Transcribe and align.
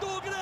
do 0.00 0.20
Grêmio! 0.20 0.38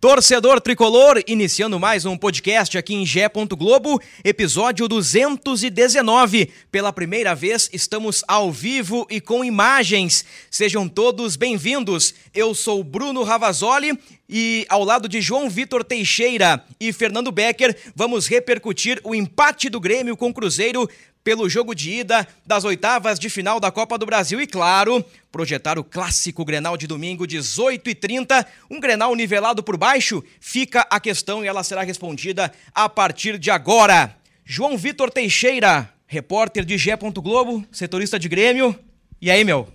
Torcedor 0.00 0.60
tricolor, 0.60 1.22
iniciando 1.26 1.80
mais 1.80 2.04
um 2.04 2.16
podcast 2.16 2.76
aqui 2.76 2.94
em 2.94 3.06
Gé. 3.06 3.28
Globo, 3.56 4.00
episódio 4.22 4.86
219. 4.86 6.50
Pela 6.70 6.92
primeira 6.92 7.34
vez 7.34 7.70
estamos 7.72 8.22
ao 8.28 8.52
vivo 8.52 9.06
e 9.10 9.20
com 9.20 9.44
imagens. 9.44 10.24
Sejam 10.50 10.88
todos 10.88 11.36
bem-vindos. 11.36 12.14
Eu 12.34 12.54
sou 12.54 12.84
Bruno 12.84 13.22
Ravazoli 13.22 13.98
e 14.28 14.66
ao 14.68 14.84
lado 14.84 15.08
de 15.08 15.20
João 15.20 15.48
Vitor 15.48 15.82
Teixeira 15.84 16.64
e 16.80 16.92
Fernando 16.92 17.30
Becker, 17.30 17.76
vamos 17.94 18.26
repercutir 18.26 19.00
o 19.04 19.14
empate 19.14 19.68
do 19.68 19.80
Grêmio 19.80 20.16
com 20.16 20.28
o 20.28 20.34
Cruzeiro 20.34 20.88
pelo 21.24 21.48
jogo 21.48 21.74
de 21.74 21.90
ida 21.90 22.28
das 22.46 22.64
oitavas 22.64 23.18
de 23.18 23.30
final 23.30 23.58
da 23.58 23.70
Copa 23.70 23.96
do 23.96 24.04
Brasil 24.04 24.40
e, 24.40 24.46
claro, 24.46 25.02
projetar 25.32 25.78
o 25.78 25.82
clássico 25.82 26.44
Grenal 26.44 26.76
de 26.76 26.86
domingo, 26.86 27.26
18h30. 27.26 28.46
Um 28.70 28.78
Grenal 28.78 29.14
nivelado 29.16 29.62
por 29.62 29.78
baixo? 29.78 30.22
Fica 30.38 30.86
a 30.90 31.00
questão 31.00 31.42
e 31.42 31.48
ela 31.48 31.64
será 31.64 31.82
respondida 31.82 32.52
a 32.74 32.88
partir 32.88 33.38
de 33.38 33.50
agora. 33.50 34.14
João 34.44 34.76
Vitor 34.76 35.10
Teixeira, 35.10 35.90
repórter 36.06 36.64
de 36.64 36.76
Gé. 36.76 36.94
Globo, 36.96 37.64
setorista 37.72 38.18
de 38.18 38.28
Grêmio. 38.28 38.78
E 39.20 39.30
aí, 39.30 39.42
meu? 39.42 39.66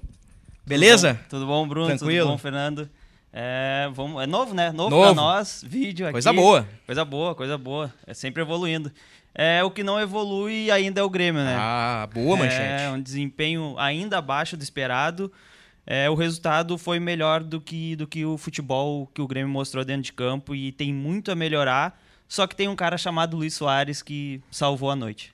Beleza? 0.65 1.19
Tudo 1.27 1.47
bom, 1.47 1.63
Tudo 1.63 1.63
bom 1.63 1.67
Bruno? 1.67 1.87
Tranquilo? 1.87 2.25
Tudo 2.27 2.31
bom, 2.33 2.37
Fernando? 2.37 2.89
É, 3.31 3.89
vamos, 3.93 4.21
é 4.21 4.25
novo, 4.25 4.53
né? 4.53 4.71
Novo, 4.71 4.89
Novo. 4.89 5.05
pra 5.05 5.13
nós, 5.13 5.63
vídeo 5.65 6.05
aqui. 6.05 6.13
Coisa 6.13 6.33
boa. 6.33 6.67
Coisa 6.85 7.05
boa, 7.05 7.35
coisa 7.35 7.57
boa. 7.57 7.93
É 8.05 8.13
sempre 8.13 8.41
evoluindo. 8.41 8.91
É, 9.33 9.63
o 9.63 9.69
que 9.69 9.83
não 9.83 9.99
evolui 9.99 10.71
ainda 10.71 11.01
é 11.01 11.03
o 11.03 11.09
Grêmio, 11.09 11.43
né? 11.43 11.55
Ah, 11.57 12.09
boa 12.13 12.35
manchete. 12.35 12.83
É 12.83 12.89
um 12.89 13.01
desempenho 13.01 13.75
ainda 13.77 14.17
abaixo 14.17 14.57
do 14.57 14.63
esperado. 14.63 15.31
É, 15.85 16.09
o 16.09 16.15
resultado 16.15 16.77
foi 16.77 16.99
melhor 16.99 17.43
do 17.43 17.61
que, 17.61 17.95
do 17.95 18.05
que 18.05 18.25
o 18.25 18.37
futebol 18.37 19.07
que 19.13 19.21
o 19.21 19.27
Grêmio 19.27 19.49
mostrou 19.49 19.85
dentro 19.85 20.03
de 20.03 20.13
campo 20.13 20.55
e 20.55 20.71
tem 20.71 20.93
muito 20.93 21.31
a 21.31 21.35
melhorar. 21.35 21.99
Só 22.27 22.45
que 22.45 22.55
tem 22.55 22.67
um 22.67 22.75
cara 22.75 22.97
chamado 22.97 23.37
Luiz 23.37 23.53
Soares 23.53 24.01
que 24.01 24.41
salvou 24.51 24.91
a 24.91 24.95
noite. 24.95 25.31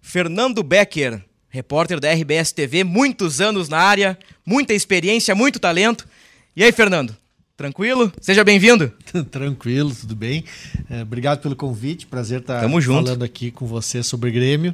Fernando 0.00 0.62
Becker, 0.62 1.24
repórter 1.48 1.98
da 1.98 2.12
RBS 2.12 2.52
TV, 2.52 2.84
muitos 2.84 3.40
anos 3.40 3.68
na 3.68 3.78
área, 3.78 4.18
muita 4.46 4.72
experiência, 4.72 5.34
muito 5.34 5.58
talento. 5.58 6.06
E 6.54 6.62
aí, 6.62 6.70
Fernando? 6.70 7.16
Tranquilo? 7.58 8.12
Seja 8.20 8.44
bem-vindo. 8.44 8.88
Tranquilo, 9.32 9.92
tudo 9.92 10.14
bem. 10.14 10.44
É, 10.88 11.02
obrigado 11.02 11.40
pelo 11.40 11.56
convite, 11.56 12.06
prazer 12.06 12.38
estar 12.40 12.60
Tamo 12.60 12.80
junto. 12.80 13.06
falando 13.06 13.24
aqui 13.24 13.50
com 13.50 13.66
você 13.66 14.00
sobre 14.00 14.30
Grêmio. 14.30 14.72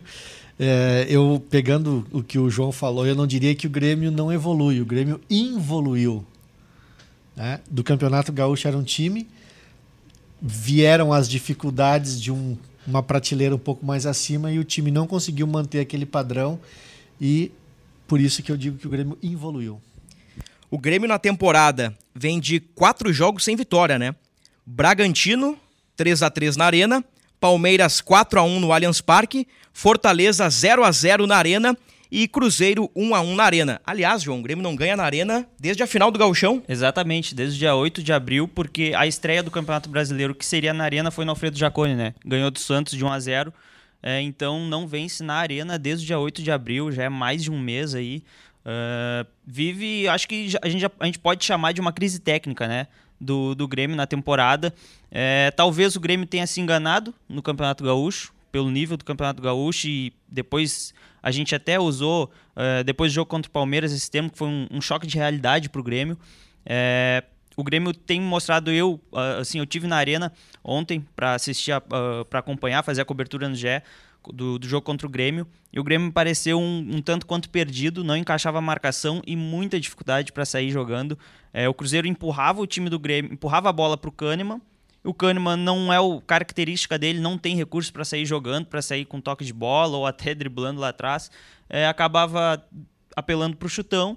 É, 0.60 1.06
eu 1.08 1.42
pegando 1.48 2.06
o 2.12 2.22
que 2.22 2.38
o 2.38 2.50
João 2.50 2.70
falou, 2.70 3.06
eu 3.06 3.14
não 3.14 3.26
diria 3.26 3.54
que 3.54 3.66
o 3.66 3.70
Grêmio 3.70 4.10
não 4.10 4.30
evolui, 4.30 4.82
o 4.82 4.84
Grêmio 4.84 5.18
involuiu. 5.30 6.26
Né? 7.34 7.58
Do 7.70 7.82
Campeonato 7.82 8.30
Gaúcho 8.30 8.68
era 8.68 8.76
um 8.76 8.82
time, 8.82 9.26
vieram 10.42 11.10
as 11.10 11.26
dificuldades 11.26 12.20
de 12.20 12.30
um- 12.30 12.54
uma 12.86 13.02
prateleira 13.02 13.54
um 13.54 13.58
pouco 13.58 13.84
mais 13.86 14.04
acima 14.04 14.52
e 14.52 14.58
o 14.58 14.64
time 14.64 14.90
não 14.90 15.06
conseguiu 15.06 15.46
manter 15.46 15.80
aquele 15.80 16.04
padrão 16.04 16.60
e 17.18 17.50
por 18.06 18.20
isso 18.20 18.42
que 18.42 18.52
eu 18.52 18.58
digo 18.58 18.76
que 18.76 18.86
o 18.86 18.90
Grêmio 18.90 19.16
involuiu. 19.22 19.80
O 20.74 20.78
Grêmio 20.78 21.06
na 21.06 21.20
temporada 21.20 21.96
vem 22.12 22.40
de 22.40 22.58
quatro 22.58 23.12
jogos 23.12 23.44
sem 23.44 23.54
vitória, 23.54 23.96
né? 23.96 24.12
Bragantino, 24.66 25.56
3 25.94 26.20
a 26.20 26.28
3 26.28 26.56
na 26.56 26.64
Arena. 26.64 27.04
Palmeiras 27.38 28.00
4 28.00 28.40
a 28.40 28.42
1 28.42 28.58
no 28.58 28.72
Allianz 28.72 29.00
Parque. 29.00 29.46
Fortaleza 29.72 30.50
0 30.50 30.82
a 30.82 30.90
0 30.90 31.28
na 31.28 31.36
Arena. 31.36 31.78
E 32.10 32.26
Cruzeiro 32.26 32.90
1 32.92 33.14
a 33.14 33.20
1 33.20 33.36
na 33.36 33.44
Arena. 33.44 33.80
Aliás, 33.86 34.22
João, 34.22 34.40
o 34.40 34.42
Grêmio 34.42 34.64
não 34.64 34.74
ganha 34.74 34.96
na 34.96 35.04
Arena 35.04 35.46
desde 35.60 35.84
a 35.84 35.86
final 35.86 36.10
do 36.10 36.18
Gauchão. 36.18 36.60
Exatamente, 36.68 37.36
desde 37.36 37.54
o 37.54 37.58
dia 37.60 37.76
8 37.76 38.02
de 38.02 38.12
abril, 38.12 38.48
porque 38.48 38.94
a 38.96 39.06
estreia 39.06 39.44
do 39.44 39.52
Campeonato 39.52 39.88
Brasileiro, 39.88 40.34
que 40.34 40.44
seria 40.44 40.74
na 40.74 40.82
Arena, 40.82 41.12
foi 41.12 41.24
no 41.24 41.30
Alfredo 41.30 41.56
Jaconi, 41.56 41.94
né? 41.94 42.14
Ganhou 42.26 42.50
do 42.50 42.58
Santos 42.58 42.98
de 42.98 43.04
1 43.04 43.12
a 43.12 43.20
0 43.20 43.54
é, 44.06 44.20
então 44.20 44.60
não 44.68 44.86
vence 44.86 45.22
na 45.22 45.36
Arena 45.36 45.78
desde 45.78 46.04
o 46.04 46.06
dia 46.06 46.18
8 46.18 46.42
de 46.42 46.50
abril, 46.50 46.92
já 46.92 47.04
é 47.04 47.08
mais 47.08 47.42
de 47.42 47.50
um 47.50 47.58
mês 47.58 47.94
aí. 47.94 48.22
É, 48.64 49.26
vive, 49.46 50.08
acho 50.08 50.26
que 50.26 50.56
a 50.62 50.68
gente, 50.68 50.86
a 50.98 51.06
gente 51.06 51.18
pode 51.18 51.44
chamar 51.44 51.72
de 51.72 51.80
uma 51.80 51.92
crise 51.92 52.18
técnica, 52.18 52.66
né? 52.66 52.86
Do, 53.20 53.54
do 53.54 53.68
Grêmio 53.68 53.96
na 53.96 54.06
temporada. 54.06 54.74
É, 55.10 55.50
talvez 55.52 55.94
o 55.96 56.00
Grêmio 56.00 56.26
tenha 56.26 56.46
se 56.46 56.60
enganado 56.60 57.14
no 57.28 57.42
Campeonato 57.42 57.84
Gaúcho, 57.84 58.32
pelo 58.50 58.70
nível 58.70 58.96
do 58.96 59.04
Campeonato 59.04 59.42
Gaúcho, 59.42 59.86
e 59.86 60.12
depois 60.28 60.94
a 61.22 61.30
gente 61.30 61.54
até 61.54 61.78
usou, 61.78 62.30
é, 62.56 62.82
depois 62.84 63.12
do 63.12 63.14
jogo 63.14 63.28
contra 63.28 63.48
o 63.48 63.52
Palmeiras, 63.52 63.92
esse 63.92 64.10
termo 64.10 64.30
que 64.30 64.38
foi 64.38 64.48
um, 64.48 64.66
um 64.70 64.80
choque 64.80 65.06
de 65.06 65.16
realidade 65.16 65.68
para 65.68 65.80
o 65.80 65.84
Grêmio. 65.84 66.18
É, 66.66 67.24
o 67.56 67.62
Grêmio 67.62 67.94
tem 67.94 68.20
mostrado 68.20 68.70
eu, 68.70 69.00
ah, 69.12 69.38
assim, 69.38 69.58
eu 69.58 69.66
tive 69.66 69.86
na 69.86 69.96
arena 69.96 70.32
ontem 70.62 71.06
para 71.14 71.34
assistir, 71.34 71.72
para 72.28 72.40
acompanhar, 72.40 72.82
fazer 72.82 73.02
a 73.02 73.04
cobertura 73.04 73.48
no 73.48 73.54
GE 73.54 73.82
do, 74.32 74.58
do 74.58 74.68
jogo 74.68 74.84
contra 74.84 75.06
o 75.06 75.10
Grêmio. 75.10 75.46
E 75.72 75.80
o 75.80 75.84
Grêmio 75.84 76.12
pareceu 76.12 76.58
um, 76.58 76.96
um 76.96 77.02
tanto 77.02 77.26
quanto 77.26 77.50
perdido, 77.50 78.04
não 78.04 78.16
encaixava 78.16 78.58
a 78.58 78.60
marcação 78.60 79.20
e 79.26 79.34
muita 79.36 79.80
dificuldade 79.80 80.32
para 80.32 80.44
sair 80.44 80.70
jogando. 80.70 81.18
É, 81.52 81.68
o 81.68 81.74
Cruzeiro 81.74 82.06
empurrava 82.06 82.60
o 82.60 82.66
time 82.66 82.88
do 82.88 82.98
Grêmio, 82.98 83.32
empurrava 83.32 83.68
a 83.68 83.72
bola 83.72 83.96
para 83.96 84.08
o 84.08 84.12
Kahneman. 84.12 84.60
O 85.02 85.12
Kahneman 85.12 85.56
não 85.56 85.92
é 85.92 86.00
o 86.00 86.20
característica 86.20 86.98
dele, 86.98 87.20
não 87.20 87.36
tem 87.36 87.56
recurso 87.56 87.92
para 87.92 88.04
sair 88.04 88.24
jogando, 88.24 88.66
para 88.66 88.80
sair 88.80 89.04
com 89.04 89.20
toque 89.20 89.44
de 89.44 89.52
bola 89.52 89.96
ou 89.98 90.06
até 90.06 90.34
driblando 90.34 90.80
lá 90.80 90.88
atrás. 90.88 91.30
É, 91.68 91.86
acabava 91.86 92.64
apelando 93.14 93.56
para 93.56 93.66
o 93.66 93.68
chutão. 93.68 94.16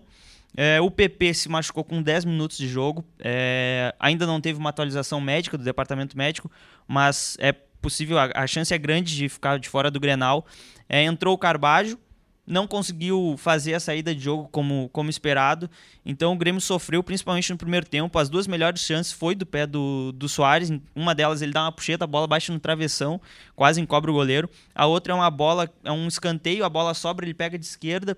É, 0.55 0.81
o 0.81 0.89
PP 0.89 1.33
se 1.35 1.49
machucou 1.49 1.83
com 1.83 2.01
10 2.01 2.25
minutos 2.25 2.57
de 2.57 2.67
jogo. 2.67 3.05
É, 3.19 3.93
ainda 3.99 4.25
não 4.25 4.41
teve 4.41 4.57
uma 4.57 4.69
atualização 4.69 5.21
médica 5.21 5.57
do 5.57 5.63
departamento 5.63 6.17
médico, 6.17 6.49
mas 6.87 7.37
é 7.39 7.53
possível, 7.81 8.17
a, 8.17 8.29
a 8.33 8.47
chance 8.47 8.73
é 8.73 8.77
grande 8.77 9.15
de 9.15 9.29
ficar 9.29 9.57
de 9.59 9.69
fora 9.69 9.89
do 9.91 9.99
Grenal. 9.99 10.45
É, 10.89 11.03
entrou 11.03 11.33
o 11.33 11.37
Carbajo, 11.37 11.97
não 12.45 12.65
conseguiu 12.65 13.35
fazer 13.37 13.73
a 13.73 13.79
saída 13.79 14.15
de 14.15 14.21
jogo 14.21 14.47
como, 14.49 14.89
como 14.93 15.09
esperado. 15.09 15.69
Então 16.05 16.31
o 16.33 16.37
Grêmio 16.37 16.61
sofreu, 16.61 17.03
principalmente 17.03 17.51
no 17.51 17.57
primeiro 17.57 17.85
tempo. 17.85 18.17
As 18.17 18.29
duas 18.29 18.47
melhores 18.47 18.79
chances 18.81 19.11
foi 19.11 19.35
do 19.35 19.45
pé 19.45 19.67
do, 19.67 20.13
do 20.13 20.29
Soares. 20.29 20.71
Uma 20.95 21.13
delas 21.13 21.41
ele 21.41 21.51
dá 21.51 21.63
uma 21.63 21.71
puxeta, 21.73 22.05
a 22.05 22.07
bola 22.07 22.25
baixa 22.25 22.53
no 22.53 22.59
travessão, 22.59 23.19
quase 23.55 23.81
encobre 23.81 24.09
o 24.09 24.13
goleiro. 24.13 24.49
A 24.73 24.85
outra 24.85 25.11
é 25.11 25.15
uma 25.15 25.29
bola, 25.29 25.69
é 25.83 25.91
um 25.91 26.07
escanteio, 26.07 26.63
a 26.63 26.69
bola 26.69 26.93
sobra, 26.93 27.25
ele 27.25 27.33
pega 27.33 27.57
de 27.59 27.65
esquerda. 27.65 28.17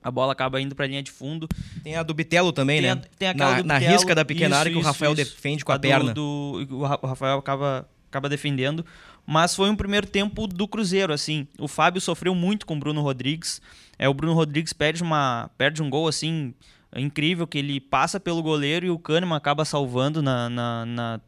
A 0.00 0.12
bola 0.12 0.32
acaba 0.32 0.60
indo 0.60 0.76
para 0.76 0.84
a 0.84 0.88
linha 0.88 1.02
de 1.02 1.10
fundo. 1.10 1.48
Tem 1.82 1.96
a 1.96 2.04
do 2.04 2.14
Bitelo 2.14 2.52
também, 2.52 2.80
Tem 2.80 2.90
a- 2.90 2.94
né? 2.94 3.02
tem 3.18 3.28
aquela 3.28 3.50
na, 3.56 3.62
do 3.62 3.66
na 3.66 3.74
Bitelo, 3.80 3.92
risca 3.96 4.14
da 4.14 4.24
pequena 4.24 4.50
isso, 4.50 4.58
área 4.60 4.70
que 4.70 4.78
o 4.78 4.80
isso, 4.80 4.86
Rafael 4.86 5.12
isso. 5.12 5.24
defende 5.34 5.64
com 5.64 5.72
a, 5.72 5.76
do- 5.76 5.80
perna. 5.80 6.14
do- 6.14 6.66
o 6.70 6.74
o 6.76 6.84
Rafael 6.84 7.36
acaba, 7.38 7.88
acaba 8.08 8.28
defendendo. 8.28 8.84
Mas 9.26 9.54
foi 9.54 9.68
um 9.70 9.76
primeiro 9.76 10.06
tempo 10.06 10.46
do 10.46 10.66
Cruzeiro, 10.66 11.12
assim. 11.12 11.46
O 11.58 11.68
Fábio 11.68 12.00
sofreu 12.00 12.34
muito 12.34 12.66
com 12.66 12.74
o 12.76 12.78
Bruno 12.78 13.02
Rodrigues. 13.02 13.60
É, 13.98 14.08
o 14.08 14.14
Bruno 14.14 14.32
Rodrigues 14.34 14.72
perde, 14.72 15.02
uma, 15.02 15.50
perde 15.58 15.82
um 15.82 15.90
gol, 15.90 16.08
assim, 16.08 16.54
incrível, 16.96 17.46
que 17.46 17.58
ele 17.58 17.80
passa 17.80 18.18
pelo 18.18 18.42
goleiro 18.42 18.86
e 18.86 18.90
o 18.90 18.98
Kahneman 18.98 19.36
acaba 19.36 19.64
salvando 19.64 20.22
na... 20.22 20.48
na- 20.48 20.86
na- 20.86 21.20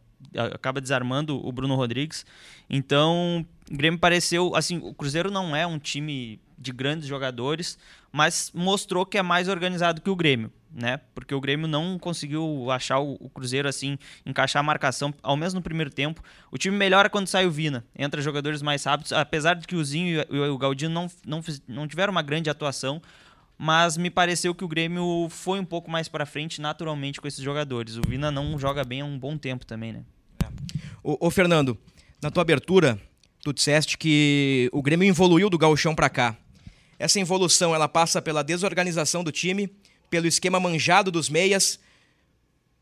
acaba 0.55 0.81
desarmando 0.81 1.44
o 1.44 1.50
Bruno 1.50 1.75
Rodrigues. 1.75 2.25
Então, 2.69 3.44
o 3.70 3.76
Grêmio 3.76 3.99
pareceu... 3.99 4.55
Assim, 4.55 4.78
o 4.78 4.93
Cruzeiro 4.93 5.31
não 5.31 5.55
é 5.55 5.67
um 5.67 5.78
time 5.78 6.40
de 6.61 6.72
grandes 6.72 7.06
jogadores, 7.06 7.78
mas 8.12 8.50
mostrou 8.55 9.06
que 9.06 9.17
é 9.17 9.22
mais 9.22 9.49
organizado 9.49 10.02
que 10.02 10.11
o 10.11 10.17
Grêmio, 10.17 10.52
né? 10.70 11.00
Porque 11.14 11.34
o 11.34 11.40
Grêmio 11.40 11.67
não 11.67 11.99
conseguiu 11.99 12.70
achar 12.70 12.99
o, 12.99 13.31
Cruzeiro 13.31 13.67
assim, 13.67 13.99
encaixar 14.26 14.61
a 14.61 14.62
marcação, 14.62 15.14
ao 15.22 15.37
menos 15.37 15.55
no 15.55 15.62
primeiro 15.62 15.90
tempo. 15.90 16.22
O 16.50 16.58
time 16.58 16.76
melhora 16.76 17.08
quando 17.08 17.28
sai 17.28 17.46
o 17.46 17.50
Vina, 17.50 17.84
entra 17.96 18.20
jogadores 18.20 18.61
mais 18.61 18.84
rápidos, 18.84 19.12
apesar 19.12 19.55
de 19.55 19.67
que 19.67 19.75
o 19.75 19.82
Zinho 19.82 20.25
e 20.28 20.38
o, 20.38 20.55
o 20.55 20.58
Galdino 20.58 20.93
não, 20.93 21.11
não, 21.26 21.40
não 21.67 21.88
tiveram 21.88 22.11
uma 22.11 22.22
grande 22.22 22.50
atuação, 22.50 23.00
mas 23.56 23.96
me 23.96 24.11
pareceu 24.11 24.55
que 24.55 24.64
o 24.64 24.69
Grêmio 24.69 25.28
foi 25.31 25.61
um 25.61 25.64
pouco 25.64 25.90
mais 25.90 26.08
para 26.08 26.26
frente 26.26 26.61
naturalmente 26.61 27.20
com 27.20 27.28
esses 27.28 27.43
jogadores. 27.43 27.96
O 27.96 28.02
Vina 28.06 28.31
não 28.31 28.58
joga 28.58 28.84
bem 28.84 29.00
há 29.00 29.05
um 29.05 29.19
bom 29.19 29.38
tempo 29.38 29.64
também, 29.64 29.93
né? 29.93 30.02
Ô, 31.02 31.26
ô, 31.26 31.31
Fernando, 31.31 31.78
na 32.22 32.31
tua 32.31 32.43
abertura, 32.43 33.00
tu 33.43 33.53
disseste 33.53 33.97
que 33.97 34.69
o 34.73 34.83
Grêmio 34.83 35.09
evoluiu 35.09 35.49
do 35.49 35.59
gauchão 35.59 35.95
pra 35.95 36.09
cá. 36.09 36.37
Essa 36.99 37.19
evolução, 37.19 37.75
ela 37.75 37.89
passa 37.89 38.21
pela 38.21 38.43
desorganização 38.43 39.25
do 39.25 39.33
time, 39.33 39.71
pelo 40.11 40.27
esquema 40.27 40.61
manjado 40.61 41.11
dos 41.11 41.31
meias, 41.31 41.79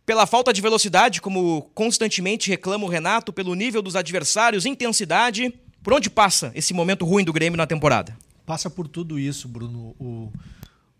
pela 0.04 0.26
falta 0.26 0.52
de 0.52 0.60
velocidade, 0.60 1.20
como 1.20 1.70
constantemente 1.74 2.48
reclama 2.48 2.84
o 2.84 2.88
Renato, 2.88 3.32
pelo 3.32 3.54
nível 3.54 3.82
dos 3.82 3.94
adversários, 3.94 4.66
intensidade. 4.66 5.54
Por 5.82 5.92
onde 5.92 6.10
passa 6.10 6.50
esse 6.54 6.74
momento 6.74 7.04
ruim 7.04 7.24
do 7.24 7.32
Grêmio 7.32 7.56
na 7.56 7.66
temporada? 7.66 8.16
Passa 8.44 8.68
por 8.68 8.88
tudo 8.88 9.18
isso, 9.18 9.46
Bruno. 9.46 9.94
O, 9.98 10.32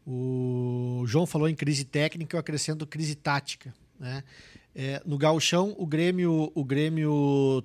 o 0.06 1.04
João 1.06 1.26
falou 1.26 1.48
em 1.48 1.54
crise 1.54 1.84
técnica, 1.84 2.36
eu 2.36 2.40
acrescento 2.40 2.86
crise 2.86 3.14
tática. 3.14 3.74
Né? 3.98 4.22
É, 4.76 5.02
no 5.04 5.18
gauchão, 5.18 5.74
o 5.78 5.86
Grêmio, 5.86 6.52
o 6.54 6.62
Grêmio 6.62 7.64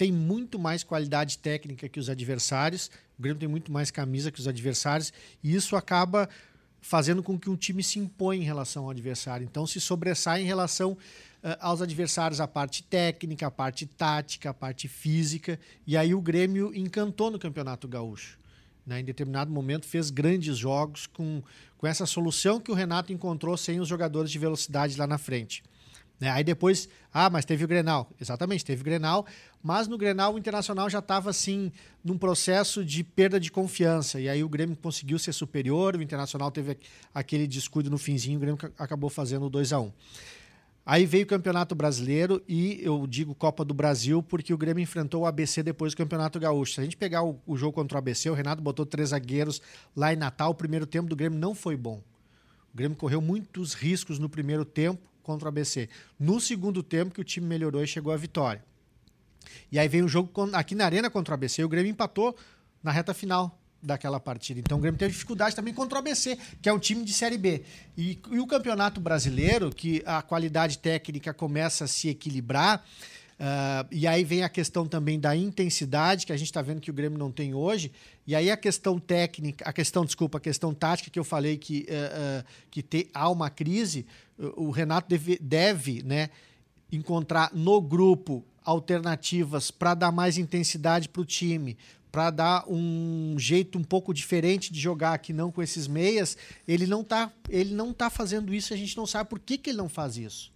tem 0.00 0.10
muito 0.10 0.58
mais 0.58 0.82
qualidade 0.82 1.36
técnica 1.36 1.86
que 1.86 2.00
os 2.00 2.08
adversários, 2.08 2.90
o 3.18 3.22
Grêmio 3.22 3.38
tem 3.38 3.46
muito 3.46 3.70
mais 3.70 3.90
camisa 3.90 4.30
que 4.30 4.40
os 4.40 4.48
adversários, 4.48 5.12
e 5.44 5.54
isso 5.54 5.76
acaba 5.76 6.26
fazendo 6.80 7.22
com 7.22 7.38
que 7.38 7.50
um 7.50 7.56
time 7.56 7.82
se 7.82 7.98
impõe 7.98 8.38
em 8.38 8.42
relação 8.42 8.84
ao 8.84 8.90
adversário. 8.92 9.44
Então, 9.44 9.66
se 9.66 9.78
sobressai 9.78 10.40
em 10.40 10.46
relação 10.46 10.92
uh, 10.92 10.96
aos 11.60 11.82
adversários 11.82 12.40
a 12.40 12.48
parte 12.48 12.82
técnica, 12.82 13.46
a 13.48 13.50
parte 13.50 13.84
tática, 13.84 14.48
a 14.48 14.54
parte 14.54 14.88
física. 14.88 15.60
E 15.86 15.98
aí 15.98 16.14
o 16.14 16.22
Grêmio 16.22 16.74
encantou 16.74 17.30
no 17.30 17.38
Campeonato 17.38 17.86
Gaúcho. 17.86 18.38
Né? 18.86 19.00
Em 19.00 19.04
determinado 19.04 19.52
momento 19.52 19.84
fez 19.84 20.08
grandes 20.08 20.56
jogos 20.56 21.06
com, 21.06 21.42
com 21.76 21.86
essa 21.86 22.06
solução 22.06 22.58
que 22.58 22.70
o 22.70 22.74
Renato 22.74 23.12
encontrou 23.12 23.54
sem 23.54 23.80
os 23.80 23.88
jogadores 23.88 24.30
de 24.30 24.38
velocidade 24.38 24.96
lá 24.96 25.06
na 25.06 25.18
frente. 25.18 25.62
Né? 26.20 26.30
Aí 26.30 26.44
depois, 26.44 26.88
ah, 27.12 27.30
mas 27.30 27.46
teve 27.46 27.64
o 27.64 27.68
Grenal. 27.68 28.10
Exatamente, 28.20 28.64
teve 28.64 28.82
o 28.82 28.84
Grenal, 28.84 29.26
mas 29.62 29.88
no 29.88 29.96
Grenal 29.96 30.34
o 30.34 30.38
Internacional 30.38 30.90
já 30.90 30.98
estava 30.98 31.30
assim 31.30 31.72
num 32.04 32.18
processo 32.18 32.84
de 32.84 33.02
perda 33.02 33.40
de 33.40 33.50
confiança. 33.50 34.20
E 34.20 34.28
aí 34.28 34.44
o 34.44 34.48
Grêmio 34.48 34.76
conseguiu 34.76 35.18
ser 35.18 35.32
superior, 35.32 35.96
o 35.96 36.02
Internacional 36.02 36.50
teve 36.50 36.76
aquele 37.14 37.46
descuido 37.46 37.88
no 37.90 37.96
finzinho, 37.96 38.36
o 38.36 38.40
Grêmio 38.40 38.58
acabou 38.78 39.08
fazendo 39.08 39.46
o 39.46 39.50
2 39.50 39.72
a 39.72 39.80
1 39.80 39.92
Aí 40.84 41.06
veio 41.06 41.24
o 41.24 41.26
Campeonato 41.26 41.74
Brasileiro 41.74 42.42
e 42.48 42.80
eu 42.82 43.06
digo 43.06 43.34
Copa 43.34 43.64
do 43.64 43.72
Brasil 43.72 44.22
porque 44.22 44.52
o 44.52 44.58
Grêmio 44.58 44.82
enfrentou 44.82 45.22
o 45.22 45.26
ABC 45.26 45.62
depois 45.62 45.92
do 45.92 45.96
Campeonato 45.96 46.40
Gaúcho. 46.40 46.74
Se 46.74 46.80
a 46.80 46.84
gente 46.84 46.96
pegar 46.96 47.22
o, 47.22 47.38
o 47.46 47.56
jogo 47.56 47.72
contra 47.72 47.96
o 47.96 47.98
ABC, 47.98 48.28
o 48.28 48.34
Renato 48.34 48.62
botou 48.62 48.84
três 48.84 49.10
zagueiros 49.10 49.60
lá 49.94 50.12
em 50.12 50.16
Natal. 50.16 50.50
O 50.50 50.54
primeiro 50.54 50.86
tempo 50.86 51.08
do 51.08 51.14
Grêmio 51.14 51.38
não 51.38 51.54
foi 51.54 51.76
bom. 51.76 52.02
O 52.72 52.76
Grêmio 52.76 52.96
correu 52.96 53.20
muitos 53.20 53.74
riscos 53.74 54.18
no 54.18 54.28
primeiro 54.28 54.64
tempo 54.64 55.09
contra 55.22 55.46
o 55.46 55.48
ABC. 55.48 55.88
No 56.18 56.40
segundo 56.40 56.82
tempo 56.82 57.14
que 57.14 57.20
o 57.20 57.24
time 57.24 57.46
melhorou 57.46 57.82
e 57.82 57.86
chegou 57.86 58.12
à 58.12 58.16
vitória. 58.16 58.64
E 59.70 59.78
aí 59.78 59.88
vem 59.88 60.02
o 60.02 60.08
jogo 60.08 60.30
aqui 60.52 60.74
na 60.74 60.84
Arena 60.84 61.10
contra 61.10 61.32
o 61.32 61.34
ABC 61.34 61.62
e 61.62 61.64
o 61.64 61.68
Grêmio 61.68 61.90
empatou 61.90 62.36
na 62.82 62.90
reta 62.90 63.14
final 63.14 63.58
daquela 63.82 64.20
partida. 64.20 64.60
Então 64.60 64.78
o 64.78 64.80
Grêmio 64.80 64.98
teve 64.98 65.12
dificuldade 65.12 65.56
também 65.56 65.72
contra 65.72 65.96
o 65.96 65.98
ABC, 65.98 66.38
que 66.60 66.68
é 66.68 66.72
um 66.72 66.78
time 66.78 67.04
de 67.04 67.12
Série 67.12 67.38
B. 67.38 67.62
E, 67.96 68.18
e 68.30 68.38
o 68.38 68.46
Campeonato 68.46 69.00
Brasileiro, 69.00 69.70
que 69.70 70.02
a 70.04 70.20
qualidade 70.22 70.78
técnica 70.78 71.32
começa 71.32 71.84
a 71.84 71.88
se 71.88 72.08
equilibrar, 72.08 72.84
Uh, 73.40 73.88
e 73.90 74.06
aí 74.06 74.22
vem 74.22 74.42
a 74.42 74.50
questão 74.50 74.86
também 74.86 75.18
da 75.18 75.34
intensidade, 75.34 76.26
que 76.26 76.32
a 76.32 76.36
gente 76.36 76.48
está 76.48 76.60
vendo 76.60 76.78
que 76.78 76.90
o 76.90 76.94
Grêmio 76.94 77.18
não 77.18 77.32
tem 77.32 77.54
hoje. 77.54 77.90
E 78.26 78.36
aí 78.36 78.50
a 78.50 78.56
questão 78.56 78.98
técnica, 78.98 79.64
a 79.66 79.72
questão, 79.72 80.04
desculpa, 80.04 80.36
a 80.36 80.40
questão 80.40 80.74
tática 80.74 81.08
que 81.08 81.18
eu 81.18 81.24
falei 81.24 81.56
que, 81.56 81.86
uh, 81.88 82.42
uh, 82.42 82.44
que 82.70 82.82
te, 82.82 83.08
há 83.14 83.30
uma 83.30 83.48
crise, 83.48 84.04
o 84.56 84.70
Renato 84.70 85.08
deve, 85.08 85.38
deve 85.40 86.02
né, 86.02 86.28
encontrar 86.92 87.50
no 87.54 87.80
grupo 87.80 88.44
alternativas 88.62 89.70
para 89.70 89.94
dar 89.94 90.12
mais 90.12 90.36
intensidade 90.36 91.08
para 91.08 91.22
o 91.22 91.24
time, 91.24 91.78
para 92.12 92.30
dar 92.30 92.64
um 92.68 93.36
jeito 93.38 93.78
um 93.78 93.84
pouco 93.84 94.12
diferente 94.12 94.70
de 94.70 94.78
jogar 94.78 95.14
aqui 95.14 95.32
não 95.32 95.50
com 95.50 95.62
esses 95.62 95.86
meias. 95.88 96.36
Ele 96.68 96.86
não 96.86 97.00
está 97.00 97.32
ele 97.48 97.72
não 97.72 97.90
tá 97.90 98.10
fazendo 98.10 98.52
isso, 98.52 98.74
a 98.74 98.76
gente 98.76 98.98
não 98.98 99.06
sabe 99.06 99.30
por 99.30 99.40
que, 99.40 99.56
que 99.56 99.70
ele 99.70 99.78
não 99.78 99.88
faz 99.88 100.18
isso. 100.18 100.52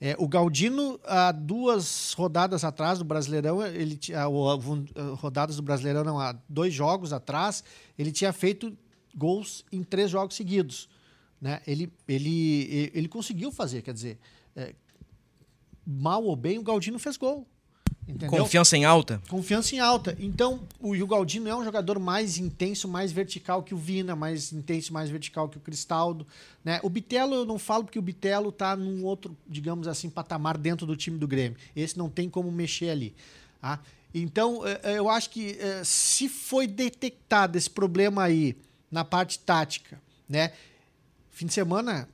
É, 0.00 0.14
o 0.18 0.28
Galdino, 0.28 1.00
há 1.04 1.32
duas 1.32 2.12
rodadas 2.12 2.62
atrás 2.62 3.00
do 3.00 3.04
Brasileirão, 3.04 3.66
ele 3.66 3.96
tinha, 3.96 4.24
rodadas 5.16 5.56
do 5.56 5.62
Brasileirão, 5.62 6.04
não, 6.04 6.20
há 6.20 6.36
dois 6.48 6.72
jogos 6.72 7.12
atrás, 7.12 7.64
ele 7.98 8.12
tinha 8.12 8.32
feito 8.32 8.76
gols 9.14 9.64
em 9.72 9.82
três 9.82 10.10
jogos 10.10 10.36
seguidos. 10.36 10.88
Né? 11.40 11.60
Ele, 11.66 11.92
ele, 12.06 12.92
ele 12.94 13.08
conseguiu 13.08 13.50
fazer, 13.50 13.82
quer 13.82 13.92
dizer, 13.92 14.18
é, 14.54 14.72
mal 15.84 16.22
ou 16.22 16.36
bem, 16.36 16.58
o 16.58 16.62
Galdino 16.62 16.98
fez 16.98 17.16
gol. 17.16 17.46
Entendeu? 18.08 18.30
Confiança 18.30 18.74
em 18.74 18.86
alta. 18.86 19.20
Confiança 19.28 19.74
em 19.74 19.80
alta. 19.80 20.16
Então, 20.18 20.60
o 20.80 21.06
Galdino 21.06 21.46
é 21.46 21.54
um 21.54 21.62
jogador 21.62 21.98
mais 21.98 22.38
intenso, 22.38 22.88
mais 22.88 23.12
vertical 23.12 23.62
que 23.62 23.74
o 23.74 23.76
Vina, 23.76 24.16
mais 24.16 24.50
intenso, 24.50 24.94
mais 24.94 25.10
vertical 25.10 25.46
que 25.46 25.58
o 25.58 25.60
Cristaldo. 25.60 26.26
Né? 26.64 26.80
O 26.82 26.88
Bitelo 26.88 27.34
eu 27.34 27.44
não 27.44 27.58
falo 27.58 27.84
porque 27.84 27.98
o 27.98 28.02
Bitelo 28.02 28.48
está 28.48 28.74
num 28.74 29.04
outro, 29.04 29.36
digamos 29.46 29.86
assim, 29.86 30.08
patamar 30.08 30.56
dentro 30.56 30.86
do 30.86 30.96
time 30.96 31.18
do 31.18 31.28
Grêmio. 31.28 31.58
Esse 31.76 31.98
não 31.98 32.08
tem 32.08 32.30
como 32.30 32.50
mexer 32.50 32.88
ali. 32.88 33.14
Tá? 33.60 33.78
Então, 34.14 34.66
é, 34.66 34.80
é, 34.82 34.98
eu 34.98 35.10
acho 35.10 35.28
que 35.28 35.58
é, 35.60 35.82
se 35.84 36.30
foi 36.30 36.66
detectado 36.66 37.58
esse 37.58 37.68
problema 37.68 38.22
aí 38.22 38.56
na 38.90 39.04
parte 39.04 39.38
tática, 39.38 40.00
né? 40.26 40.52
Fim 41.30 41.44
de 41.44 41.52
semana 41.52 42.08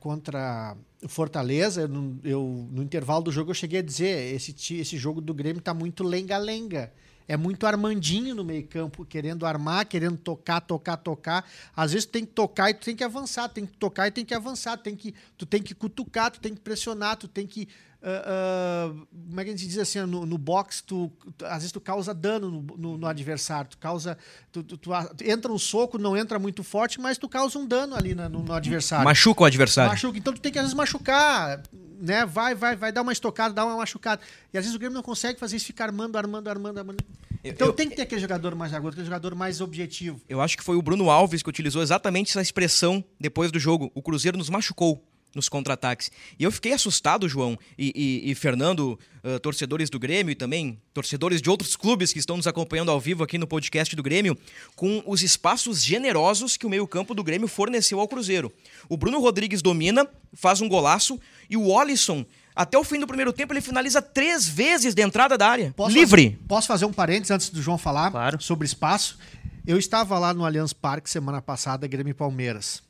contra 0.00 0.76
Fortaleza, 1.08 1.88
no, 1.88 2.18
eu, 2.22 2.68
no 2.70 2.82
intervalo 2.82 3.24
do 3.24 3.32
jogo 3.32 3.50
eu 3.50 3.54
cheguei 3.54 3.80
a 3.80 3.82
dizer, 3.82 4.34
esse, 4.34 4.54
esse 4.76 4.96
jogo 4.96 5.20
do 5.20 5.34
Grêmio 5.34 5.62
tá 5.62 5.74
muito 5.74 6.04
lenga-lenga. 6.04 6.92
É 7.26 7.36
muito 7.36 7.66
Armandinho 7.66 8.34
no 8.34 8.44
meio 8.44 8.66
campo, 8.66 9.04
querendo 9.04 9.46
armar, 9.46 9.86
querendo 9.86 10.16
tocar, 10.16 10.60
tocar, 10.60 10.96
tocar. 10.96 11.48
Às 11.74 11.92
vezes 11.92 12.06
tu 12.06 12.12
tem 12.12 12.24
que 12.24 12.32
tocar 12.32 12.70
e 12.70 12.74
tu 12.74 12.84
tem 12.84 12.96
que 12.96 13.04
avançar, 13.04 13.48
tem 13.48 13.64
que 13.64 13.76
tocar 13.76 14.08
e 14.08 14.10
tem 14.10 14.24
que 14.24 14.34
avançar, 14.34 14.76
tem 14.76 14.94
que, 14.94 15.14
tu 15.38 15.46
tem 15.46 15.62
que 15.62 15.74
cutucar, 15.74 16.30
tu 16.30 16.40
tem 16.40 16.54
que 16.54 16.60
pressionar, 16.60 17.16
tu 17.16 17.28
tem 17.28 17.46
que 17.46 17.68
Uh, 18.02 18.90
uh, 18.90 19.06
como 19.28 19.40
é 19.40 19.44
que 19.44 19.50
a 19.50 19.52
gente 19.52 19.64
diz 19.64 19.78
assim, 19.78 20.00
no, 20.00 20.26
no 20.26 20.36
boxe, 20.36 20.82
tu, 20.82 21.08
tu, 21.38 21.46
às 21.46 21.58
vezes 21.58 21.70
tu 21.70 21.80
causa 21.80 22.12
dano 22.12 22.50
no, 22.50 22.76
no, 22.76 22.98
no 22.98 23.06
adversário, 23.06 23.70
tu 23.70 23.78
causa, 23.78 24.18
tu, 24.50 24.64
tu, 24.64 24.90
entra 25.24 25.52
um 25.52 25.58
soco, 25.58 25.98
não 25.98 26.16
entra 26.16 26.36
muito 26.36 26.64
forte, 26.64 27.00
mas 27.00 27.16
tu 27.16 27.28
causa 27.28 27.56
um 27.60 27.64
dano 27.64 27.94
ali 27.94 28.12
no, 28.12 28.28
no 28.28 28.52
adversário. 28.52 29.04
Machuca 29.04 29.44
o 29.44 29.44
adversário. 29.44 29.92
Machuca, 29.92 30.18
então 30.18 30.32
tu 30.32 30.40
tem 30.40 30.50
que 30.50 30.58
às 30.58 30.64
vezes 30.64 30.74
machucar, 30.74 31.62
né, 32.00 32.26
vai, 32.26 32.56
vai, 32.56 32.74
vai 32.74 32.90
dar 32.90 33.02
uma 33.02 33.12
estocada, 33.12 33.54
dar 33.54 33.64
uma 33.64 33.76
machucada, 33.76 34.20
e 34.52 34.58
às 34.58 34.64
vezes 34.64 34.74
o 34.74 34.80
Grêmio 34.80 34.96
não 34.96 35.02
consegue 35.02 35.38
fazer 35.38 35.54
isso, 35.54 35.66
ficar 35.66 35.84
armando, 35.84 36.18
armando, 36.18 36.48
armando, 36.48 36.78
armando. 36.78 37.04
Então 37.44 37.68
eu, 37.68 37.72
tem 37.72 37.88
que 37.88 37.94
ter 37.94 38.02
aquele 38.02 38.20
jogador 38.20 38.56
mais 38.56 38.74
agudo, 38.74 38.90
aquele 38.90 39.06
jogador 39.06 39.36
mais 39.36 39.60
objetivo. 39.60 40.20
Eu 40.28 40.40
acho 40.40 40.56
que 40.56 40.64
foi 40.64 40.74
o 40.74 40.82
Bruno 40.82 41.08
Alves 41.08 41.40
que 41.40 41.48
utilizou 41.48 41.82
exatamente 41.82 42.30
essa 42.30 42.42
expressão 42.42 43.04
depois 43.20 43.52
do 43.52 43.60
jogo, 43.60 43.92
o 43.94 44.02
Cruzeiro 44.02 44.36
nos 44.36 44.50
machucou 44.50 45.04
nos 45.34 45.48
contra-ataques. 45.48 46.10
E 46.38 46.44
eu 46.44 46.52
fiquei 46.52 46.72
assustado, 46.72 47.28
João 47.28 47.58
e, 47.78 47.92
e, 48.24 48.30
e 48.30 48.34
Fernando, 48.34 48.98
uh, 49.24 49.38
torcedores 49.40 49.88
do 49.88 49.98
Grêmio 49.98 50.32
e 50.32 50.34
também 50.34 50.78
torcedores 50.92 51.40
de 51.40 51.48
outros 51.48 51.76
clubes 51.76 52.12
que 52.12 52.18
estão 52.18 52.36
nos 52.36 52.46
acompanhando 52.46 52.90
ao 52.90 53.00
vivo 53.00 53.22
aqui 53.22 53.38
no 53.38 53.46
podcast 53.46 53.94
do 53.96 54.02
Grêmio, 54.02 54.36
com 54.76 55.02
os 55.06 55.22
espaços 55.22 55.82
generosos 55.82 56.56
que 56.56 56.66
o 56.66 56.70
meio-campo 56.70 57.14
do 57.14 57.24
Grêmio 57.24 57.48
forneceu 57.48 58.00
ao 58.00 58.08
Cruzeiro. 58.08 58.52
O 58.88 58.96
Bruno 58.96 59.20
Rodrigues 59.20 59.62
domina, 59.62 60.06
faz 60.34 60.60
um 60.60 60.68
golaço 60.68 61.18
e 61.48 61.56
o 61.56 61.68
Olisson. 61.68 62.24
Até 62.54 62.76
o 62.76 62.84
fim 62.84 63.00
do 63.00 63.06
primeiro 63.06 63.32
tempo, 63.32 63.52
ele 63.54 63.62
finaliza 63.62 64.02
três 64.02 64.46
vezes 64.46 64.94
de 64.94 65.02
entrada 65.02 65.38
da 65.38 65.48
área. 65.48 65.72
Posso 65.74 65.96
livre. 65.96 66.24
Fazer, 66.24 66.38
posso 66.46 66.68
fazer 66.68 66.84
um 66.84 66.92
parênteses 66.92 67.30
antes 67.30 67.48
do 67.48 67.62
João 67.62 67.78
falar 67.78 68.10
claro. 68.10 68.42
sobre 68.42 68.66
espaço? 68.66 69.18
Eu 69.66 69.78
estava 69.78 70.18
lá 70.18 70.34
no 70.34 70.44
Allianz 70.44 70.72
Parque 70.72 71.08
semana 71.08 71.40
passada, 71.40 71.86
Grêmio 71.86 72.10
e 72.10 72.14
Palmeiras. 72.14 72.82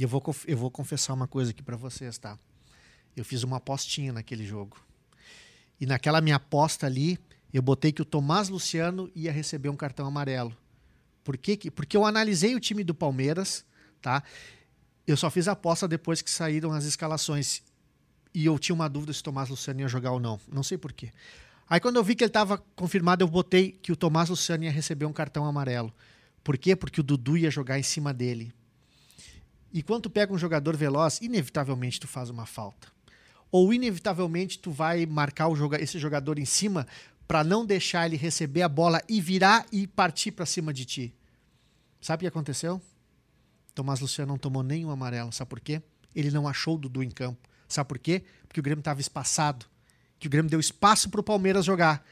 E 0.00 0.02
eu 0.02 0.08
vou, 0.08 0.22
eu 0.46 0.56
vou 0.56 0.70
confessar 0.70 1.12
uma 1.12 1.28
coisa 1.28 1.50
aqui 1.50 1.62
para 1.62 1.76
vocês, 1.76 2.16
tá? 2.16 2.38
Eu 3.14 3.22
fiz 3.22 3.42
uma 3.42 3.58
apostinha 3.58 4.14
naquele 4.14 4.46
jogo. 4.46 4.78
E 5.78 5.84
naquela 5.84 6.22
minha 6.22 6.36
aposta 6.36 6.86
ali, 6.86 7.18
eu 7.52 7.60
botei 7.60 7.92
que 7.92 8.00
o 8.00 8.04
Tomás 8.06 8.48
Luciano 8.48 9.10
ia 9.14 9.30
receber 9.30 9.68
um 9.68 9.76
cartão 9.76 10.06
amarelo. 10.06 10.56
Por 11.22 11.36
quê? 11.36 11.70
Porque 11.70 11.98
eu 11.98 12.06
analisei 12.06 12.54
o 12.54 12.60
time 12.60 12.82
do 12.82 12.94
Palmeiras, 12.94 13.62
tá? 14.00 14.22
Eu 15.06 15.18
só 15.18 15.30
fiz 15.30 15.46
a 15.48 15.52
aposta 15.52 15.86
depois 15.86 16.22
que 16.22 16.30
saíram 16.30 16.72
as 16.72 16.86
escalações. 16.86 17.62
E 18.32 18.46
eu 18.46 18.58
tinha 18.58 18.74
uma 18.74 18.88
dúvida 18.88 19.12
se 19.12 19.20
o 19.20 19.24
Tomás 19.24 19.50
Luciano 19.50 19.80
ia 19.80 19.88
jogar 19.88 20.12
ou 20.12 20.18
não. 20.18 20.40
Não 20.50 20.62
sei 20.62 20.78
por 20.78 20.94
quê. 20.94 21.10
Aí 21.68 21.78
quando 21.78 21.96
eu 21.96 22.02
vi 22.02 22.14
que 22.14 22.24
ele 22.24 22.30
estava 22.30 22.56
confirmado, 22.74 23.22
eu 23.22 23.28
botei 23.28 23.72
que 23.72 23.92
o 23.92 23.96
Tomás 23.96 24.30
Luciano 24.30 24.64
ia 24.64 24.72
receber 24.72 25.04
um 25.04 25.12
cartão 25.12 25.44
amarelo. 25.44 25.92
Por 26.42 26.56
quê? 26.56 26.74
Porque 26.74 27.02
o 27.02 27.04
Dudu 27.04 27.36
ia 27.36 27.50
jogar 27.50 27.78
em 27.78 27.82
cima 27.82 28.14
dele. 28.14 28.50
E 29.72 29.82
quando 29.82 30.04
tu 30.04 30.10
pega 30.10 30.32
um 30.32 30.38
jogador 30.38 30.76
veloz, 30.76 31.20
inevitavelmente 31.20 32.00
tu 32.00 32.08
faz 32.08 32.30
uma 32.30 32.46
falta. 32.46 32.88
Ou 33.50 33.72
inevitavelmente 33.72 34.58
tu 34.58 34.70
vai 34.70 35.06
marcar 35.06 35.48
o 35.48 35.56
joga 35.56 35.80
esse 35.80 35.98
jogador 35.98 36.38
em 36.38 36.44
cima 36.44 36.86
para 37.26 37.44
não 37.44 37.64
deixar 37.64 38.06
ele 38.06 38.16
receber 38.16 38.62
a 38.62 38.68
bola 38.68 39.02
e 39.08 39.20
virar 39.20 39.66
e 39.70 39.86
partir 39.86 40.32
para 40.32 40.46
cima 40.46 40.72
de 40.72 40.84
ti. 40.84 41.14
Sabe 42.00 42.20
o 42.20 42.24
que 42.24 42.26
aconteceu? 42.26 42.80
Tomás 43.74 44.00
Luciano 44.00 44.32
não 44.32 44.38
tomou 44.38 44.62
nenhum 44.62 44.90
amarelo. 44.90 45.32
Sabe 45.32 45.48
por 45.48 45.60
quê? 45.60 45.82
Ele 46.14 46.30
não 46.30 46.48
achou 46.48 46.74
o 46.74 46.78
Dudu 46.78 47.02
em 47.02 47.10
campo. 47.10 47.48
Sabe 47.68 47.88
por 47.88 47.98
quê? 47.98 48.24
Porque 48.48 48.58
o 48.58 48.62
Grêmio 48.62 48.80
estava 48.80 49.00
espaçado. 49.00 49.66
Que 50.18 50.26
o 50.26 50.30
Grêmio 50.30 50.50
deu 50.50 50.58
espaço 50.58 51.08
para 51.08 51.20
o 51.20 51.24
Palmeiras 51.24 51.64
jogar. 51.64 52.04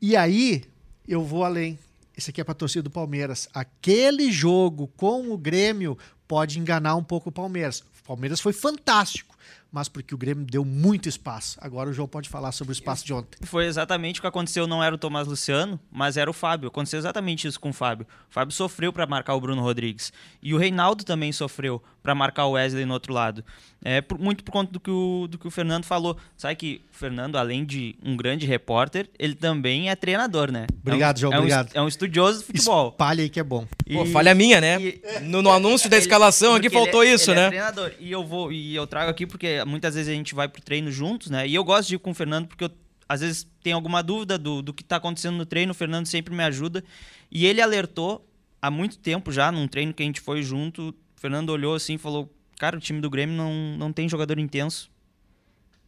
E 0.00 0.14
aí, 0.14 0.64
eu 1.08 1.24
vou 1.24 1.42
além. 1.42 1.78
Esse 2.16 2.30
aqui 2.30 2.40
é 2.40 2.44
para 2.44 2.54
torcida 2.54 2.82
do 2.82 2.90
Palmeiras. 2.90 3.48
Aquele 3.52 4.30
jogo 4.30 4.88
com 4.88 5.32
o 5.32 5.38
Grêmio 5.38 5.98
pode 6.26 6.58
enganar 6.58 6.96
um 6.96 7.04
pouco 7.04 7.28
o 7.28 7.32
Palmeiras. 7.32 7.80
O 7.80 8.06
Palmeiras 8.06 8.40
foi 8.40 8.52
fantástico, 8.52 9.36
mas 9.70 9.88
porque 9.88 10.14
o 10.14 10.18
Grêmio 10.18 10.46
deu 10.46 10.64
muito 10.64 11.08
espaço. 11.08 11.58
Agora 11.60 11.90
o 11.90 11.92
João 11.92 12.08
pode 12.08 12.28
falar 12.28 12.52
sobre 12.52 12.72
o 12.72 12.74
espaço 12.74 13.04
de 13.04 13.12
ontem. 13.12 13.38
Foi 13.44 13.66
exatamente 13.66 14.20
o 14.20 14.22
que 14.22 14.26
aconteceu, 14.26 14.66
não 14.66 14.82
era 14.82 14.94
o 14.94 14.98
Tomás 14.98 15.26
Luciano, 15.26 15.78
mas 15.90 16.16
era 16.16 16.30
o 16.30 16.32
Fábio. 16.32 16.68
Aconteceu 16.68 16.98
exatamente 16.98 17.46
isso 17.46 17.58
com 17.58 17.70
o 17.70 17.72
Fábio. 17.72 18.06
O 18.30 18.32
Fábio 18.32 18.54
sofreu 18.54 18.92
para 18.92 19.06
marcar 19.06 19.34
o 19.34 19.40
Bruno 19.40 19.62
Rodrigues. 19.62 20.12
E 20.42 20.54
o 20.54 20.58
Reinaldo 20.58 21.04
também 21.04 21.32
sofreu 21.32 21.82
para 22.06 22.14
marcar 22.14 22.46
o 22.46 22.52
Wesley 22.52 22.86
no 22.86 22.94
outro 22.94 23.12
lado. 23.12 23.44
É 23.84 24.00
por, 24.00 24.16
muito 24.16 24.44
por 24.44 24.52
conta 24.52 24.70
do 24.72 24.78
que, 24.78 24.88
o, 24.90 25.26
do 25.28 25.36
que 25.36 25.46
o 25.48 25.50
Fernando 25.50 25.84
falou. 25.84 26.16
Sabe 26.36 26.54
que 26.54 26.80
o 26.92 26.96
Fernando, 26.96 27.36
além 27.36 27.64
de 27.64 27.96
um 28.00 28.16
grande 28.16 28.46
repórter, 28.46 29.10
ele 29.18 29.34
também 29.34 29.90
é 29.90 29.96
treinador, 29.96 30.52
né? 30.52 30.68
Obrigado, 30.82 31.16
é 31.16 31.18
um, 31.18 31.20
João, 31.20 31.32
é 31.32 31.36
um, 31.36 31.38
obrigado. 31.40 31.70
É 31.74 31.82
um 31.82 31.88
estudioso 31.88 32.38
do 32.38 32.44
futebol. 32.46 32.90
Espalha 32.90 33.22
aí 33.24 33.28
que 33.28 33.40
é 33.40 33.42
bom. 33.42 33.66
Pô, 33.92 34.06
falha 34.06 34.36
minha, 34.36 34.60
né? 34.60 34.80
e- 34.80 35.00
no, 35.22 35.42
no 35.42 35.50
anúncio 35.50 35.90
da 35.90 35.96
Ele- 35.96 36.04
escalação 36.04 36.54
aqui 36.54 36.70
faltou 36.70 37.02
ele 37.02 37.10
é- 37.10 37.14
isso, 37.16 37.32
ele 37.32 37.40
É 37.40 37.42
né? 37.42 37.48
treinador. 37.48 37.92
E 37.98 38.12
eu 38.12 38.24
vou 38.24 38.52
e 38.52 38.76
eu 38.76 38.86
trago 38.86 39.10
aqui 39.10 39.26
porque 39.26 39.64
muitas 39.64 39.96
vezes 39.96 40.08
a 40.08 40.14
gente 40.14 40.32
vai 40.32 40.46
pro 40.46 40.62
treino 40.62 40.92
juntos, 40.92 41.28
né? 41.28 41.46
E 41.48 41.52
eu 41.56 41.64
gosto 41.64 41.88
de 41.88 41.96
ir 41.96 41.98
com 41.98 42.12
o 42.12 42.14
Fernando 42.14 42.46
porque 42.46 42.62
eu, 42.64 42.70
às 43.08 43.20
vezes 43.20 43.48
tem 43.64 43.72
alguma 43.72 44.00
dúvida 44.00 44.38
do, 44.38 44.62
do 44.62 44.72
que 44.72 44.84
tá 44.84 44.94
acontecendo 44.96 45.36
no 45.36 45.44
treino, 45.44 45.72
o 45.72 45.74
Fernando 45.74 46.06
sempre 46.06 46.32
me 46.32 46.44
ajuda. 46.44 46.84
E 47.32 47.46
ele 47.46 47.60
alertou 47.60 48.24
há 48.62 48.70
muito 48.70 48.96
tempo 48.98 49.30
já, 49.32 49.50
num 49.52 49.66
treino 49.68 49.92
que 49.92 50.02
a 50.02 50.06
gente 50.06 50.20
foi 50.20 50.42
junto, 50.42 50.94
o 51.16 51.20
Fernando 51.20 51.50
olhou 51.50 51.74
assim 51.74 51.94
e 51.94 51.98
falou: 51.98 52.32
"Cara, 52.58 52.76
o 52.76 52.80
time 52.80 53.00
do 53.00 53.08
Grêmio 53.10 53.36
não, 53.36 53.52
não 53.78 53.92
tem 53.92 54.08
jogador 54.08 54.38
intenso". 54.38 54.90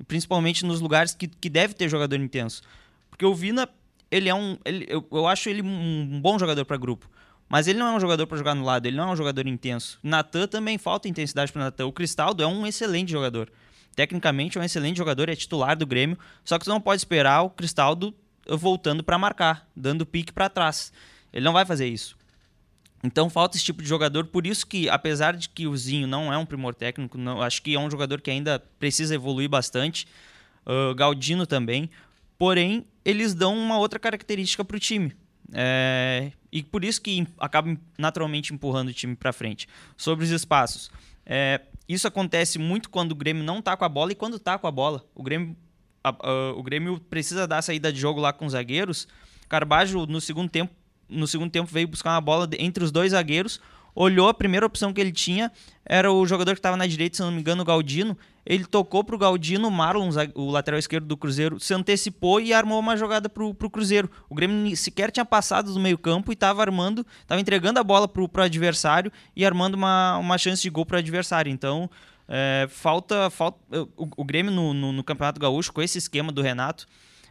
Principalmente 0.07 0.65
nos 0.65 0.81
lugares 0.81 1.15
que, 1.15 1.27
que 1.27 1.51
deve 1.51 1.75
ter 1.75 1.89
jogador 1.89 2.17
intenso. 2.21 2.63
Porque 3.11 3.27
o 3.27 3.35
Vina, 3.35 3.69
ele 4.11 4.29
é 4.29 4.35
um. 4.35 4.57
ele- 4.65 4.87
eu, 4.89 5.05
eu 5.11 5.27
acho 5.27 5.49
ele 5.49 5.61
um, 5.61 6.09
um 6.13 6.21
bom 6.21 6.39
jogador 6.39 6.65
para 6.65 6.77
grupo. 6.77 7.11
Mas 7.49 7.67
ele 7.67 7.79
não 7.79 7.87
é 7.89 7.93
um 7.97 8.01
jogador 8.01 8.27
para 8.27 8.37
jogar 8.37 8.55
no 8.55 8.63
lado, 8.65 8.87
ele 8.87 8.97
não 8.97 9.09
é 9.09 9.13
um 9.13 9.17
jogador 9.17 9.47
intenso. 9.47 9.99
Natan 10.03 10.47
também 10.47 10.77
falta 10.77 11.09
intensidade 11.09 11.51
para 11.51 11.65
Natan. 11.65 11.87
O 11.87 11.93
Cristaldo 11.93 12.43
é 12.43 12.47
um 12.47 12.67
excelente 12.67 13.11
jogador. 13.11 13.51
Tecnicamente 13.97 14.59
é 14.59 14.61
um 14.61 14.65
excelente 14.65 14.99
jogador, 14.99 15.31
é 15.31 15.35
titular 15.35 15.75
do 15.77 15.87
Grêmio. 15.87 16.19
Só 16.45 16.59
que 16.59 16.65
você 16.67 16.71
não 16.71 16.81
pode 16.81 17.01
esperar 17.01 17.41
o 17.43 17.49
Cristaldo 17.51 18.15
voltando 18.47 19.03
para 19.03 19.19
marcar, 19.19 19.67
dando 19.75 20.05
pique 20.05 20.31
para 20.33 20.49
trás. 20.51 20.93
Ele 21.33 21.45
não 21.45 21.55
vai 21.55 21.65
fazer 21.65 21.89
isso. 21.89 22.17
Então 23.03 23.31
falta 23.31 23.57
esse 23.57 23.65
tipo 23.65 23.83
de 23.83 23.89
jogador, 23.89 24.25
por 24.27 24.47
isso 24.47 24.67
que, 24.67 24.89
apesar 24.89 25.37
de 25.37 25.49
que 25.49 25.67
o 25.67 25.77
Zinho 25.77 26.07
não 26.07 26.33
é 26.33 26.37
um 26.39 26.45
primor 26.45 26.75
técnico, 26.75 27.17
não, 27.17 27.41
acho 27.41 27.63
que 27.63 27.75
é 27.75 27.79
um 27.79 27.91
jogador 27.91 28.21
que 28.21 28.31
ainda 28.31 28.59
precisa 28.79 29.15
evoluir 29.15 29.49
bastante. 29.49 30.07
Uh, 30.67 30.95
Galdino 30.95 31.47
também. 31.47 31.89
Porém, 32.37 32.85
eles 33.05 33.35
dão 33.35 33.57
uma 33.57 33.79
outra 33.79 33.99
característica 33.99 34.65
para 34.65 34.77
o 34.77 34.81
time. 34.81 35.13
É, 35.53 36.31
e 36.53 36.63
por 36.63 36.85
isso 36.85 37.01
que 37.01 37.27
acaba 37.39 37.75
naturalmente 37.97 38.53
empurrando 38.53 38.89
o 38.89 38.93
time 38.93 39.17
para 39.17 39.33
frente. 39.33 39.67
Sobre 39.97 40.25
os 40.25 40.31
espaços. 40.31 40.91
é, 41.25 41.61
isso 41.89 42.07
acontece 42.07 42.59
muito 42.59 42.91
quando 42.91 43.13
o 43.13 43.15
Grêmio 43.15 43.43
não 43.43 43.63
tá 43.63 43.75
com 43.77 43.85
a 43.85 43.89
bola 43.89 44.13
e 44.13 44.15
quando 44.15 44.39
tá 44.39 44.59
com 44.59 44.67
a 44.67 44.71
bola. 44.71 45.03
O 45.15 45.23
Grêmio, 45.23 45.57
a- 46.05 46.11
a- 46.11 46.53
o 46.55 46.63
Grêmio 46.63 47.01
precisa 47.01 47.47
dar 47.47 47.63
saída 47.63 47.91
de 47.93 47.99
jogo 47.99 48.21
lá 48.21 48.31
com 48.33 48.45
os 48.45 48.53
zagueiros. 48.53 49.09
Carbajo, 49.49 50.05
no 50.05 50.21
segundo 50.21 50.51
tempo, 50.51 50.75
no 51.09 51.27
segundo 51.27 51.51
tempo 51.51 51.71
veio 51.71 51.89
buscar 51.89 52.11
uma 52.11 52.21
bola 52.21 52.49
entre 52.59 52.85
os 52.85 52.91
dois 52.91 53.13
zagueiros, 53.13 53.61
olhou 53.95 54.29
a 54.29 54.35
primeira 54.35 54.65
opção 54.65 54.93
que 54.93 55.01
ele 55.01 55.13
tinha 55.13 55.51
era 55.89 56.13
o 56.13 56.27
jogador 56.27 56.53
que 56.53 56.59
estava 56.59 56.77
na 56.77 56.87
direita, 56.87 57.17
se 57.17 57.23
não 57.23 57.33
me 57.33 57.41
engano, 57.41 57.63
o 57.63 57.65
Galdino. 57.65 58.17
Ele 58.45 58.65
tocou 58.65 59.03
pro 59.03 59.17
Galdino, 59.17 59.69
o 59.69 59.71
Marlon, 59.71 60.11
o 60.35 60.51
lateral 60.51 60.79
esquerdo 60.79 61.07
do 61.07 61.17
Cruzeiro, 61.17 61.59
se 61.59 61.73
antecipou 61.73 62.41
e 62.41 62.53
armou 62.53 62.79
uma 62.79 62.95
jogada 62.95 63.27
pro, 63.27 63.55
pro 63.55 63.71
Cruzeiro. 63.71 64.11
O 64.29 64.35
Grêmio 64.35 64.77
sequer 64.77 65.11
tinha 65.11 65.25
passado 65.25 65.73
do 65.73 65.81
meio-campo 65.81 66.31
e 66.31 66.35
estava 66.35 66.61
armando, 66.61 67.07
estava 67.23 67.41
entregando 67.41 67.81
a 67.81 67.85
bola 67.85 68.07
pro, 68.07 68.29
pro 68.29 68.43
adversário 68.43 69.11
e 69.35 69.47
armando 69.47 69.75
uma, 69.75 70.19
uma 70.19 70.37
chance 70.37 70.61
de 70.61 70.69
gol 70.69 70.85
pro 70.85 70.99
adversário. 70.99 71.51
Então, 71.51 71.89
é, 72.29 72.67
falta, 72.71 73.31
falta 73.31 73.59
o, 73.97 74.09
o 74.19 74.25
Grêmio 74.25 74.53
no, 74.53 74.75
no, 74.75 74.93
no 74.93 75.03
Campeonato 75.03 75.41
Gaúcho, 75.41 75.73
com 75.73 75.81
esse 75.81 75.97
esquema 75.97 76.31
do 76.31 76.43
Renato, 76.43 76.87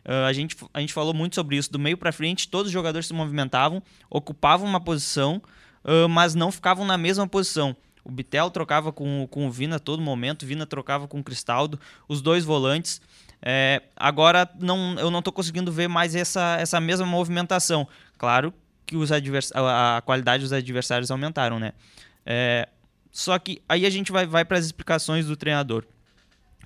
Uh, 0.08 0.26
a, 0.26 0.32
gente, 0.32 0.56
a 0.74 0.80
gente 0.80 0.94
falou 0.94 1.14
muito 1.14 1.36
sobre 1.36 1.58
isso. 1.58 1.70
Do 1.70 1.78
meio 1.78 1.98
para 1.98 2.14
frente, 2.14 2.48
todos 2.48 2.68
os 2.68 2.74
jogadores 2.74 3.08
se 3.08 3.14
movimentavam, 3.14 3.84
ocupavam 4.10 4.68
uma 4.68 4.80
posição, 4.80 5.42
uh, 5.84 6.08
mas 6.08 6.34
não 6.34 6.50
ficavam 6.50 6.86
na 6.86 6.98
mesma 6.98 7.28
posição. 7.28 7.76
O 8.06 8.10
Bitel 8.12 8.50
trocava 8.50 8.94
com, 8.94 9.28
com 9.30 9.46
o 9.46 9.52
Vina 9.52 9.76
a 9.76 9.80
todo 9.80 10.02
momento, 10.02 10.46
Vina 10.46 10.66
trocava 10.66 11.10
com 11.10 11.20
o 11.20 11.24
Cristaldo, 11.24 11.78
os 12.08 12.22
dois 12.22 12.46
volantes. 12.46 13.02
É, 13.42 13.84
agora 13.98 14.50
não, 14.60 14.96
eu 14.98 15.12
não 15.12 15.20
estou 15.20 15.34
conseguindo 15.34 15.72
ver 15.74 15.90
mais 15.90 16.16
essa, 16.16 16.56
essa 16.58 16.80
mesma 16.80 17.06
movimentação. 17.06 17.86
Claro 18.18 18.54
que 18.86 18.96
os 18.96 19.12
advers 19.12 19.52
a, 19.54 19.98
a 19.98 20.02
qualidade 20.02 20.42
dos 20.42 20.54
adversários 20.54 21.12
aumentaram, 21.12 21.60
né? 21.60 21.74
É, 22.26 22.70
só 23.12 23.38
que 23.38 23.62
aí 23.68 23.86
a 23.86 23.90
gente 23.90 24.10
vai, 24.12 24.26
vai 24.26 24.46
para 24.46 24.58
as 24.58 24.66
explicações 24.66 25.26
do 25.26 25.36
treinador 25.36 25.84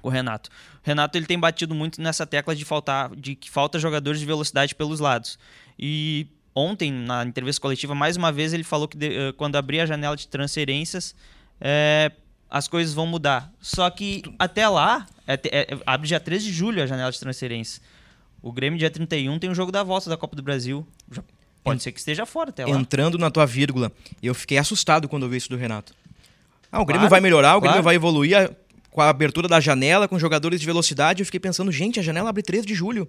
o 0.01 0.09
Renato. 0.09 0.49
O 0.83 0.87
Renato 0.87 1.17
ele 1.17 1.25
tem 1.25 1.39
batido 1.39 1.75
muito 1.75 2.01
nessa 2.01 2.25
tecla 2.25 2.55
de 2.55 2.65
faltar 2.65 3.15
de 3.15 3.35
que 3.35 3.49
falta 3.49 3.79
jogadores 3.79 4.19
de 4.19 4.25
velocidade 4.25 4.75
pelos 4.75 4.99
lados. 4.99 5.37
E 5.77 6.27
ontem 6.55 6.91
na 6.91 7.23
entrevista 7.23 7.61
coletiva 7.61 7.95
mais 7.95 8.17
uma 8.17 8.31
vez 8.31 8.53
ele 8.53 8.63
falou 8.63 8.87
que 8.87 8.97
de, 8.97 9.07
eh, 9.07 9.31
quando 9.33 9.55
abrir 9.55 9.79
a 9.79 9.85
janela 9.85 10.15
de 10.17 10.27
transferências 10.27 11.15
eh, 11.59 12.11
as 12.49 12.67
coisas 12.67 12.93
vão 12.93 13.07
mudar. 13.07 13.51
Só 13.61 13.89
que 13.89 14.21
até 14.37 14.67
lá 14.67 15.07
é, 15.25 15.39
é, 15.45 15.67
abre 15.85 16.07
dia 16.07 16.19
13 16.19 16.45
de 16.45 16.51
julho 16.51 16.83
a 16.83 16.85
janela 16.85 17.11
de 17.11 17.19
transferências. 17.19 17.81
O 18.41 18.51
Grêmio 18.51 18.77
dia 18.77 18.89
31 18.89 19.39
tem 19.39 19.49
o 19.49 19.55
jogo 19.55 19.71
da 19.71 19.83
volta 19.83 20.09
da 20.09 20.17
Copa 20.17 20.35
do 20.35 20.41
Brasil. 20.43 20.85
Pode 21.63 21.83
ser 21.83 21.91
que 21.91 21.99
esteja 21.99 22.25
fora 22.25 22.49
até 22.49 22.65
lá. 22.65 22.71
Entrando 22.71 23.17
na 23.17 23.29
tua 23.29 23.45
vírgula, 23.45 23.91
eu 24.21 24.33
fiquei 24.33 24.57
assustado 24.57 25.07
quando 25.07 25.23
eu 25.23 25.29
vi 25.29 25.37
isso 25.37 25.49
do 25.49 25.55
Renato. 25.55 25.93
Ah, 26.71 26.81
o 26.81 26.85
Grêmio 26.85 27.01
Claro, 27.01 27.09
vai 27.11 27.21
melhorar, 27.21 27.55
o 27.55 27.61
Grêmio 27.61 27.75
claro. 27.75 27.83
vai 27.83 27.95
evoluir 27.95 28.51
com 28.91 29.01
a 29.01 29.09
abertura 29.09 29.47
da 29.47 29.59
janela, 29.59 30.07
com 30.07 30.19
jogadores 30.19 30.59
de 30.59 30.65
velocidade. 30.65 31.21
Eu 31.21 31.25
fiquei 31.25 31.39
pensando, 31.39 31.71
gente, 31.71 31.99
a 31.99 32.03
janela 32.03 32.29
abre 32.29 32.43
13 32.43 32.65
de 32.65 32.75
julho. 32.75 33.07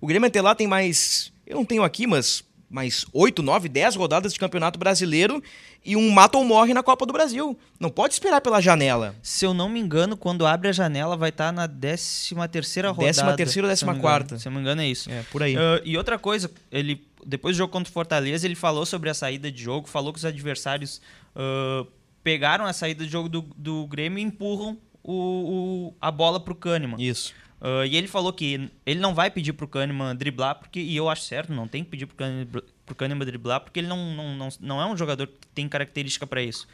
O 0.00 0.06
Grêmio 0.06 0.28
até 0.28 0.40
lá 0.40 0.54
tem 0.54 0.66
mais. 0.66 1.32
Eu 1.46 1.56
não 1.56 1.64
tenho 1.64 1.82
aqui, 1.82 2.06
mas 2.06 2.44
mais 2.68 3.04
8, 3.12 3.42
9, 3.42 3.68
10 3.68 3.96
rodadas 3.96 4.32
de 4.32 4.38
campeonato 4.38 4.78
brasileiro 4.78 5.42
e 5.84 5.94
um 5.94 6.08
mata 6.10 6.38
ou 6.38 6.44
morre 6.44 6.72
na 6.72 6.82
Copa 6.82 7.04
do 7.04 7.12
Brasil. 7.12 7.58
Não 7.78 7.90
pode 7.90 8.14
esperar 8.14 8.40
pela 8.40 8.62
janela. 8.62 9.14
Se 9.22 9.44
eu 9.44 9.52
não 9.52 9.68
me 9.68 9.78
engano, 9.78 10.16
quando 10.16 10.46
abre 10.46 10.68
a 10.68 10.72
janela 10.72 11.14
vai 11.14 11.28
estar 11.28 11.52
na 11.52 11.68
13 11.68 12.34
terceira 12.50 12.88
rodada. 12.88 13.06
Décima 13.06 13.36
terceira 13.36 13.68
ou 13.68 13.76
se 13.76 13.84
eu 13.84 13.86
não 13.86 13.92
me 13.92 13.98
décima 13.98 14.10
quarta. 14.10 14.26
engano. 14.28 14.40
Se 14.40 14.48
eu 14.48 14.50
não 14.50 14.56
me 14.56 14.62
engano 14.62 14.80
é 14.80 14.86
isso. 14.86 15.10
É, 15.10 15.22
por 15.30 15.42
aí. 15.42 15.54
Ah, 15.54 15.82
e 15.84 15.98
outra 15.98 16.18
coisa, 16.18 16.50
ele 16.70 17.06
depois 17.24 17.54
do 17.54 17.58
jogo 17.58 17.72
contra 17.72 17.90
o 17.90 17.92
Fortaleza, 17.92 18.46
ele 18.46 18.56
falou 18.56 18.86
sobre 18.86 19.10
a 19.10 19.14
saída 19.14 19.52
de 19.52 19.62
jogo, 19.62 19.86
falou 19.86 20.12
que 20.12 20.18
os 20.18 20.24
adversários 20.24 21.00
ah, 21.36 21.86
pegaram 22.24 22.64
a 22.64 22.72
saída 22.72 23.04
de 23.04 23.10
jogo 23.10 23.28
do, 23.28 23.42
do 23.56 23.86
Grêmio 23.86 24.18
e 24.18 24.22
empurram 24.22 24.78
o, 25.02 25.12
o- 25.90 25.94
a 26.00 26.10
bola 26.10 26.38
pro 26.40 26.54
Kahneman. 26.54 26.96
Isso. 27.00 27.32
Ah, 27.60 27.86
e 27.86 27.96
ele 27.96 28.08
falou 28.08 28.32
que 28.32 28.68
ele 28.84 29.00
não 29.00 29.14
vai 29.14 29.30
pedir 29.30 29.52
pro 29.52 29.68
Kahneman 29.68 30.16
driblar, 30.16 30.56
porque, 30.58 30.80
e 30.80 30.96
eu 30.96 31.08
acho 31.08 31.22
certo, 31.22 31.52
não 31.52 31.68
tem 31.68 31.84
que 31.84 31.90
pedir 31.90 32.06
pro 32.06 32.16
Kahneman, 32.16 32.46
pro 32.84 32.94
Kahneman 32.94 33.24
driblar, 33.24 33.60
porque 33.60 33.80
ele 33.80 33.86
não, 33.88 34.14
não, 34.14 34.34
não, 34.34 34.48
não 34.60 34.80
é 34.82 34.86
um 34.86 34.96
jogador 34.96 35.26
que 35.28 35.46
tem 35.54 35.68
característica 35.68 36.26
para 36.26 36.42
isso. 36.42 36.66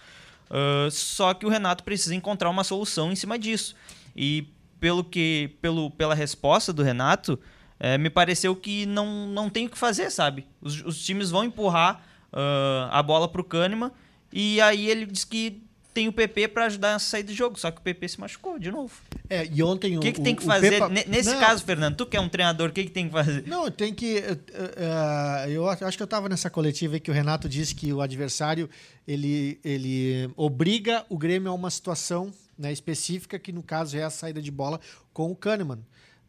Ah, 0.51 0.89
só 0.91 1.35
que 1.35 1.45
o 1.45 1.49
Renato 1.49 1.85
precisa 1.85 2.15
encontrar 2.15 2.49
uma 2.51 2.65
solução 2.65 3.13
em 3.13 3.17
cima 3.17 3.39
disso. 3.39 3.75
E 4.17 4.47
pelo 4.81 5.03
que, 5.05 5.51
pelo, 5.61 5.91
pela 5.91 6.15
resposta 6.15 6.73
do 6.73 6.83
Renato, 6.83 7.39
eh, 7.81 7.99
me 7.99 8.09
pareceu 8.09 8.55
que 8.55 8.87
não, 8.87 9.27
não 9.27 9.51
tem 9.51 9.67
o 9.67 9.71
que 9.71 9.77
fazer, 9.77 10.09
sabe? 10.11 10.47
Os, 10.61 10.83
os 10.85 11.05
times 11.05 11.31
vão 11.31 11.43
empurrar 11.45 12.01
ah, 12.33 12.89
a 12.93 13.03
bola 13.03 13.29
pro 13.29 13.43
Kahneman 13.45 13.91
e 14.33 14.61
aí 14.61 14.89
ele 14.89 15.05
diz 15.07 15.25
que 15.25 15.61
tem 15.95 16.07
o 16.07 16.13
PP 16.13 16.49
para 16.49 16.67
ajudar 16.67 16.95
a 16.95 16.99
sair 16.99 17.23
do 17.25 17.33
jogo, 17.35 17.59
só 17.59 17.71
que 17.71 17.79
o 17.79 17.83
PP 17.83 18.09
se 18.09 18.21
machucou 18.21 18.59
de 18.59 18.71
novo. 18.71 18.95
É, 19.29 19.45
e 19.47 19.63
ontem 19.63 19.97
O 19.97 20.01
que, 20.01 20.13
que 20.13 20.21
o- 20.21 20.23
tem 20.23 20.35
que 20.35 20.43
o 20.43 20.47
fazer? 20.47 20.71
Pepa- 20.71 20.89
Ne- 20.89 21.05
Nesse 21.09 21.31
Não, 21.31 21.41
caso, 21.41 21.65
Fernando, 21.65 21.97
tu 21.97 22.07
que 22.07 22.17
é 22.17 22.21
um 22.21 22.29
treinador, 22.29 22.69
o 22.71 22.73
que, 22.73 22.85
que 22.85 22.91
tem 22.91 23.07
que 23.07 23.13
fazer? 23.13 23.45
Não, 23.47 23.71
tem 23.71 23.93
que. 23.93 24.19
eh, 24.19 25.47
eu 25.51 25.69
acho 25.69 25.97
que 25.97 26.03
eu 26.03 26.05
estava 26.07 26.29
nessa 26.29 26.49
coletiva 26.51 26.95
aí 26.95 27.01
que 27.01 27.11
o 27.11 27.15
Renato 27.15 27.49
disse 27.49 27.75
que 27.75 27.93
o 27.93 28.01
adversário 28.01 28.69
ele, 29.07 29.59
ele 29.65 30.31
obriga 30.37 31.05
o 31.09 31.19
Grêmio 31.19 31.51
a 31.51 31.55
uma 31.55 31.71
situação 31.71 32.33
né, 32.57 32.73
específica, 32.73 33.39
que 33.39 33.53
no 33.53 33.63
caso 33.63 33.97
é 33.97 34.03
a 34.03 34.11
saída 34.11 34.41
de 34.43 34.51
bola 34.51 34.81
com 35.13 35.31
o 35.31 35.37
Kahneman. 35.37 35.79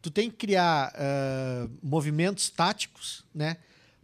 Tu 0.02 0.10
tem 0.10 0.30
que 0.30 0.36
criar 0.36 0.92
eh, 0.96 1.68
movimentos 1.82 2.48
táticos, 2.48 3.24
né? 3.34 3.56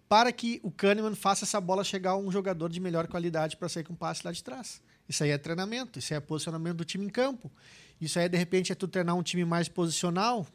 Para 0.09 0.31
que 0.31 0.61
o 0.63 0.71
Kahneman 0.71 1.15
faça 1.17 1.45
essa 1.45 1.61
bola 1.61 1.83
chegar 1.83 2.11
a 2.13 2.17
um 2.17 2.31
jogador 2.31 2.69
de 2.69 2.79
melhor 2.79 3.07
qualidade 3.09 3.57
para 3.57 3.69
sair 3.69 3.83
com 3.85 3.95
passe 3.95 4.21
lá 4.25 4.31
de 4.31 4.43
trás. 4.45 4.81
Isso 5.09 5.23
aí 5.23 5.31
é 5.31 5.39
treinamento, 5.39 5.99
isso 5.99 6.13
aí 6.13 6.19
é 6.19 6.21
posicionamento 6.21 6.77
do 6.79 6.85
time 6.85 7.05
em 7.05 7.09
campo. 7.09 7.51
Isso 8.01 8.19
aí, 8.19 8.29
de 8.29 8.37
repente, 8.37 8.73
é 8.73 8.75
tu 8.75 8.89
treinar 8.89 9.15
um 9.15 9.23
time 9.23 9.45
mais 9.45 9.69
posicional, 9.69 10.47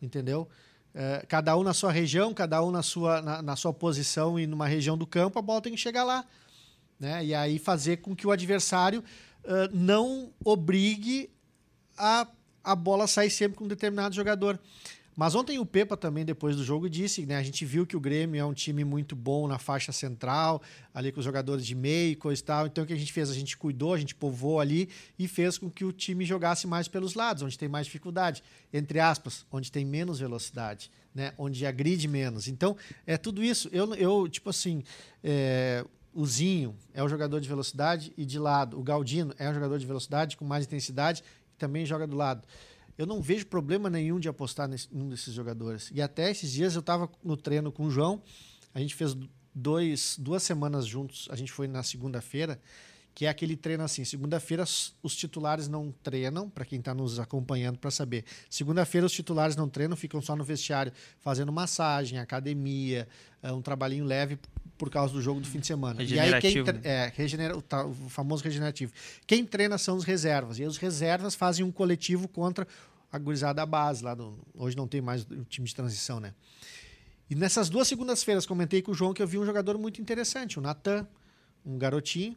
entendeu? 0.00 0.48
É, 0.94 1.24
cada 1.28 1.56
um 1.56 1.62
na 1.62 1.74
sua 1.74 1.90
região, 1.90 2.32
cada 2.32 2.62
um 2.62 2.70
na 2.70 2.82
sua, 2.82 3.20
na, 3.20 3.42
na 3.42 3.56
sua 3.56 3.72
posição 3.72 4.38
e 4.38 4.46
numa 4.46 4.66
região 4.66 4.96
do 4.96 5.06
campo, 5.06 5.38
a 5.38 5.42
bola 5.42 5.60
tem 5.60 5.74
que 5.74 5.80
chegar 5.80 6.04
lá. 6.04 6.24
Né? 6.98 7.24
E 7.26 7.34
aí 7.34 7.58
fazer 7.58 7.98
com 7.98 8.14
que 8.14 8.26
o 8.26 8.30
adversário 8.30 9.02
ah, 9.44 9.68
não 9.72 10.32
obrigue 10.44 11.30
a, 11.96 12.26
a 12.62 12.74
bola 12.74 13.06
sair 13.06 13.30
sempre 13.30 13.58
com 13.58 13.64
um 13.64 13.68
determinado 13.68 14.14
jogador. 14.14 14.58
Mas 15.16 15.34
ontem 15.34 15.58
o 15.58 15.66
Pepa 15.66 15.96
também, 15.96 16.24
depois 16.24 16.56
do 16.56 16.64
jogo, 16.64 16.90
disse, 16.90 17.24
né? 17.24 17.36
A 17.36 17.42
gente 17.42 17.64
viu 17.64 17.86
que 17.86 17.96
o 17.96 18.00
Grêmio 18.00 18.40
é 18.40 18.44
um 18.44 18.52
time 18.52 18.84
muito 18.84 19.14
bom 19.14 19.46
na 19.46 19.58
faixa 19.58 19.92
central, 19.92 20.60
ali 20.92 21.12
com 21.12 21.20
os 21.20 21.24
jogadores 21.24 21.64
de 21.64 21.74
meio 21.74 22.12
e 22.12 22.16
coisa 22.16 22.40
e 22.40 22.44
tal. 22.44 22.66
Então 22.66 22.82
o 22.82 22.86
que 22.86 22.92
a 22.92 22.96
gente 22.96 23.12
fez? 23.12 23.30
A 23.30 23.34
gente 23.34 23.56
cuidou, 23.56 23.94
a 23.94 23.98
gente 23.98 24.14
povoou 24.14 24.58
ali 24.58 24.88
e 25.16 25.28
fez 25.28 25.56
com 25.56 25.70
que 25.70 25.84
o 25.84 25.92
time 25.92 26.24
jogasse 26.24 26.66
mais 26.66 26.88
pelos 26.88 27.14
lados, 27.14 27.44
onde 27.44 27.56
tem 27.56 27.68
mais 27.68 27.86
dificuldade, 27.86 28.42
entre 28.72 28.98
aspas, 28.98 29.46
onde 29.52 29.70
tem 29.70 29.84
menos 29.84 30.18
velocidade, 30.18 30.90
né? 31.14 31.32
Onde 31.38 31.64
agride 31.64 32.08
menos. 32.08 32.48
Então, 32.48 32.76
é 33.06 33.16
tudo 33.16 33.42
isso. 33.42 33.68
Eu, 33.70 33.94
eu 33.94 34.28
tipo 34.28 34.50
assim, 34.50 34.82
é, 35.22 35.84
o 36.12 36.26
Zinho 36.26 36.74
é 36.92 37.04
um 37.04 37.08
jogador 37.08 37.40
de 37.40 37.48
velocidade 37.48 38.12
e 38.16 38.24
de 38.24 38.38
lado. 38.38 38.80
O 38.80 38.82
Galdino 38.82 39.32
é 39.38 39.48
um 39.48 39.54
jogador 39.54 39.78
de 39.78 39.86
velocidade 39.86 40.36
com 40.36 40.44
mais 40.44 40.64
intensidade 40.64 41.22
e 41.54 41.56
também 41.56 41.86
joga 41.86 42.04
do 42.04 42.16
lado 42.16 42.42
eu 42.96 43.06
não 43.06 43.20
vejo 43.20 43.46
problema 43.46 43.90
nenhum 43.90 44.20
de 44.20 44.28
apostar 44.28 44.68
nesse, 44.68 44.88
num 44.92 45.08
desses 45.08 45.34
jogadores. 45.34 45.90
E 45.92 46.00
até 46.00 46.30
esses 46.30 46.52
dias 46.52 46.74
eu 46.74 46.80
estava 46.80 47.10
no 47.22 47.36
treino 47.36 47.72
com 47.72 47.84
o 47.86 47.90
João, 47.90 48.22
a 48.72 48.80
gente 48.80 48.94
fez 48.94 49.16
dois, 49.54 50.16
duas 50.18 50.42
semanas 50.42 50.86
juntos, 50.86 51.28
a 51.30 51.36
gente 51.36 51.52
foi 51.52 51.68
na 51.68 51.82
segunda-feira, 51.82 52.60
que 53.14 53.26
é 53.26 53.28
aquele 53.28 53.56
treino 53.56 53.84
assim, 53.84 54.04
segunda-feira 54.04 54.64
os 54.64 55.14
titulares 55.14 55.68
não 55.68 55.92
treinam, 56.02 56.50
para 56.50 56.64
quem 56.64 56.80
está 56.80 56.92
nos 56.92 57.20
acompanhando 57.20 57.78
para 57.78 57.90
saber. 57.90 58.24
Segunda-feira 58.50 59.06
os 59.06 59.12
titulares 59.12 59.54
não 59.54 59.68
treinam, 59.68 59.96
ficam 59.96 60.20
só 60.20 60.34
no 60.34 60.42
vestiário 60.42 60.92
fazendo 61.20 61.52
massagem, 61.52 62.18
academia, 62.18 63.06
é 63.40 63.52
um 63.52 63.62
trabalhinho 63.62 64.04
leve 64.04 64.38
por 64.84 64.90
causa 64.90 65.14
do 65.14 65.22
jogo 65.22 65.40
do 65.40 65.46
fim 65.46 65.60
de 65.60 65.66
semana. 65.66 66.02
E 66.02 66.20
aí 66.20 66.38
quem 66.40 66.62
né? 66.62 66.80
é, 66.84 67.12
regenera, 67.16 67.56
o, 67.56 68.10
famoso 68.10 68.44
regenerativo. 68.44 68.92
Quem 69.26 69.42
treina 69.46 69.78
são 69.78 69.96
os 69.96 70.04
reservas. 70.04 70.58
E 70.58 70.64
os 70.64 70.76
reservas 70.76 71.34
fazem 71.34 71.64
um 71.64 71.72
coletivo 71.72 72.28
contra 72.28 72.68
a 73.10 73.18
gurizada 73.18 73.64
base 73.64 74.04
lá 74.04 74.14
do, 74.14 74.38
hoje 74.54 74.76
não 74.76 74.86
tem 74.86 75.00
mais 75.00 75.22
o 75.22 75.44
time 75.44 75.66
de 75.66 75.74
transição, 75.74 76.20
né? 76.20 76.34
E 77.30 77.34
nessas 77.34 77.70
duas 77.70 77.88
segundas-feiras 77.88 78.44
comentei 78.44 78.82
com 78.82 78.92
o 78.92 78.94
João 78.94 79.14
que 79.14 79.22
eu 79.22 79.26
vi 79.26 79.38
um 79.38 79.46
jogador 79.46 79.78
muito 79.78 80.02
interessante, 80.02 80.58
o 80.58 80.62
Natan, 80.62 81.06
um 81.64 81.78
garotinho. 81.78 82.36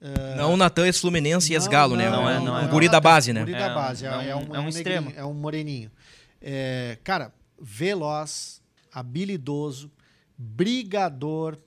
Uh... 0.00 0.36
Não 0.36 0.54
o 0.54 0.56
Natan 0.56 0.86
ex-Fluminense 0.86 1.52
e 1.52 1.56
ex-Galo, 1.56 1.96
né? 1.96 2.08
Não, 2.08 2.30
é, 2.30 2.38
não 2.38 2.56
é. 2.56 2.62
Um 2.62 2.68
guri 2.68 2.88
da 2.88 3.00
base, 3.00 3.32
né? 3.32 3.40
Guri 3.40 3.58
da 3.58 3.74
base, 3.74 4.06
é, 4.06 4.08
é, 4.28 4.36
um, 4.36 4.54
é 4.54 4.60
um, 4.60 4.68
extremo. 4.68 5.12
É 5.16 5.24
um 5.24 5.34
moreninho. 5.34 5.90
É, 6.40 6.96
cara, 7.02 7.32
veloz, 7.60 8.62
habilidoso, 8.92 9.90
brigador, 10.40 11.58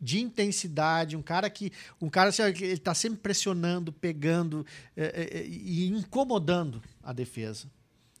de 0.00 0.20
intensidade, 0.20 1.16
um 1.16 1.22
cara 1.22 1.48
que 1.48 1.72
um 2.00 2.08
cara 2.08 2.30
assim, 2.30 2.42
ele 2.42 2.72
está 2.72 2.92
sempre 2.92 3.20
pressionando, 3.20 3.92
pegando 3.92 4.66
é, 4.96 5.28
é, 5.32 5.46
e 5.46 5.86
incomodando 5.88 6.82
a 7.02 7.12
defesa. 7.12 7.68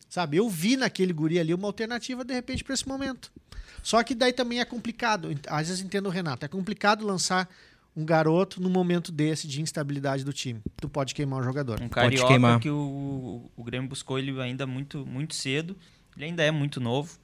Sabe? 0.08 0.36
Eu 0.36 0.48
vi 0.48 0.76
naquele 0.76 1.12
guri 1.12 1.40
ali 1.40 1.52
uma 1.52 1.66
alternativa 1.66 2.24
de 2.24 2.34
repente 2.34 2.62
para 2.62 2.74
esse 2.74 2.86
momento. 2.86 3.32
Só 3.82 4.02
que 4.04 4.14
daí 4.14 4.32
também 4.32 4.60
é 4.60 4.64
complicado. 4.64 5.28
Às 5.48 5.68
vezes 5.68 5.82
entendo 5.82 6.06
o 6.06 6.10
Renato, 6.10 6.44
é 6.44 6.48
complicado 6.48 7.04
lançar 7.04 7.48
um 7.96 8.04
garoto 8.04 8.60
no 8.60 8.70
momento 8.70 9.10
desse 9.10 9.48
de 9.48 9.60
instabilidade 9.60 10.24
do 10.24 10.32
time. 10.32 10.60
Tu 10.76 10.88
pode 10.88 11.14
queimar 11.14 11.40
o 11.40 11.42
jogador. 11.42 11.80
Um 11.80 11.88
carioca 11.88 12.16
pode 12.16 12.26
queimar. 12.28 12.60
que 12.60 12.70
o, 12.70 13.50
o 13.56 13.64
Grêmio 13.64 13.88
buscou 13.88 14.18
ele 14.18 14.40
ainda 14.40 14.66
muito 14.66 15.04
muito 15.04 15.34
cedo. 15.34 15.76
Ele 16.16 16.26
ainda 16.26 16.42
é 16.42 16.50
muito 16.50 16.80
novo. 16.80 17.18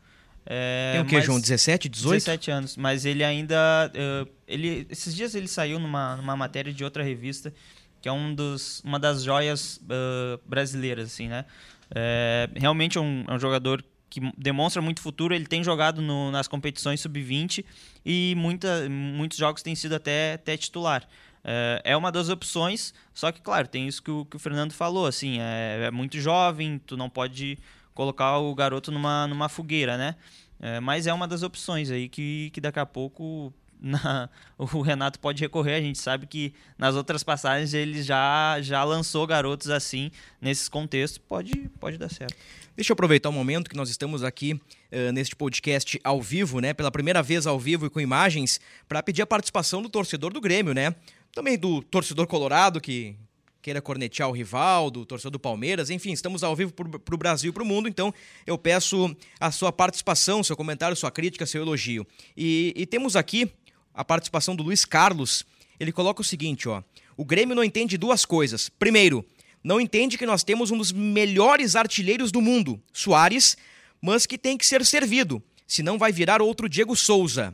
É, 0.51 0.93
Tem 0.93 1.01
o 1.03 1.05
que, 1.05 1.21
João? 1.21 1.39
17, 1.39 1.91
18? 1.91 2.15
17 2.25 2.51
anos. 2.51 2.77
Mas 2.79 3.05
ele 3.05 3.23
ainda. 3.23 3.93
Uh, 3.95 4.29
ele, 4.47 4.87
esses 4.89 5.15
dias 5.15 5.35
ele 5.35 5.47
saiu 5.47 5.79
numa, 5.79 6.17
numa 6.17 6.35
matéria 6.35 6.73
de 6.73 6.83
outra 6.83 7.03
revista, 7.03 7.53
que 8.01 8.09
é 8.09 8.13
um 8.13 8.35
dos, 8.35 8.81
uma 8.83 8.99
das 8.99 9.23
joias 9.23 9.77
uh, 9.77 10.41
brasileiras, 10.47 11.13
assim, 11.13 11.29
né? 11.29 11.45
É, 11.95 12.49
realmente 12.55 12.97
é 12.97 13.01
um, 13.01 13.25
é 13.29 13.35
um, 13.35 13.39
jogador 13.39 13.85
que 14.09 14.21
demonstra 14.39 14.81
muito 14.81 15.03
futuro. 15.03 15.35
Ele 15.35 15.47
tem 15.47 15.63
jogado 15.63 16.01
no, 16.01 16.31
nas 16.31 16.49
competições 16.49 17.01
sub-20 17.03 17.63
e 18.05 18.33
muita, 18.35 18.89
muitos 18.89 19.37
jogos 19.37 19.63
têm 19.63 19.75
sido 19.75 19.95
até, 19.97 20.33
até 20.35 20.57
titular. 20.57 21.07
É, 21.45 21.83
é 21.85 21.97
uma 21.97 22.11
das 22.11 22.31
opções, 22.31 22.95
só 23.13 23.31
que, 23.31 23.43
claro, 23.43 23.69
tem 23.69 23.87
isso 23.87 24.03
que 24.03 24.11
o, 24.11 24.25
que 24.25 24.37
o 24.37 24.39
Fernando 24.39 24.73
falou, 24.73 25.07
assim, 25.07 25.41
é, 25.41 25.85
é 25.85 25.91
muito 25.91 26.19
jovem, 26.19 26.81
tu 26.87 26.97
não 26.97 27.11
pode 27.11 27.59
colocar 27.99 28.39
o 28.39 28.55
garoto 28.55 28.93
numa, 28.93 29.27
numa 29.27 29.49
fogueira, 29.49 29.99
né? 29.99 30.15
É, 30.61 30.79
mas 30.79 31.09
é 31.09 31.13
uma 31.13 31.27
das 31.27 31.43
opções 31.43 31.91
aí 31.91 32.09
que, 32.09 32.49
que 32.51 32.61
daqui 32.61 32.79
a 32.79 32.87
pouco 32.87 33.53
na, 33.83 34.31
o 34.57 34.81
Renato 34.83 35.19
pode 35.19 35.41
recorrer. 35.41 35.75
A 35.75 35.81
gente 35.81 35.99
sabe 35.99 36.29
que 36.29 36.55
nas 36.79 36.95
outras 36.95 37.25
passagens 37.25 37.75
ele 37.75 38.01
já, 38.01 38.59
já 38.61 38.85
lançou 38.85 39.27
garotos 39.27 39.69
assim, 39.69 40.13
nesses 40.41 40.69
contextos. 40.69 41.19
Pode, 41.19 41.69
pode 41.81 41.99
dar 41.99 42.09
certo. 42.09 42.37
Deixa 42.77 42.93
eu 42.93 42.95
aproveitar 42.95 43.31
o 43.31 43.33
momento 43.33 43.69
que 43.69 43.77
nós 43.77 43.91
estamos 43.91 44.23
aqui 44.23 44.53
uh, 44.53 45.11
neste 45.13 45.35
podcast 45.35 45.99
ao 46.05 46.23
vivo, 46.23 46.61
né? 46.61 46.73
Pela 46.73 46.93
primeira 46.93 47.21
vez 47.21 47.49
ao 47.49 47.59
vivo 47.59 47.87
e 47.87 47.91
com 47.91 47.99
imagens, 47.99 48.61
para 48.89 49.03
pedir 49.03 49.23
a 49.23 49.27
participação 49.27 49.83
do 49.83 49.89
torcedor 49.89 50.33
do 50.33 50.41
Grêmio, 50.41 50.73
né? 50.73 50.95
Também 51.35 51.59
do 51.59 51.83
torcedor 51.83 52.29
colorado 52.29 52.81
que 52.81 53.17
queira 53.61 53.83
cornetear 53.83 54.29
o 54.29 54.33
rival, 54.33 54.91
do 54.91 55.05
torcedor 55.05 55.33
do 55.33 55.39
Palmeiras, 55.39 55.91
enfim, 55.91 56.13
estamos 56.13 56.43
ao 56.43 56.55
vivo 56.55 56.73
para 56.73 57.15
o 57.15 57.19
Brasil 57.19 57.51
e 57.51 57.53
para 57.53 57.63
o 57.63 57.67
mundo, 57.67 57.89
então 57.89 58.15
eu 58.47 58.57
peço 58.57 59.15
a 59.41 59.51
sua 59.51 59.73
participação, 59.73 60.43
seu 60.45 60.57
comentário, 60.57 60.97
sua 60.97 61.11
crítica, 61.11 61.45
seu 61.45 61.63
elogio. 61.63 62.07
E, 62.37 62.73
e 62.77 62.87
temos 62.87 63.17
aqui 63.17 63.51
a 63.93 64.05
participação 64.05 64.55
do 64.55 64.63
Luiz 64.63 64.85
Carlos. 64.85 65.45
Ele 65.79 65.93
coloca 65.93 66.21
o 66.21 66.25
seguinte, 66.25 66.69
ó. 66.69 66.83
O 67.17 67.25
Grêmio 67.25 67.57
não 67.57 67.65
entende 67.65 67.99
duas 67.99 68.25
coisas. 68.25 68.69
Primeiro, 68.69 69.25
não 69.63 69.81
entende 69.81 70.17
que 70.17 70.27
nós 70.27 70.45
temos 70.45 70.71
um 70.71 70.79
dos 70.79 70.93
melhores 70.93 71.75
artilheiros 71.75 72.31
do 72.31 72.41
mundo, 72.41 72.81
Soares, 72.93 73.57
mas 74.01 74.25
que 74.25 74.39
tem 74.39 74.57
que 74.57 74.65
ser 74.65 74.85
servido, 74.87 75.43
senão 75.67 75.99
vai 75.99 76.13
virar 76.13 76.41
outro 76.41 76.69
Diego 76.69 76.95
Souza, 76.95 77.53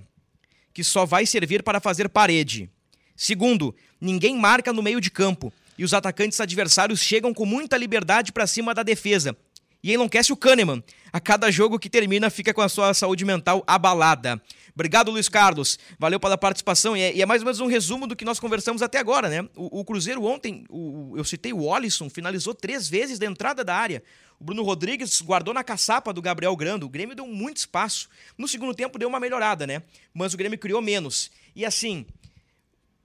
que 0.74 0.84
só 0.84 1.06
vai 1.06 1.24
servir 1.24 1.62
para 1.62 1.80
fazer 1.80 2.10
parede. 2.10 2.68
Segundo, 3.16 3.74
ninguém 3.98 4.36
marca 4.36 4.72
no 4.72 4.82
meio 4.82 5.00
de 5.00 5.10
campo 5.10 5.52
e 5.78 5.84
os 5.84 5.94
atacantes 5.94 6.40
adversários 6.40 7.00
chegam 7.00 7.32
com 7.32 7.44
muita 7.44 7.76
liberdade 7.76 8.32
para 8.32 8.46
cima 8.46 8.74
da 8.74 8.82
defesa. 8.82 9.36
E 9.84 9.92
enlouquece 9.92 10.32
o 10.32 10.36
Kahneman. 10.36 10.82
A 11.12 11.20
cada 11.20 11.50
jogo 11.50 11.78
que 11.78 11.90
termina, 11.90 12.30
fica 12.30 12.54
com 12.54 12.62
a 12.62 12.70
sua 12.70 12.94
saúde 12.94 13.22
mental 13.22 13.62
abalada. 13.66 14.40
Obrigado, 14.74 15.10
Luiz 15.10 15.28
Carlos. 15.28 15.78
Valeu 15.98 16.18
pela 16.18 16.38
participação. 16.38 16.96
E 16.96 17.02
é, 17.02 17.14
e 17.14 17.20
é 17.20 17.26
mais 17.26 17.42
ou 17.42 17.44
menos 17.44 17.60
um 17.60 17.66
resumo 17.66 18.06
do 18.06 18.16
que 18.16 18.24
nós 18.24 18.40
conversamos 18.40 18.80
até 18.80 18.98
agora, 18.98 19.28
né? 19.28 19.48
O, 19.54 19.80
o 19.80 19.84
Cruzeiro 19.84 20.24
ontem, 20.24 20.64
o, 20.70 21.12
eu 21.18 21.22
citei 21.22 21.52
o 21.52 21.62
Olisson, 21.64 22.08
finalizou 22.08 22.54
três 22.54 22.88
vezes 22.88 23.18
da 23.18 23.26
entrada 23.26 23.62
da 23.62 23.76
área. 23.76 24.02
O 24.40 24.44
Bruno 24.44 24.62
Rodrigues 24.62 25.20
guardou 25.20 25.52
na 25.52 25.62
caçapa 25.62 26.14
do 26.14 26.22
Gabriel 26.22 26.56
Grando. 26.56 26.86
O 26.86 26.88
Grêmio 26.88 27.14
deu 27.14 27.26
muito 27.26 27.58
espaço. 27.58 28.08
No 28.38 28.48
segundo 28.48 28.74
tempo 28.74 28.98
deu 28.98 29.08
uma 29.08 29.20
melhorada, 29.20 29.66
né? 29.66 29.82
Mas 30.14 30.32
o 30.32 30.36
Grêmio 30.38 30.58
criou 30.58 30.80
menos. 30.80 31.30
E 31.54 31.62
assim, 31.62 32.06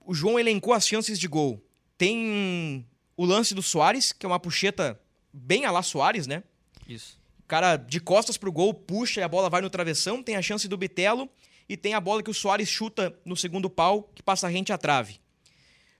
o 0.04 0.14
João 0.14 0.40
elencou 0.40 0.72
as 0.72 0.88
chances 0.88 1.18
de 1.18 1.28
gol. 1.28 1.62
Tem 2.00 2.86
o 3.14 3.26
lance 3.26 3.54
do 3.54 3.60
Soares, 3.60 4.10
que 4.10 4.24
é 4.24 4.26
uma 4.26 4.40
puxeta 4.40 4.98
bem 5.30 5.66
a 5.66 5.70
lá 5.70 5.82
Soares, 5.82 6.26
né? 6.26 6.42
Isso. 6.88 7.20
O 7.40 7.42
cara 7.46 7.76
de 7.76 8.00
costas 8.00 8.38
pro 8.38 8.50
gol, 8.50 8.72
puxa 8.72 9.20
e 9.20 9.22
a 9.22 9.28
bola 9.28 9.50
vai 9.50 9.60
no 9.60 9.68
travessão. 9.68 10.22
Tem 10.22 10.34
a 10.34 10.40
chance 10.40 10.66
do 10.66 10.78
Bitelo 10.78 11.28
e 11.68 11.76
tem 11.76 11.92
a 11.92 12.00
bola 12.00 12.22
que 12.22 12.30
o 12.30 12.32
Soares 12.32 12.70
chuta 12.70 13.14
no 13.22 13.36
segundo 13.36 13.68
pau, 13.68 14.10
que 14.14 14.22
passa 14.22 14.48
rente 14.48 14.72
à 14.72 14.78
trave. 14.78 15.20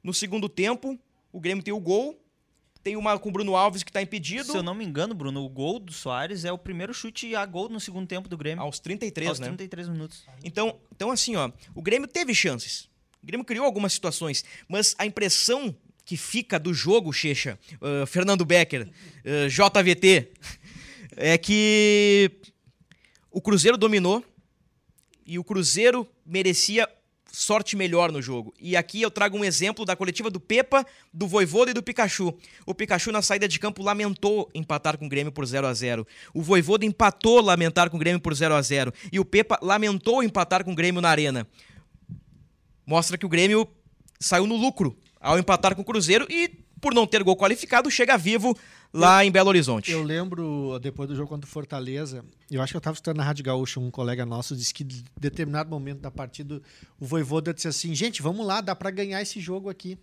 No 0.02 0.14
segundo 0.14 0.48
tempo, 0.48 0.98
o 1.30 1.38
Grêmio 1.38 1.62
tem 1.62 1.74
o 1.74 1.78
gol. 1.78 2.18
Tem 2.82 2.96
uma 2.96 3.18
com 3.18 3.28
o 3.28 3.32
Bruno 3.32 3.54
Alves 3.54 3.82
que 3.82 3.90
está 3.90 4.00
impedido. 4.00 4.52
Se 4.52 4.56
eu 4.56 4.62
não 4.62 4.74
me 4.74 4.86
engano, 4.86 5.12
Bruno, 5.12 5.44
o 5.44 5.50
gol 5.50 5.78
do 5.78 5.92
Soares 5.92 6.46
é 6.46 6.52
o 6.52 6.56
primeiro 6.56 6.94
chute 6.94 7.36
a 7.36 7.44
gol 7.44 7.68
no 7.68 7.78
segundo 7.78 8.06
tempo 8.06 8.26
do 8.26 8.38
Grêmio. 8.38 8.64
Aos 8.64 8.80
33, 8.80 9.28
Aos 9.28 9.38
né? 9.38 9.48
33 9.48 9.90
minutos. 9.90 10.24
Então, 10.42 10.80
então, 10.90 11.10
assim, 11.10 11.36
ó, 11.36 11.52
o 11.74 11.82
Grêmio 11.82 12.08
teve 12.08 12.34
chances. 12.34 12.88
O 13.22 13.26
Grêmio 13.26 13.44
criou 13.44 13.66
algumas 13.66 13.92
situações, 13.92 14.42
mas 14.66 14.94
a 14.96 15.04
impressão 15.04 15.76
que 16.10 16.16
fica 16.16 16.58
do 16.58 16.74
jogo, 16.74 17.12
Checha, 17.12 17.56
uh, 17.80 18.04
Fernando 18.04 18.44
Becker, 18.44 18.88
uh, 18.88 19.48
JVT, 19.48 20.32
é 21.16 21.38
que 21.38 22.32
o 23.30 23.40
Cruzeiro 23.40 23.78
dominou 23.78 24.24
e 25.24 25.38
o 25.38 25.44
Cruzeiro 25.44 26.04
merecia 26.26 26.88
sorte 27.30 27.76
melhor 27.76 28.10
no 28.10 28.20
jogo. 28.20 28.52
E 28.60 28.76
aqui 28.76 29.00
eu 29.00 29.08
trago 29.08 29.38
um 29.38 29.44
exemplo 29.44 29.84
da 29.84 29.94
coletiva 29.94 30.28
do 30.28 30.40
Pepa, 30.40 30.84
do 31.14 31.28
Voivoda 31.28 31.70
e 31.70 31.74
do 31.74 31.80
Pikachu. 31.80 32.36
O 32.66 32.74
Pikachu 32.74 33.12
na 33.12 33.22
saída 33.22 33.46
de 33.46 33.60
campo 33.60 33.80
lamentou 33.80 34.50
empatar 34.52 34.98
com 34.98 35.06
o 35.06 35.08
Grêmio 35.08 35.30
por 35.30 35.46
0 35.46 35.64
a 35.68 35.72
0. 35.72 36.04
O 36.34 36.42
Voivoda 36.42 36.84
empatou 36.84 37.40
lamentar 37.40 37.88
com 37.88 37.96
o 37.96 38.00
Grêmio 38.00 38.20
por 38.20 38.34
0 38.34 38.52
a 38.56 38.60
0 38.60 38.92
e 39.12 39.20
o 39.20 39.24
Pepa 39.24 39.60
lamentou 39.62 40.24
empatar 40.24 40.64
com 40.64 40.72
o 40.72 40.74
Grêmio 40.74 41.00
na 41.00 41.08
arena. 41.08 41.46
Mostra 42.84 43.16
que 43.16 43.24
o 43.24 43.28
Grêmio 43.28 43.64
saiu 44.18 44.48
no 44.48 44.56
lucro 44.56 44.98
ao 45.20 45.38
empatar 45.38 45.76
com 45.76 45.82
o 45.82 45.84
Cruzeiro 45.84 46.26
e, 46.30 46.48
por 46.80 46.94
não 46.94 47.06
ter 47.06 47.22
gol 47.22 47.36
qualificado, 47.36 47.90
chega 47.90 48.16
vivo 48.16 48.56
lá 48.92 49.22
eu, 49.22 49.28
em 49.28 49.30
Belo 49.30 49.50
Horizonte. 49.50 49.92
Eu 49.92 50.02
lembro, 50.02 50.78
depois 50.80 51.08
do 51.08 51.14
jogo 51.14 51.28
contra 51.28 51.46
o 51.46 51.50
Fortaleza, 51.52 52.24
eu 52.50 52.62
acho 52.62 52.72
que 52.72 52.76
eu 52.76 52.80
estava 52.80 52.94
escutando 52.94 53.18
na 53.18 53.24
Rádio 53.24 53.44
Gaúcha, 53.44 53.78
um 53.78 53.90
colega 53.90 54.24
nosso 54.24 54.56
disse 54.56 54.72
que 54.72 54.82
em 54.82 55.04
determinado 55.20 55.68
momento 55.68 56.00
da 56.00 56.10
partida, 56.10 56.60
o 56.98 57.04
Voivoda 57.04 57.52
disse 57.52 57.68
assim, 57.68 57.94
gente, 57.94 58.22
vamos 58.22 58.46
lá, 58.46 58.60
dá 58.60 58.74
para 58.74 58.90
ganhar 58.90 59.20
esse 59.20 59.38
jogo 59.38 59.68
aqui. 59.68 59.98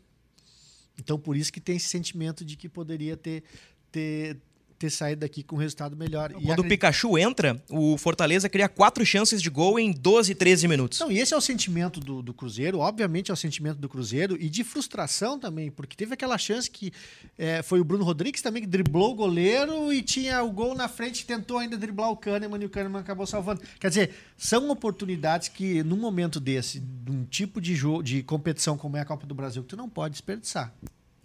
Então, 0.99 1.19
por 1.19 1.36
isso 1.36 1.51
que 1.51 1.60
tem 1.60 1.75
esse 1.77 1.89
sentimento 1.89 2.45
de 2.45 2.56
que 2.56 2.69
poderia 2.69 3.17
ter, 3.17 3.43
ter 3.91 4.38
ter 4.78 4.90
saído 4.90 5.22
daqui 5.22 5.44
com 5.44 5.56
um 5.56 5.60
resultado 5.60 5.96
melhor. 5.96 6.32
E 6.32 6.34
Quando 6.36 6.44
o 6.48 6.52
acredito- 6.54 6.70
Pikachu 6.70 7.18
entra, 7.18 7.62
o 7.70 7.98
Fortaleza 7.98 8.48
cria 8.48 8.70
quatro 8.70 9.06
chances 9.06 9.42
de 9.42 9.50
gol 9.50 9.80
em 9.80 9.92
12, 9.92 10.36
13 10.36 10.68
minutos. 10.68 11.00
Não, 11.00 11.12
e 11.12 11.18
esse 11.20 11.34
é 11.34 11.38
o 11.38 11.42
sentimento 11.42 12.00
do, 12.00 12.22
do 12.22 12.34
Cruzeiro, 12.34 12.80
obviamente 12.80 13.32
é 13.32 13.34
o 13.34 13.38
sentimento 13.38 13.78
do 13.80 13.90
Cruzeiro, 13.90 14.38
e 14.40 14.50
de 14.50 14.63
frustração 14.63 15.40
também, 15.40 15.72
porque 15.72 15.96
teve 15.96 16.13
aquela 16.13 16.38
chance 16.38 16.70
que 16.70 16.92
é, 17.38 17.62
foi 17.63 17.80
o 17.80 17.84
Bruno 17.84 18.04
Rodrigues 18.04 18.42
também 18.42 18.62
que 18.62 18.68
driblou 18.68 19.12
o 19.12 19.16
goleiro 19.16 19.92
e 19.92 20.02
tinha 20.02 20.44
o 20.44 20.52
gol 20.52 20.76
na 20.76 20.88
frente, 20.88 21.26
tentou 21.26 21.58
ainda 21.58 21.78
driblar 21.78 22.12
o 22.12 22.18
Kahneman 22.18 22.62
e 22.62 22.66
o 22.66 22.70
Kahneman 22.70 23.00
acabou 23.02 23.26
salvando. 23.26 23.62
Quer 23.80 23.90
dizer, 23.90 24.12
são 24.38 24.70
oportunidades 24.70 25.48
que, 25.48 25.84
num 25.84 25.98
momento 25.98 26.40
desse, 26.40 26.80
de 26.80 27.12
um 27.12 27.24
tipo 27.26 27.60
de 27.60 27.76
jogo, 27.76 28.04
de 28.04 28.22
competição 28.24 28.78
como 28.78 28.98
é 28.98 29.02
a 29.02 29.06
Copa 29.06 29.26
do 29.26 29.34
Brasil, 29.34 29.63
que 29.63 29.70
tu 29.70 29.78
não 29.78 29.90
pode 29.90 30.13
desperdiçar. 30.13 30.74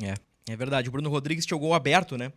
É, 0.02 0.14
é 0.48 0.56
verdade. 0.56 0.88
O 0.88 0.92
Bruno 0.92 1.10
Rodrigues 1.10 1.44
tinha 1.46 1.56
o 1.56 1.60
gol 1.60 1.74
aberto, 1.74 2.16
né? 2.16 2.32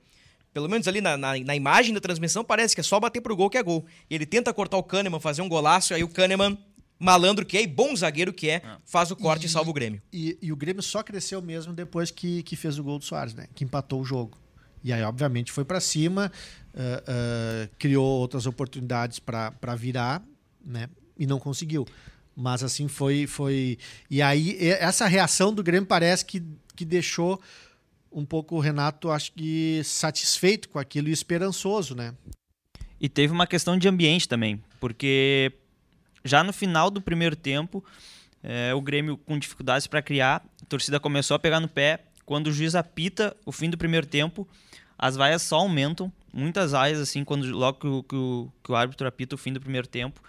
Pelo 0.56 0.70
menos 0.70 0.88
ali 0.88 1.02
na, 1.02 1.18
na, 1.18 1.38
na 1.38 1.54
imagem 1.54 1.94
da 1.94 2.00
transmissão 2.00 2.42
parece 2.42 2.74
que 2.74 2.80
é 2.80 2.84
só 2.84 2.98
bater 2.98 3.20
pro 3.20 3.36
gol 3.36 3.50
que 3.50 3.58
é 3.58 3.62
gol. 3.62 3.86
E 4.10 4.16
ele 4.16 4.26
tenta 4.26 4.54
cortar 4.54 4.78
o 4.78 4.84
Kahneman, 4.84 5.20
fazer 5.20 5.42
um 5.42 5.50
golaço, 5.50 5.94
aí 5.94 6.02
o 6.02 6.08
Kahneman, 6.08 6.58
malandro 6.98 7.46
que 7.46 7.58
é 7.58 7.64
e 7.64 7.68
bom 7.68 7.94
zagueiro 7.94 8.32
que 8.32 8.50
é, 8.50 8.62
faz 8.86 9.12
o 9.12 9.18
corte 9.18 9.48
e 9.48 9.50
salva 9.50 9.70
o 9.70 9.74
Grêmio. 9.74 10.02
E, 10.14 10.38
e 10.42 10.54
o 10.54 10.56
Grêmio 10.56 10.82
só 10.82 11.04
cresceu 11.04 11.42
mesmo 11.42 11.74
depois 11.74 12.10
que, 12.10 12.42
que 12.44 12.56
fez 12.56 12.80
o 12.80 12.84
gol 12.86 12.98
do 12.98 13.04
Soares, 13.04 13.34
né? 13.34 13.48
Que 13.54 13.66
empatou 13.66 14.00
o 14.00 14.06
jogo. 14.06 14.38
E 14.82 14.94
aí, 14.94 15.04
obviamente, 15.04 15.52
foi 15.52 15.66
para 15.66 15.82
cima, 15.82 16.32
ah, 16.74 17.04
ah, 17.06 17.70
criou 17.78 18.06
outras 18.06 18.46
oportunidades 18.46 19.20
para 19.20 19.76
virar, 19.78 20.24
né? 20.66 20.88
E 21.20 21.28
não 21.28 21.38
conseguiu. 21.38 21.86
Mas 22.34 22.64
assim 22.64 22.88
foi. 22.88 23.28
foi 23.28 23.78
E 24.10 24.22
aí, 24.22 24.52
e- 24.58 24.70
essa 24.70 25.06
reação 25.06 25.54
do 25.54 25.62
Grêmio 25.62 25.86
parece 25.86 26.24
que, 26.24 26.42
que 26.78 26.86
deixou 26.86 27.42
um 28.16 28.26
pouco 28.26 28.56
o 28.56 28.60
Renato, 28.60 29.12
acho 29.12 29.32
que 29.34 29.82
satisfeito 29.84 30.70
com 30.70 30.80
aquilo 30.80 31.10
e 31.10 31.12
esperançoso, 31.12 31.94
né? 31.94 32.14
E 33.00 33.10
teve 33.10 33.34
uma 33.34 33.46
questão 33.46 33.78
de 33.78 33.88
ambiente 33.88 34.28
também, 34.28 34.64
porque 34.80 35.52
já 36.24 36.44
no 36.44 36.54
final 36.54 36.90
do 36.90 37.02
primeiro 37.02 37.36
tempo, 37.36 37.84
eh, 38.42 38.74
o 38.74 38.82
Grêmio 38.82 39.18
com 39.18 39.38
dificuldades 39.38 39.86
para 39.86 40.02
criar, 40.02 40.44
a 40.62 40.66
torcida 40.66 41.00
começou 41.00 41.36
a 41.36 41.40
pegar 41.40 41.60
no 41.60 41.68
pé. 41.68 42.06
Quando 42.26 42.48
o 42.48 42.52
juiz 42.54 42.74
apita 42.74 43.36
o 43.46 43.52
fim 43.52 43.70
do 43.70 43.78
primeiro 43.78 44.08
tempo, 44.08 44.48
as 44.98 45.16
vaias 45.18 45.42
só 45.42 45.58
aumentam, 45.58 46.12
muitas 46.34 46.72
vaias, 46.72 47.00
assim, 47.00 47.24
quando, 47.24 47.46
logo 47.52 47.80
que 47.80 47.88
o, 47.88 48.02
que 48.04 48.16
o- 48.16 48.52
que 48.64 48.72
o 48.72 48.76
árbitro 48.76 49.06
apita 49.08 49.36
o 49.36 49.38
fim 49.38 49.52
do 49.54 49.60
primeiro 49.60 49.88
tempo. 49.88 50.22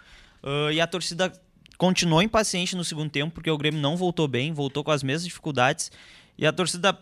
Ah, 0.43 0.71
e 0.73 0.79
a 0.81 0.85
torcida 0.85 1.31
continuou 1.77 2.21
impaciente 2.21 2.75
no 2.75 2.83
segundo 2.83 3.09
tempo, 3.09 3.33
porque 3.33 3.49
o 3.49 3.57
Grêmio 3.57 3.79
não 3.79 3.95
voltou 3.95 4.27
bem, 4.27 4.51
voltou 4.53 4.83
com 4.83 4.91
as 4.91 5.01
mesmas 5.01 5.23
dificuldades. 5.23 5.89
E 6.37 6.45
a 6.45 6.51
torcida, 6.51 6.97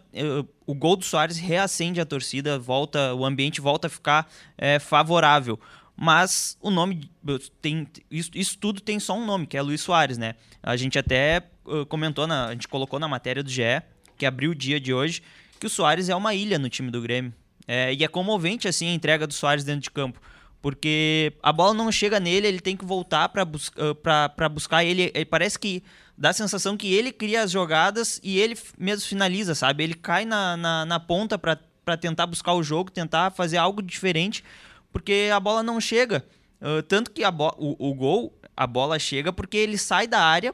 o 0.65 0.73
gol 0.73 0.95
do 0.95 1.03
Soares 1.03 1.37
reacende 1.37 1.99
a 1.99 2.05
torcida, 2.05 2.57
volta, 2.57 3.13
o 3.13 3.25
ambiente 3.25 3.59
volta 3.59 3.87
a 3.87 3.89
ficar 3.89 4.31
eh, 4.57 4.79
favorável. 4.79 5.59
Mas 5.97 6.57
o 6.61 6.69
nome 6.69 7.09
tem 7.61 7.87
isso, 8.09 8.31
isso 8.33 8.57
tudo 8.57 8.81
tem 8.81 8.99
só 8.99 9.17
um 9.17 9.25
nome, 9.25 9.45
que 9.47 9.57
é 9.57 9.61
Luiz 9.61 9.81
Soares, 9.81 10.17
né? 10.17 10.35
A 10.61 10.75
gente 10.75 10.99
até 10.99 11.43
comentou 11.87 12.27
na, 12.27 12.47
a 12.47 12.51
gente 12.51 12.67
colocou 12.67 12.99
na 12.99 13.07
matéria 13.07 13.41
do 13.41 13.49
GE, 13.49 13.81
que 14.17 14.25
abriu 14.25 14.51
o 14.51 14.55
dia 14.55 14.79
de 14.79 14.93
hoje, 14.93 15.21
que 15.59 15.65
o 15.65 15.69
Soares 15.69 16.09
é 16.09 16.15
uma 16.15 16.33
ilha 16.33 16.59
no 16.59 16.69
time 16.69 16.91
do 16.91 17.01
Grêmio. 17.01 17.33
É, 17.67 17.93
e 17.93 18.03
é 18.03 18.07
comovente 18.07 18.67
assim 18.67 18.89
a 18.89 18.93
entrega 18.93 19.25
do 19.25 19.33
Soares 19.33 19.63
dentro 19.63 19.81
de 19.81 19.91
campo. 19.91 20.19
Porque 20.61 21.33
a 21.43 21.51
bola 21.51 21.73
não 21.73 21.91
chega 21.91 22.19
nele, 22.19 22.47
ele 22.47 22.59
tem 22.59 22.75
que 22.75 22.83
voltar 22.85 23.29
para 23.29 23.45
bus 23.45 23.71
buscar 24.51 24.83
ele. 24.83 25.11
ele. 25.13 25.25
Parece 25.25 25.59
que 25.59 25.83
dá 26.17 26.29
a 26.29 26.33
sensação 26.33 26.77
que 26.77 26.93
ele 26.93 27.11
cria 27.11 27.43
as 27.43 27.51
jogadas 27.51 28.19
e 28.23 28.39
ele 28.39 28.57
mesmo 28.77 29.07
finaliza, 29.07 29.53
sabe? 29.55 29.83
Ele 29.83 29.93
cai 29.93 30.25
na, 30.25 30.55
na, 30.57 30.85
na 30.85 30.99
ponta 30.99 31.37
para 31.37 31.97
tentar 31.97 32.25
buscar 32.27 32.53
o 32.53 32.63
jogo, 32.63 32.91
tentar 32.91 33.31
fazer 33.31 33.57
algo 33.57 33.81
diferente, 33.81 34.43
porque 34.91 35.29
a 35.33 35.39
bola 35.39 35.61
não 35.61 35.79
chega. 35.79 36.25
Ah, 36.61 36.83
tanto 36.87 37.11
que 37.11 37.23
a 37.23 37.29
o, 37.29 37.89
o 37.89 37.93
gol, 37.93 38.33
a 38.55 38.65
bola 38.65 38.97
chega 38.97 39.31
porque 39.33 39.57
ele 39.57 39.77
sai 39.77 40.07
da 40.07 40.19
área 40.21 40.53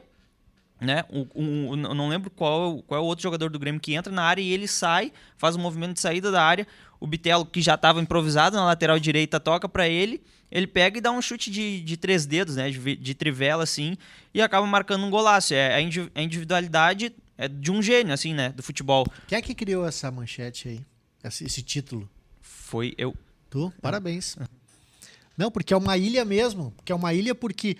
né? 0.80 1.04
O, 1.08 1.20
o- 1.32 1.68
o- 1.70 1.76
não 1.76 2.08
lembro 2.08 2.28
qual, 2.28 2.82
qual 2.82 3.00
é 3.00 3.02
o 3.04 3.06
outro 3.06 3.22
jogador 3.22 3.48
do 3.48 3.58
Grêmio 3.58 3.80
que 3.80 3.94
entra 3.94 4.12
na 4.12 4.24
área 4.24 4.42
e 4.42 4.50
ele 4.50 4.66
sai, 4.66 5.12
faz 5.36 5.54
um 5.54 5.60
movimento 5.60 5.92
de 5.94 6.00
saída 6.00 6.30
da 6.32 6.42
área. 6.42 6.66
O 6.98 7.06
Bitelo, 7.06 7.46
que 7.46 7.62
já 7.62 7.74
estava 7.76 8.00
improvisado 8.00 8.56
na 8.56 8.64
lateral 8.64 8.98
direita, 8.98 9.38
toca 9.38 9.68
para 9.68 9.88
ele. 9.88 10.20
Ele 10.52 10.66
pega 10.66 10.98
e 10.98 11.00
dá 11.00 11.10
um 11.10 11.22
chute 11.22 11.50
de, 11.50 11.80
de 11.80 11.96
três 11.96 12.26
dedos, 12.26 12.56
né? 12.56 12.70
De, 12.70 12.94
de 12.96 13.14
trivela, 13.14 13.62
assim, 13.64 13.96
e 14.34 14.42
acaba 14.42 14.66
marcando 14.66 15.04
um 15.04 15.10
golaço. 15.10 15.54
É, 15.54 15.74
a, 15.74 15.80
indi- 15.80 16.12
a 16.14 16.22
individualidade 16.22 17.12
é 17.38 17.48
de 17.48 17.72
um 17.72 17.80
gênio, 17.82 18.12
assim, 18.12 18.34
né? 18.34 18.50
Do 18.50 18.62
futebol. 18.62 19.06
Quem 19.26 19.38
é 19.38 19.42
que 19.42 19.54
criou 19.54 19.86
essa 19.86 20.10
manchete 20.10 20.68
aí? 20.68 20.80
Esse, 21.24 21.44
esse 21.44 21.62
título? 21.62 22.08
Foi 22.40 22.94
eu. 22.98 23.16
Tu? 23.48 23.72
Parabéns. 23.80 24.36
Não, 25.36 25.50
porque 25.50 25.72
é 25.72 25.76
uma 25.76 25.96
ilha 25.96 26.24
mesmo. 26.24 26.70
Porque 26.76 26.92
é 26.92 26.94
uma 26.94 27.14
ilha 27.14 27.34
porque 27.34 27.76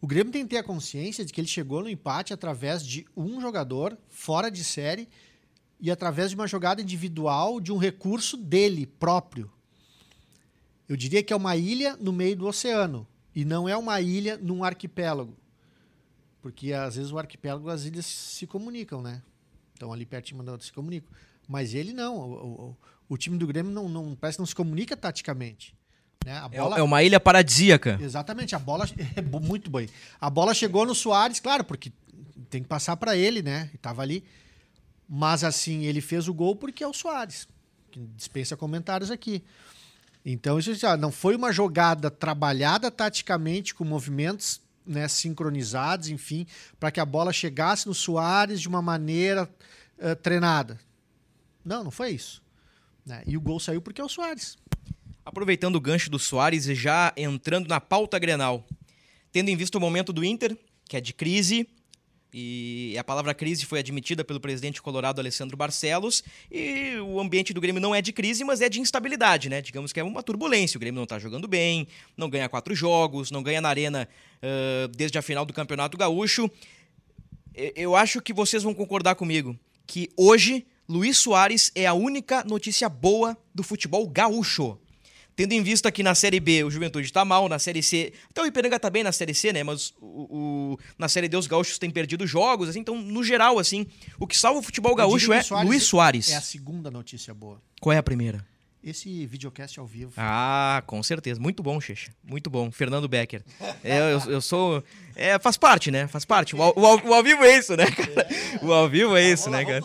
o 0.00 0.06
Grêmio 0.06 0.32
tem 0.32 0.42
que 0.44 0.50
ter 0.50 0.58
a 0.58 0.62
consciência 0.62 1.24
de 1.24 1.32
que 1.32 1.40
ele 1.40 1.48
chegou 1.48 1.80
no 1.82 1.88
empate 1.88 2.32
através 2.34 2.84
de 2.86 3.06
um 3.16 3.40
jogador 3.40 3.96
fora 4.08 4.50
de 4.50 4.62
série 4.62 5.08
e 5.80 5.90
através 5.90 6.28
de 6.30 6.36
uma 6.36 6.46
jogada 6.46 6.82
individual 6.82 7.60
de 7.60 7.72
um 7.72 7.78
recurso 7.78 8.36
dele 8.36 8.86
próprio. 8.86 9.50
Eu 10.90 10.96
diria 10.96 11.22
que 11.22 11.32
é 11.32 11.36
uma 11.36 11.56
ilha 11.56 11.96
no 12.00 12.12
meio 12.12 12.34
do 12.36 12.48
oceano 12.48 13.06
e 13.32 13.44
não 13.44 13.68
é 13.68 13.76
uma 13.76 14.00
ilha 14.00 14.36
num 14.36 14.64
arquipélago. 14.64 15.36
Porque 16.42 16.72
às 16.72 16.96
vezes 16.96 17.12
o 17.12 17.18
arquipélago, 17.18 17.68
as 17.70 17.84
ilhas 17.84 18.04
se 18.06 18.44
comunicam, 18.44 19.00
né? 19.00 19.22
Então 19.74 19.92
ali 19.92 20.04
pertinho 20.04 20.38
uma 20.38 20.44
da 20.44 20.50
outra 20.50 20.66
se 20.66 20.72
comunicam. 20.72 21.08
Mas 21.46 21.74
ele 21.74 21.92
não. 21.92 22.16
O, 22.18 22.32
o- 22.70 22.76
o 23.10 23.16
time 23.16 23.38
do 23.38 23.46
Grêmio 23.46 23.70
não, 23.72 23.88
não 23.88 24.16
parece 24.16 24.36
que 24.36 24.40
não 24.40 24.46
se 24.46 24.54
comunica 24.54 24.96
taticamente. 24.96 25.74
Né? 26.24 26.32
A 26.38 26.48
É, 26.50 26.58
bola, 26.58 26.78
é 26.78 26.82
uma 26.82 27.02
ilha 27.04 27.20
paradisíaca. 27.20 27.96
Exatamente, 28.02 28.56
a 28.56 28.58
bola 28.58 28.84
é 29.16 29.22
muito 29.22 29.70
bem. 29.70 29.88
A 30.20 30.28
bola 30.28 30.52
chegou 30.54 30.84
no 30.84 30.94
Soares, 30.94 31.38
claro, 31.38 31.62
porque 31.64 31.92
tem 32.48 32.62
que 32.62 32.68
passar 32.68 32.96
para 32.96 33.16
ele, 33.16 33.42
né? 33.42 33.70
E 33.72 33.78
tava 33.78 34.02
ali. 34.02 34.24
Mas 35.08 35.44
assim, 35.44 35.84
ele 35.84 36.00
fez 36.00 36.26
o 36.28 36.34
gol 36.34 36.56
porque 36.56 36.82
é 36.82 36.86
o 36.88 36.92
Soares, 36.92 37.46
que 37.92 38.00
dispensa 38.16 38.56
comentários 38.56 39.10
aqui. 39.10 39.42
Então 40.24 40.58
isso 40.58 40.74
já 40.74 40.96
não 40.96 41.10
foi 41.10 41.34
uma 41.34 41.52
jogada 41.52 42.10
trabalhada 42.10 42.90
taticamente 42.90 43.74
com 43.74 43.84
movimentos 43.84 44.60
né, 44.86 45.08
sincronizados, 45.08 46.08
enfim, 46.08 46.46
para 46.78 46.90
que 46.90 47.00
a 47.00 47.04
bola 47.04 47.32
chegasse 47.32 47.86
no 47.86 47.94
Soares 47.94 48.60
de 48.60 48.68
uma 48.68 48.82
maneira 48.82 49.48
eh, 49.98 50.14
treinada. 50.14 50.78
Não, 51.64 51.84
não 51.84 51.90
foi 51.90 52.10
isso. 52.10 52.42
né? 53.04 53.22
E 53.26 53.36
o 53.36 53.40
gol 53.40 53.60
saiu 53.60 53.80
porque 53.80 54.00
é 54.00 54.04
o 54.04 54.08
Soares. 54.08 54.56
Aproveitando 55.24 55.76
o 55.76 55.80
gancho 55.80 56.10
do 56.10 56.18
Soares 56.18 56.66
e 56.66 56.74
já 56.74 57.12
entrando 57.16 57.68
na 57.68 57.80
pauta 57.80 58.18
Grenal, 58.18 58.66
tendo 59.30 59.48
em 59.48 59.56
vista 59.56 59.78
o 59.78 59.80
momento 59.80 60.12
do 60.12 60.24
Inter, 60.24 60.56
que 60.88 60.96
é 60.96 61.00
de 61.00 61.12
crise, 61.12 61.68
e 62.32 62.96
a 62.98 63.04
palavra 63.04 63.34
crise 63.34 63.66
foi 63.66 63.78
admitida 63.78 64.24
pelo 64.24 64.40
presidente 64.40 64.80
colorado 64.80 65.20
Alessandro 65.20 65.56
Barcelos, 65.56 66.22
e 66.50 66.96
o 67.00 67.20
ambiente 67.20 67.52
do 67.52 67.60
Grêmio 67.60 67.80
não 67.80 67.94
é 67.94 68.00
de 68.00 68.12
crise, 68.12 68.44
mas 68.44 68.60
é 68.60 68.68
de 68.68 68.80
instabilidade, 68.80 69.48
né? 69.48 69.60
Digamos 69.60 69.92
que 69.92 70.00
é 70.00 70.04
uma 70.04 70.22
turbulência. 70.22 70.78
O 70.78 70.80
Grêmio 70.80 71.00
não 71.00 71.06
tá 71.06 71.18
jogando 71.18 71.48
bem, 71.48 71.86
não 72.16 72.30
ganha 72.30 72.48
quatro 72.48 72.74
jogos, 72.74 73.30
não 73.30 73.42
ganha 73.42 73.60
na 73.60 73.68
arena 73.68 74.08
ah, 74.42 74.88
desde 74.96 75.18
a 75.18 75.22
final 75.22 75.44
do 75.44 75.52
Campeonato 75.52 75.96
Gaúcho. 75.96 76.50
Eu 77.74 77.96
acho 77.96 78.20
que 78.22 78.32
vocês 78.32 78.62
vão 78.62 78.72
concordar 78.72 79.14
comigo 79.16 79.58
que 79.86 80.08
hoje 80.16 80.66
Luiz 80.88 81.18
Soares 81.18 81.70
é 81.74 81.86
a 81.86 81.94
única 81.94 82.44
notícia 82.44 82.88
boa 82.88 83.36
do 83.54 83.62
futebol 83.62 84.08
gaúcho. 84.08 84.78
Tendo 85.40 85.52
em 85.52 85.62
vista 85.62 85.90
que 85.90 86.02
na 86.02 86.14
Série 86.14 86.38
B 86.38 86.64
o 86.64 86.70
Juventude 86.70 87.10
tá 87.10 87.24
mal, 87.24 87.48
na 87.48 87.58
Série 87.58 87.82
C. 87.82 88.12
Até 88.28 88.42
o 88.42 88.46
Ipiranga 88.46 88.78
tá 88.78 88.90
bem 88.90 89.02
na 89.02 89.10
Série 89.10 89.32
C, 89.32 89.52
né? 89.54 89.62
Mas 89.64 89.94
o, 89.98 90.74
o- 90.74 90.78
na 90.98 91.08
Série 91.08 91.28
D 91.28 91.36
os 91.38 91.46
gaúchos 91.46 91.78
têm 91.78 91.88
perdido 91.90 92.26
jogos, 92.26 92.68
assim. 92.68 92.80
Então, 92.80 93.00
no 93.00 93.24
geral, 93.24 93.58
assim, 93.58 93.86
o 94.18 94.26
que 94.26 94.36
salva 94.36 94.58
o 94.60 94.62
futebol 94.62 94.94
gaúcho 94.94 95.32
é 95.32 95.36
Luiz 95.68 95.82
Soares. 95.84 96.30
É 96.30 96.36
a 96.36 96.40
segunda 96.42 96.90
notícia 96.90 97.32
boa. 97.32 97.58
Qual 97.80 97.90
é 97.92 97.96
a 97.96 98.02
primeira? 98.02 98.46
Esse 98.82 99.26
videocast 99.26 99.78
ao 99.78 99.86
vivo. 99.86 100.12
Ah, 100.16 100.82
com 100.86 101.02
certeza. 101.02 101.38
Muito 101.38 101.62
bom, 101.62 101.78
Checha. 101.80 102.10
Muito 102.24 102.48
bom. 102.48 102.70
Fernando 102.70 103.06
Becker. 103.06 103.42
É, 103.84 103.98
eu, 104.14 104.32
eu 104.32 104.40
sou. 104.40 104.82
É, 105.14 105.38
faz 105.38 105.58
parte, 105.58 105.90
né? 105.90 106.06
Faz 106.08 106.24
parte. 106.24 106.56
O, 106.56 106.62
ao- 106.62 106.72
o, 106.74 106.86
ao- 106.86 107.06
o 107.06 107.12
ao 107.12 107.22
vivo 107.22 107.44
é 107.44 107.58
isso, 107.58 107.76
né, 107.76 107.84
cara? 107.90 108.26
O 108.62 108.72
ao 108.72 108.88
vivo 108.88 109.14
é 109.16 109.22
isso, 109.30 109.50
né, 109.50 109.64
cara? 109.66 109.82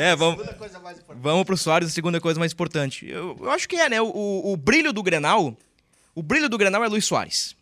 É, 0.00 0.14
vamos- 0.14 0.46
coisa 0.56 0.78
mais 0.78 0.98
importante. 0.98 1.22
Vamos 1.24 1.44
pro 1.44 1.56
Soares, 1.56 1.88
a 1.88 1.90
segunda 1.90 2.20
coisa 2.20 2.38
mais 2.38 2.52
importante. 2.52 3.04
Eu, 3.08 3.36
eu 3.40 3.50
acho 3.50 3.68
que 3.68 3.74
é, 3.74 3.88
né? 3.88 4.00
O, 4.00 4.06
o- 4.06 4.52
o 4.52 4.56
brilho 4.56 4.92
do 4.92 5.02
Grenal. 5.02 5.56
O 6.14 6.22
brilho 6.22 6.48
do 6.48 6.56
Grenal 6.56 6.84
é 6.84 6.88
Luiz 6.88 7.04
Soares. 7.04 7.56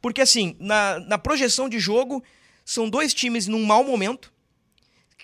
Porque, 0.00 0.22
assim, 0.22 0.56
na, 0.58 0.98
na 1.00 1.18
projeção 1.18 1.68
de 1.68 1.78
jogo, 1.78 2.24
são 2.64 2.88
dois 2.88 3.12
times 3.12 3.46
num 3.46 3.64
mau 3.66 3.84
momento. 3.84 4.32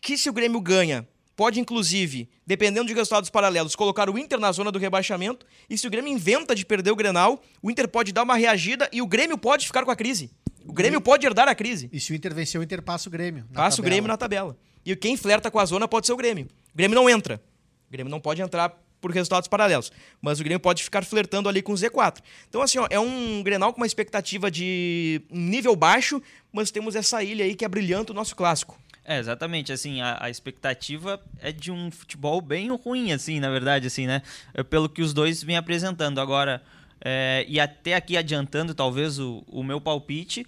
Que 0.02 0.18
se 0.18 0.28
o 0.28 0.32
Grêmio 0.32 0.60
ganha, 0.60 1.06
pode, 1.36 1.60
inclusive, 1.60 2.28
dependendo 2.46 2.86
de 2.86 2.94
resultados 2.94 3.30
paralelos, 3.30 3.76
colocar 3.76 4.10
o 4.10 4.18
Inter 4.18 4.38
na 4.38 4.50
zona 4.52 4.70
do 4.70 4.78
rebaixamento. 4.78 5.46
E 5.68 5.78
se 5.78 5.86
o 5.86 5.90
Grêmio 5.90 6.12
inventa 6.12 6.54
de 6.54 6.64
perder 6.64 6.90
o 6.90 6.96
Grenal, 6.96 7.42
o 7.62 7.70
Inter 7.70 7.88
pode 7.88 8.12
dar 8.12 8.22
uma 8.22 8.36
reagida 8.36 8.88
e 8.92 9.00
o 9.00 9.06
Grêmio 9.06 9.38
pode 9.38 9.66
ficar 9.66 9.84
com 9.84 9.90
a 9.90 9.96
crise. 9.96 10.30
O 10.64 10.72
Grêmio 10.72 11.00
pode 11.00 11.26
herdar 11.26 11.48
a 11.48 11.54
crise. 11.54 11.88
E 11.92 12.00
se 12.00 12.12
o 12.12 12.14
Inter 12.14 12.34
vencer, 12.34 12.60
o 12.60 12.64
Inter 12.64 12.82
passa 12.82 13.08
o 13.08 13.12
Grêmio. 13.12 13.44
Passa 13.52 13.76
o 13.76 13.76
tabela. 13.78 13.90
Grêmio 13.90 14.08
na 14.08 14.16
tabela. 14.16 14.56
E 14.84 14.94
quem 14.96 15.16
flerta 15.16 15.50
com 15.50 15.58
a 15.58 15.64
zona 15.64 15.86
pode 15.86 16.06
ser 16.06 16.12
o 16.12 16.16
Grêmio. 16.16 16.46
O 16.72 16.76
Grêmio 16.76 16.94
não 16.94 17.08
entra. 17.08 17.40
O 17.88 17.92
Grêmio 17.92 18.10
não 18.10 18.20
pode 18.20 18.42
entrar 18.42 18.76
por 19.00 19.10
resultados 19.10 19.48
paralelos. 19.48 19.92
Mas 20.20 20.40
o 20.40 20.44
Grêmio 20.44 20.60
pode 20.60 20.82
ficar 20.82 21.04
flertando 21.04 21.48
ali 21.48 21.60
com 21.60 21.72
o 21.72 21.74
Z4. 21.74 22.18
Então, 22.48 22.62
assim, 22.62 22.78
ó, 22.78 22.86
é 22.88 22.98
um 22.98 23.42
Grenal 23.42 23.72
com 23.72 23.80
uma 23.80 23.86
expectativa 23.86 24.50
de 24.50 25.20
nível 25.30 25.74
baixo, 25.74 26.22
mas 26.52 26.70
temos 26.70 26.94
essa 26.94 27.22
ilha 27.22 27.44
aí 27.44 27.54
que 27.54 27.64
é 27.64 27.68
brilhante 27.68 28.12
o 28.12 28.14
nosso 28.14 28.36
clássico. 28.36 28.78
É, 29.04 29.18
exatamente, 29.18 29.72
assim, 29.72 30.00
a, 30.00 30.18
a, 30.24 30.30
expectativa 30.30 31.20
é 31.40 31.50
de 31.50 31.72
um 31.72 31.90
futebol 31.90 32.40
bem 32.40 32.68
ruim, 32.68 33.12
assim, 33.12 33.40
na 33.40 33.50
verdade, 33.50 33.88
assim, 33.88 34.06
né? 34.06 34.22
É 34.54 34.62
pelo 34.62 34.88
que 34.88 35.02
os 35.02 35.12
dois 35.12 35.42
vêm 35.42 35.56
apresentando. 35.56 36.20
Agora, 36.20 36.62
é, 37.00 37.44
e 37.48 37.58
até 37.58 37.96
aqui 37.96 38.16
adiantando, 38.16 38.74
talvez, 38.74 39.18
o, 39.18 39.42
o 39.48 39.64
meu 39.64 39.80
palpite, 39.80 40.46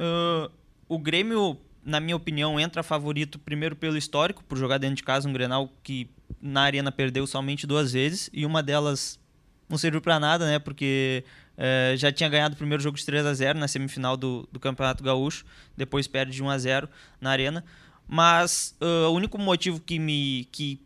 uh, 0.00 0.50
o 0.88 0.98
Grêmio, 0.98 1.56
na 1.84 2.00
minha 2.00 2.16
opinião, 2.16 2.58
entra 2.58 2.82
favorito 2.82 3.38
primeiro 3.38 3.76
pelo 3.76 3.96
histórico, 3.96 4.42
por 4.44 4.58
jogar 4.58 4.78
dentro 4.78 4.96
de 4.96 5.04
casa 5.04 5.28
um 5.28 5.32
Grenal 5.32 5.72
que 5.84 6.10
na 6.40 6.62
Arena 6.62 6.90
perdeu 6.90 7.24
somente 7.24 7.68
duas 7.68 7.92
vezes, 7.92 8.28
e 8.32 8.44
uma 8.44 8.64
delas 8.64 9.16
não 9.68 9.78
serviu 9.78 10.00
para 10.00 10.18
nada, 10.18 10.44
né? 10.44 10.58
Porque 10.58 11.24
é, 11.56 11.94
já 11.96 12.10
tinha 12.10 12.28
ganhado 12.28 12.54
o 12.54 12.58
primeiro 12.58 12.82
jogo 12.82 12.96
de 12.96 13.06
3 13.06 13.24
a 13.24 13.32
0 13.32 13.58
na 13.58 13.68
semifinal 13.68 14.16
do, 14.16 14.48
do 14.50 14.58
Campeonato 14.58 15.04
Gaúcho, 15.04 15.44
depois 15.76 16.08
perde 16.08 16.32
de 16.32 16.42
1 16.42 16.50
a 16.50 16.58
0 16.58 16.88
na 17.20 17.30
Arena. 17.30 17.64
Mas 18.12 18.76
uh, 18.78 19.08
o 19.08 19.12
único 19.12 19.38
motivo 19.38 19.80
que 19.80 19.98
me, 19.98 20.46
que, 20.52 20.78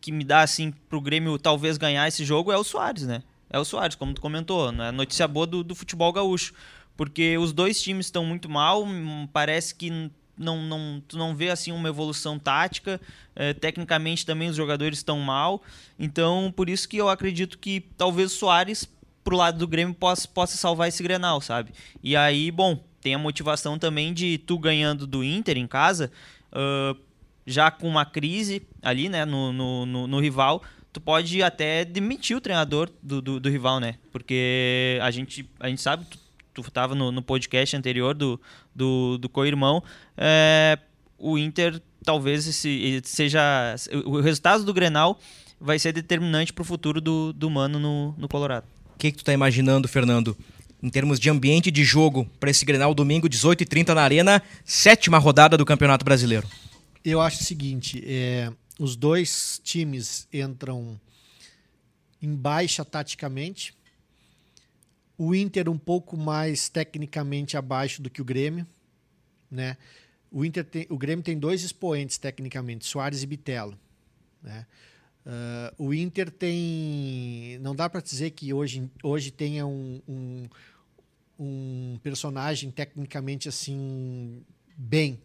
que 0.00 0.12
me 0.12 0.22
dá 0.22 0.42
assim 0.42 0.70
pro 0.88 1.00
Grêmio 1.00 1.36
talvez 1.36 1.76
ganhar 1.76 2.06
esse 2.06 2.24
jogo 2.24 2.52
é 2.52 2.56
o 2.56 2.62
Soares, 2.62 3.04
né? 3.04 3.24
É 3.50 3.58
o 3.58 3.64
Soares, 3.64 3.96
como 3.96 4.14
tu 4.14 4.20
comentou, 4.20 4.70
né? 4.70 4.92
notícia 4.92 5.26
boa 5.26 5.44
do, 5.44 5.64
do 5.64 5.74
futebol 5.74 6.12
gaúcho. 6.12 6.54
Porque 6.96 7.36
os 7.36 7.52
dois 7.52 7.82
times 7.82 8.06
estão 8.06 8.24
muito 8.24 8.48
mal, 8.48 8.84
hum, 8.84 9.26
parece 9.32 9.74
que 9.74 10.08
não, 10.38 10.62
não, 10.62 11.02
tu 11.08 11.18
não 11.18 11.34
vê 11.34 11.50
assim 11.50 11.72
uma 11.72 11.88
evolução 11.88 12.38
tática. 12.38 13.00
É, 13.34 13.52
tecnicamente 13.52 14.24
também 14.24 14.48
os 14.48 14.54
jogadores 14.54 15.00
estão 15.00 15.18
mal. 15.18 15.64
Então, 15.98 16.54
por 16.54 16.68
isso 16.68 16.88
que 16.88 16.96
eu 16.96 17.08
acredito 17.08 17.58
que 17.58 17.80
talvez 17.96 18.32
o 18.32 18.36
Soares, 18.36 18.88
pro 19.24 19.36
lado 19.36 19.58
do 19.58 19.66
Grêmio, 19.66 19.94
possa, 19.94 20.28
possa 20.28 20.56
salvar 20.56 20.86
esse 20.86 21.02
Grenal, 21.02 21.40
sabe? 21.40 21.72
E 22.04 22.14
aí, 22.14 22.52
bom, 22.52 22.78
tem 23.00 23.16
a 23.16 23.18
motivação 23.18 23.80
também 23.80 24.14
de 24.14 24.38
tu 24.38 24.56
ganhando 24.56 25.08
do 25.08 25.24
Inter 25.24 25.58
em 25.58 25.66
casa, 25.66 26.12
uh, 26.52 26.98
já 27.46 27.70
com 27.70 27.88
uma 27.88 28.04
crise 28.04 28.62
ali, 28.82 29.08
né, 29.08 29.24
no, 29.24 29.52
no, 29.52 29.86
no, 29.86 30.06
no, 30.06 30.20
rival, 30.20 30.62
tu 30.92 31.00
pode 31.00 31.42
até 31.42 31.84
demitir 31.84 32.36
o 32.36 32.40
treinador 32.40 32.90
do, 33.02 33.20
do, 33.20 33.40
do, 33.40 33.48
rival, 33.48 33.80
né? 33.80 33.96
Porque 34.12 34.98
a 35.02 35.10
gente, 35.10 35.48
a 35.58 35.68
gente 35.68 35.80
sabe, 35.80 36.06
tu, 36.06 36.18
tu 36.62 36.70
tava 36.70 36.94
no, 36.94 37.10
no 37.10 37.22
podcast 37.22 37.76
anterior 37.76 38.14
do, 38.14 38.40
do, 38.74 39.18
do 39.18 39.28
co-irmão, 39.28 39.82
é, 40.16 40.78
o 41.18 41.38
Inter 41.38 41.80
talvez 42.04 42.46
esse, 42.46 43.00
seja. 43.04 43.40
O 44.04 44.20
resultado 44.20 44.64
do 44.64 44.74
Grenal 44.74 45.18
vai 45.60 45.78
ser 45.78 45.92
determinante 45.92 46.52
para 46.52 46.62
o 46.62 46.64
futuro 46.64 47.00
do, 47.00 47.32
do 47.32 47.48
Mano 47.48 47.78
no, 47.78 48.14
no 48.18 48.28
Colorado. 48.28 48.66
O 48.94 48.98
que, 48.98 49.12
que 49.12 49.18
tu 49.18 49.24
tá 49.24 49.32
imaginando, 49.32 49.88
Fernando? 49.88 50.36
Em 50.82 50.90
termos 50.90 51.20
de 51.20 51.30
ambiente 51.30 51.70
de 51.70 51.84
jogo 51.84 52.28
para 52.40 52.50
esse 52.50 52.64
Grenal 52.64 52.94
domingo, 52.94 53.28
18h30 53.28 53.94
na 53.94 54.02
Arena, 54.02 54.42
sétima 54.64 55.18
rodada 55.18 55.56
do 55.56 55.64
Campeonato 55.64 56.04
Brasileiro? 56.04 56.48
Eu 57.04 57.20
acho 57.20 57.40
o 57.40 57.44
seguinte, 57.44 58.02
é, 58.04 58.52
os 58.78 58.96
dois 58.96 59.60
times 59.62 60.26
entram 60.32 61.00
em 62.20 62.34
baixa 62.34 62.84
taticamente, 62.84 63.74
o 65.16 65.34
Inter 65.34 65.68
um 65.68 65.78
pouco 65.78 66.16
mais 66.16 66.68
tecnicamente 66.68 67.56
abaixo 67.56 68.02
do 68.02 68.10
que 68.10 68.20
o 68.20 68.24
Grêmio, 68.24 68.66
né? 69.50 69.76
O, 70.30 70.44
Inter 70.44 70.64
tem, 70.64 70.86
o 70.88 70.96
Grêmio 70.96 71.22
tem 71.22 71.38
dois 71.38 71.62
expoentes 71.62 72.18
tecnicamente, 72.18 72.86
Soares 72.86 73.22
e 73.22 73.26
Bitelo, 73.26 73.78
né? 74.42 74.66
Uh, 75.24 75.86
o 75.86 75.94
Inter 75.94 76.30
tem. 76.30 77.56
Não 77.60 77.76
dá 77.76 77.88
para 77.88 78.00
dizer 78.00 78.32
que 78.32 78.52
hoje, 78.52 78.90
hoje 79.04 79.30
tenha 79.30 79.64
um, 79.64 80.02
um, 80.08 80.48
um 81.42 81.98
personagem 82.02 82.70
tecnicamente 82.70 83.48
assim 83.48 84.42
bem, 84.76 85.20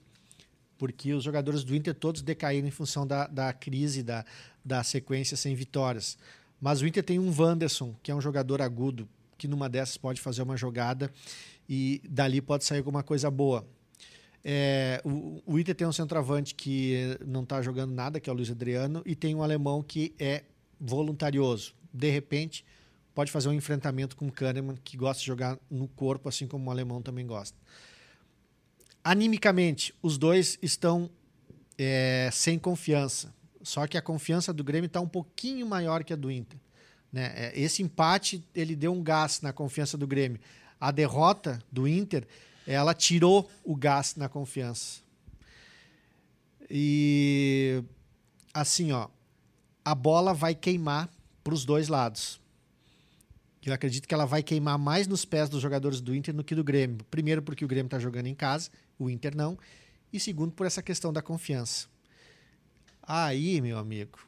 porque 0.77 1.13
os 1.13 1.23
jogadores 1.23 1.63
do 1.63 1.75
Inter 1.75 1.93
todos 1.93 2.21
decaíram 2.21 2.67
em 2.67 2.71
função 2.71 3.05
da, 3.05 3.27
da 3.27 3.53
crise, 3.53 4.01
da, 4.01 4.25
da 4.65 4.83
sequência 4.83 5.37
sem 5.37 5.53
vitórias. 5.53 6.17
Mas 6.59 6.81
o 6.81 6.87
Inter 6.87 7.03
tem 7.03 7.19
um 7.19 7.33
Wanderson, 7.37 7.95
que 8.01 8.11
é 8.11 8.15
um 8.15 8.21
jogador 8.21 8.61
agudo, 8.61 9.07
que 9.37 9.47
numa 9.47 9.69
dessas 9.69 9.97
pode 9.97 10.19
fazer 10.19 10.41
uma 10.41 10.57
jogada 10.57 11.11
e 11.69 12.01
dali 12.09 12.41
pode 12.41 12.65
sair 12.65 12.79
alguma 12.79 13.03
coisa 13.03 13.29
boa. 13.29 13.67
É, 14.43 15.01
o, 15.03 15.41
o, 15.45 15.59
Inter 15.59 15.75
tem 15.75 15.85
um 15.85 15.91
centroavante 15.91 16.55
que 16.55 17.17
não 17.25 17.43
está 17.43 17.61
jogando 17.61 17.93
nada, 17.93 18.19
que 18.19 18.29
é 18.29 18.33
o 18.33 18.35
Luiz 18.35 18.49
Adriano, 18.49 19.03
e 19.05 19.15
tem 19.15 19.35
um 19.35 19.43
alemão 19.43 19.83
que 19.83 20.15
é 20.17 20.43
voluntarioso. 20.79 21.75
De 21.93 22.09
repente, 22.09 22.65
pode 23.17 23.31
fazer 23.31 23.49
um 23.49 23.53
enfrentamento 23.53 24.15
com 24.15 24.27
o 24.27 24.31
Kahneman, 24.31 24.77
que 24.83 24.95
gosta 24.95 25.21
de 25.21 25.25
jogar 25.25 25.57
no 25.71 25.87
corpo, 25.87 26.29
assim 26.29 26.47
como 26.47 26.67
o 26.67 26.71
alemão 26.71 27.01
também 27.01 27.25
gosta. 27.25 27.57
Animicamente, 29.03 29.91
os 30.03 30.19
dois 30.19 30.59
estão 30.61 31.09
é, 31.79 32.29
sem 32.31 32.59
confiança. 32.59 33.33
Só 33.63 33.87
que 33.87 33.97
a 33.97 34.03
confiança 34.03 34.53
do 34.53 34.63
Grêmio 34.63 34.85
está 34.85 35.01
um 35.01 35.07
pouquinho 35.07 35.65
maior 35.65 36.03
que 36.03 36.13
a 36.13 36.15
do 36.15 36.29
Inter. 36.29 36.59
Né? 37.11 37.33
É, 37.35 37.59
esse 37.59 37.81
empate 37.81 38.43
ele 38.53 38.75
deu 38.75 38.93
um 38.93 39.01
gás 39.01 39.41
na 39.41 39.51
confiança 39.51 39.97
do 39.97 40.05
Grêmio. 40.05 40.39
A 40.79 40.91
derrota 40.91 41.57
do 41.71 41.87
Inter, 41.87 42.23
ela 42.67 42.93
tirou 42.93 43.49
o 43.63 43.75
gás 43.75 44.15
na 44.15 44.29
confiança. 44.29 45.01
E 46.69 47.83
assim, 48.53 48.91
ó, 48.91 49.07
a 49.83 49.95
bola 49.95 50.35
vai 50.35 50.53
queimar 50.53 51.09
para 51.43 51.55
os 51.55 51.65
dois 51.65 51.87
lados. 51.87 52.39
Eu 53.67 53.73
acredito 53.73 54.07
que 54.07 54.13
ela 54.13 54.25
vai 54.25 54.41
queimar 54.41 54.77
mais 54.77 55.07
nos 55.07 55.25
pés 55.25 55.49
dos 55.49 55.61
jogadores 55.61 55.99
do 55.99 56.15
Inter 56.15 56.33
do 56.33 56.41
que 56.41 56.55
do 56.55 56.63
Grêmio. 56.63 57.03
Primeiro, 57.11 57.41
porque 57.41 57.65
o 57.65 57.67
Grêmio 57.67 57.87
está 57.87 57.99
jogando 57.99 58.27
em 58.27 58.33
casa, 58.33 58.69
o 58.97 59.09
Inter 59.09 59.35
não. 59.35 59.57
E 60.11 60.21
segundo, 60.21 60.53
por 60.53 60.65
essa 60.65 60.81
questão 60.81 61.11
da 61.11 61.21
confiança. 61.21 61.85
Aí, 63.03 63.59
meu 63.59 63.77
amigo, 63.77 64.25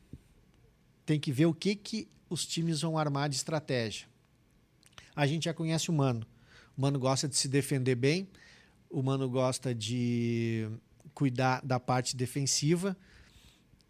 tem 1.06 1.18
que 1.18 1.32
ver 1.32 1.46
o 1.46 1.54
que, 1.54 1.74
que 1.74 2.10
os 2.30 2.46
times 2.46 2.82
vão 2.82 2.98
armar 2.98 3.30
de 3.30 3.38
estratégia. 3.38 4.08
A 5.16 5.26
gente 5.26 5.46
já 5.46 5.54
conhece 5.54 5.90
o 5.90 5.94
Mano. 5.94 6.28
O 6.78 6.82
Mano 6.82 7.00
gosta 7.00 7.26
de 7.26 7.38
se 7.38 7.48
defender 7.48 7.96
bem, 7.96 8.28
o 8.90 9.02
Mano 9.02 9.30
gosta 9.30 9.74
de 9.74 10.68
cuidar 11.14 11.62
da 11.66 11.80
parte 11.80 12.14
defensiva. 12.14 12.96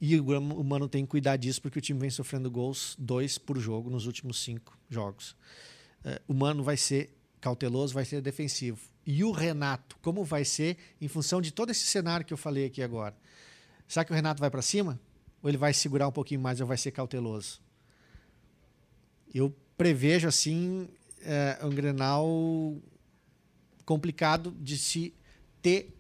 E 0.02 0.18
o 0.20 0.64
Mano 0.64 0.88
tem 0.88 1.04
que 1.04 1.12
cuidar 1.12 1.36
disso 1.36 1.62
porque 1.62 1.80
o 1.80 1.82
time 1.82 2.00
vem 2.00 2.10
sofrendo 2.10 2.50
gols, 2.50 2.96
dois 2.98 3.38
por 3.38 3.60
jogo, 3.60 3.90
nos 3.90 4.06
últimos 4.06 4.42
cinco 4.42 4.78
jogos. 4.90 5.32
Uh, 6.06 6.22
o 6.30 6.34
Mano 6.34 6.64
vai 6.64 6.78
ser 6.78 7.14
cauteloso, 7.42 7.94
vai 7.94 8.06
ser 8.06 8.22
defensivo. 8.22 8.80
E 9.06 9.24
o 9.24 9.32
Renato, 9.32 9.98
como 10.02 10.24
vai 10.24 10.46
ser 10.46 10.78
em 11.02 11.08
função 11.08 11.42
de 11.42 11.52
todo 11.52 11.72
esse 11.72 11.86
cenário 11.86 12.26
que 12.26 12.32
eu 12.32 12.38
falei 12.38 12.66
aqui 12.66 12.82
agora? 12.82 13.16
Será 13.88 14.06
que 14.06 14.12
o 14.12 14.16
Renato 14.16 14.40
vai 14.40 14.50
para 14.50 14.62
cima? 14.62 15.00
Ou 15.42 15.50
ele 15.50 15.58
vai 15.58 15.74
segurar 15.74 16.08
um 16.08 16.12
pouquinho 16.12 16.40
mais 16.40 16.62
ou 16.62 16.68
vai 16.68 16.78
ser 16.78 16.92
cauteloso? 16.92 17.62
Eu 19.34 19.54
prevejo, 19.76 20.28
assim, 20.28 20.88
é, 21.22 21.60
um 21.64 21.70
Grenal 21.70 22.78
complicado 23.84 24.56
de 24.60 24.78
se 24.78 25.14
ter 25.62 25.94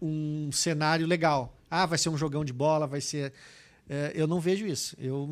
um 0.00 0.50
cenário 0.50 1.06
legal 1.06 1.56
ah, 1.72 1.86
vai 1.86 1.96
ser 1.96 2.10
um 2.10 2.18
jogão 2.18 2.44
de 2.44 2.52
bola, 2.52 2.86
vai 2.86 3.00
ser. 3.00 3.32
É, 3.88 4.12
eu 4.14 4.26
não 4.26 4.38
vejo 4.38 4.66
isso. 4.66 4.94
Eu 5.00 5.26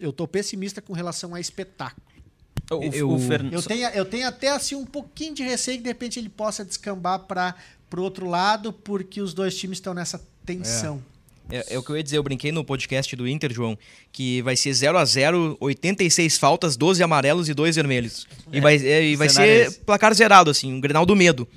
eu 0.00 0.10
estou 0.10 0.26
pessimista 0.26 0.82
com 0.82 0.92
relação 0.92 1.36
a 1.36 1.40
espetáculo. 1.40 2.04
O, 2.68 2.82
eu, 2.82 3.10
o 3.10 3.18
eu, 3.52 3.62
tenho, 3.62 3.88
eu 3.90 4.04
tenho 4.04 4.26
até 4.26 4.48
assim 4.48 4.74
um 4.74 4.84
pouquinho 4.84 5.34
de 5.34 5.44
receio 5.44 5.78
que 5.78 5.84
de 5.84 5.88
repente 5.88 6.18
ele 6.18 6.28
possa 6.28 6.64
descambar 6.64 7.20
para 7.20 7.54
o 7.96 8.02
outro 8.02 8.28
lado, 8.28 8.72
porque 8.72 9.20
os 9.20 9.32
dois 9.32 9.56
times 9.56 9.78
estão 9.78 9.94
nessa 9.94 10.20
tensão. 10.44 11.00
É. 11.50 11.58
É, 11.58 11.74
é, 11.74 11.78
o 11.78 11.82
que 11.82 11.90
eu 11.90 11.96
ia 11.96 12.02
dizer, 12.02 12.16
eu 12.16 12.22
brinquei 12.22 12.52
no 12.52 12.64
podcast 12.64 13.14
do 13.16 13.26
Inter, 13.26 13.52
João, 13.52 13.76
que 14.12 14.40
vai 14.42 14.56
ser 14.56 14.72
0 14.72 14.98
a 14.98 15.04
0 15.04 15.56
86 15.60 16.38
faltas, 16.38 16.76
12 16.76 17.02
amarelos 17.02 17.48
e 17.48 17.54
2 17.54 17.74
vermelhos. 17.74 18.26
É, 18.52 18.56
e 18.56 18.60
vai, 18.60 18.76
é, 18.76 19.04
e 19.04 19.16
vai 19.16 19.28
ser 19.28 19.72
placar 19.84 20.14
zerado, 20.14 20.50
assim, 20.50 20.72
um 20.72 20.80
Grenal 20.80 21.04
do 21.04 21.16
medo 21.16 21.48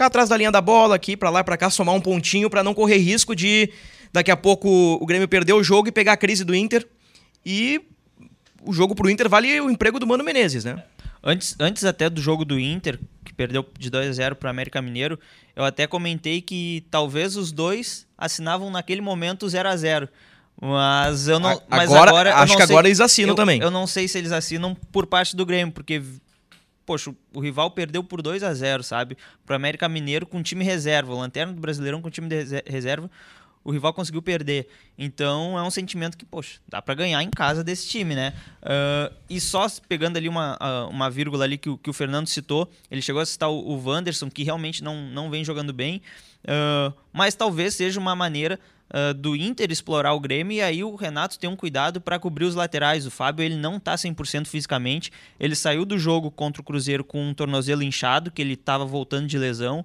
ficar 0.00 0.06
atrás 0.06 0.30
da 0.30 0.36
linha 0.36 0.50
da 0.50 0.62
bola 0.62 0.94
aqui, 0.94 1.14
para 1.14 1.28
lá 1.28 1.40
e 1.40 1.44
pra 1.44 1.58
cá, 1.58 1.68
somar 1.68 1.94
um 1.94 2.00
pontinho 2.00 2.48
para 2.48 2.64
não 2.64 2.72
correr 2.72 2.96
risco 2.96 3.36
de 3.36 3.70
daqui 4.10 4.30
a 4.30 4.36
pouco 4.36 4.68
o 4.68 5.04
Grêmio 5.04 5.28
perder 5.28 5.52
o 5.52 5.62
jogo 5.62 5.88
e 5.88 5.92
pegar 5.92 6.14
a 6.14 6.16
crise 6.16 6.42
do 6.42 6.54
Inter. 6.54 6.88
E 7.44 7.82
o 8.62 8.72
jogo 8.72 8.94
pro 8.94 9.10
Inter 9.10 9.28
vale 9.28 9.60
o 9.60 9.70
emprego 9.70 9.98
do 9.98 10.06
Mano 10.06 10.24
Menezes, 10.24 10.64
né? 10.64 10.82
Antes, 11.22 11.54
antes 11.60 11.84
até 11.84 12.08
do 12.08 12.18
jogo 12.18 12.46
do 12.46 12.58
Inter, 12.58 12.98
que 13.22 13.34
perdeu 13.34 13.66
de 13.78 13.90
2 13.90 14.08
a 14.08 14.12
0 14.12 14.36
para 14.36 14.48
América 14.48 14.80
Mineiro, 14.80 15.18
eu 15.54 15.64
até 15.64 15.86
comentei 15.86 16.40
que 16.40 16.82
talvez 16.90 17.36
os 17.36 17.52
dois 17.52 18.06
assinavam 18.16 18.70
naquele 18.70 19.02
momento 19.02 19.46
0 19.46 19.68
a 19.68 19.76
0 19.76 20.08
mas 20.62 21.28
eu 21.28 21.38
não. 21.38 21.60
Mas 21.68 21.90
agora, 21.90 22.10
agora 22.10 22.34
acho 22.36 22.56
que 22.56 22.66
sei, 22.66 22.74
agora 22.74 22.88
eles 22.88 23.00
assinam 23.00 23.30
eu, 23.30 23.34
também. 23.34 23.60
Eu 23.60 23.70
não 23.70 23.86
sei 23.86 24.08
se 24.08 24.18
eles 24.18 24.32
assinam 24.32 24.74
por 24.74 25.06
parte 25.06 25.34
do 25.34 25.46
Grêmio, 25.46 25.72
porque 25.72 26.02
poxa, 26.90 27.14
o 27.32 27.38
rival 27.38 27.70
perdeu 27.70 28.02
por 28.02 28.20
2 28.20 28.42
a 28.42 28.52
0 28.52 28.82
sabe? 28.82 29.16
Pro 29.46 29.54
América 29.54 29.88
Mineiro 29.88 30.26
com 30.26 30.42
time 30.42 30.64
reserva, 30.64 31.14
o 31.14 31.18
Lanterna 31.20 31.52
do 31.52 31.60
Brasileirão 31.60 32.02
com 32.02 32.10
time 32.10 32.26
de 32.26 32.64
reserva. 32.66 33.08
o 33.62 33.70
rival 33.70 33.94
conseguiu 33.94 34.20
perder. 34.20 34.66
Então 34.98 35.56
é 35.56 35.62
um 35.62 35.70
sentimento 35.70 36.18
que, 36.18 36.24
poxa, 36.24 36.58
dá 36.68 36.82
para 36.82 36.94
ganhar 36.94 37.22
em 37.22 37.30
casa 37.30 37.62
desse 37.62 37.86
time, 37.86 38.16
né? 38.16 38.32
Uh, 38.60 39.14
e 39.28 39.40
só 39.40 39.68
pegando 39.88 40.16
ali 40.16 40.28
uma, 40.28 40.58
uma 40.90 41.08
vírgula 41.08 41.44
ali 41.44 41.56
que, 41.56 41.76
que 41.76 41.90
o 41.90 41.92
Fernando 41.92 42.26
citou, 42.26 42.68
ele 42.90 43.00
chegou 43.00 43.22
a 43.22 43.26
citar 43.26 43.48
o, 43.48 43.54
o 43.54 43.80
Wanderson, 43.86 44.28
que 44.28 44.42
realmente 44.42 44.82
não, 44.82 44.96
não 45.10 45.30
vem 45.30 45.44
jogando 45.44 45.72
bem, 45.72 46.02
uh, 46.42 46.92
mas 47.12 47.36
talvez 47.36 47.76
seja 47.76 48.00
uma 48.00 48.16
maneira 48.16 48.58
Uh, 48.92 49.14
do 49.14 49.36
Inter 49.36 49.70
explorar 49.70 50.14
o 50.14 50.20
Grêmio 50.20 50.56
e 50.56 50.60
aí 50.60 50.82
o 50.82 50.96
Renato 50.96 51.38
tem 51.38 51.48
um 51.48 51.54
cuidado 51.54 52.00
para 52.00 52.18
cobrir 52.18 52.44
os 52.44 52.56
laterais. 52.56 53.06
O 53.06 53.10
Fábio 53.10 53.44
ele 53.44 53.56
não 53.56 53.76
está 53.76 53.94
100% 53.94 54.46
fisicamente. 54.46 55.12
Ele 55.38 55.54
saiu 55.54 55.84
do 55.84 55.96
jogo 55.96 56.30
contra 56.30 56.60
o 56.60 56.64
Cruzeiro 56.64 57.04
com 57.04 57.28
um 57.28 57.32
tornozelo 57.32 57.84
inchado, 57.84 58.30
que 58.30 58.42
ele 58.42 58.54
estava 58.54 58.84
voltando 58.84 59.28
de 59.28 59.38
lesão. 59.38 59.84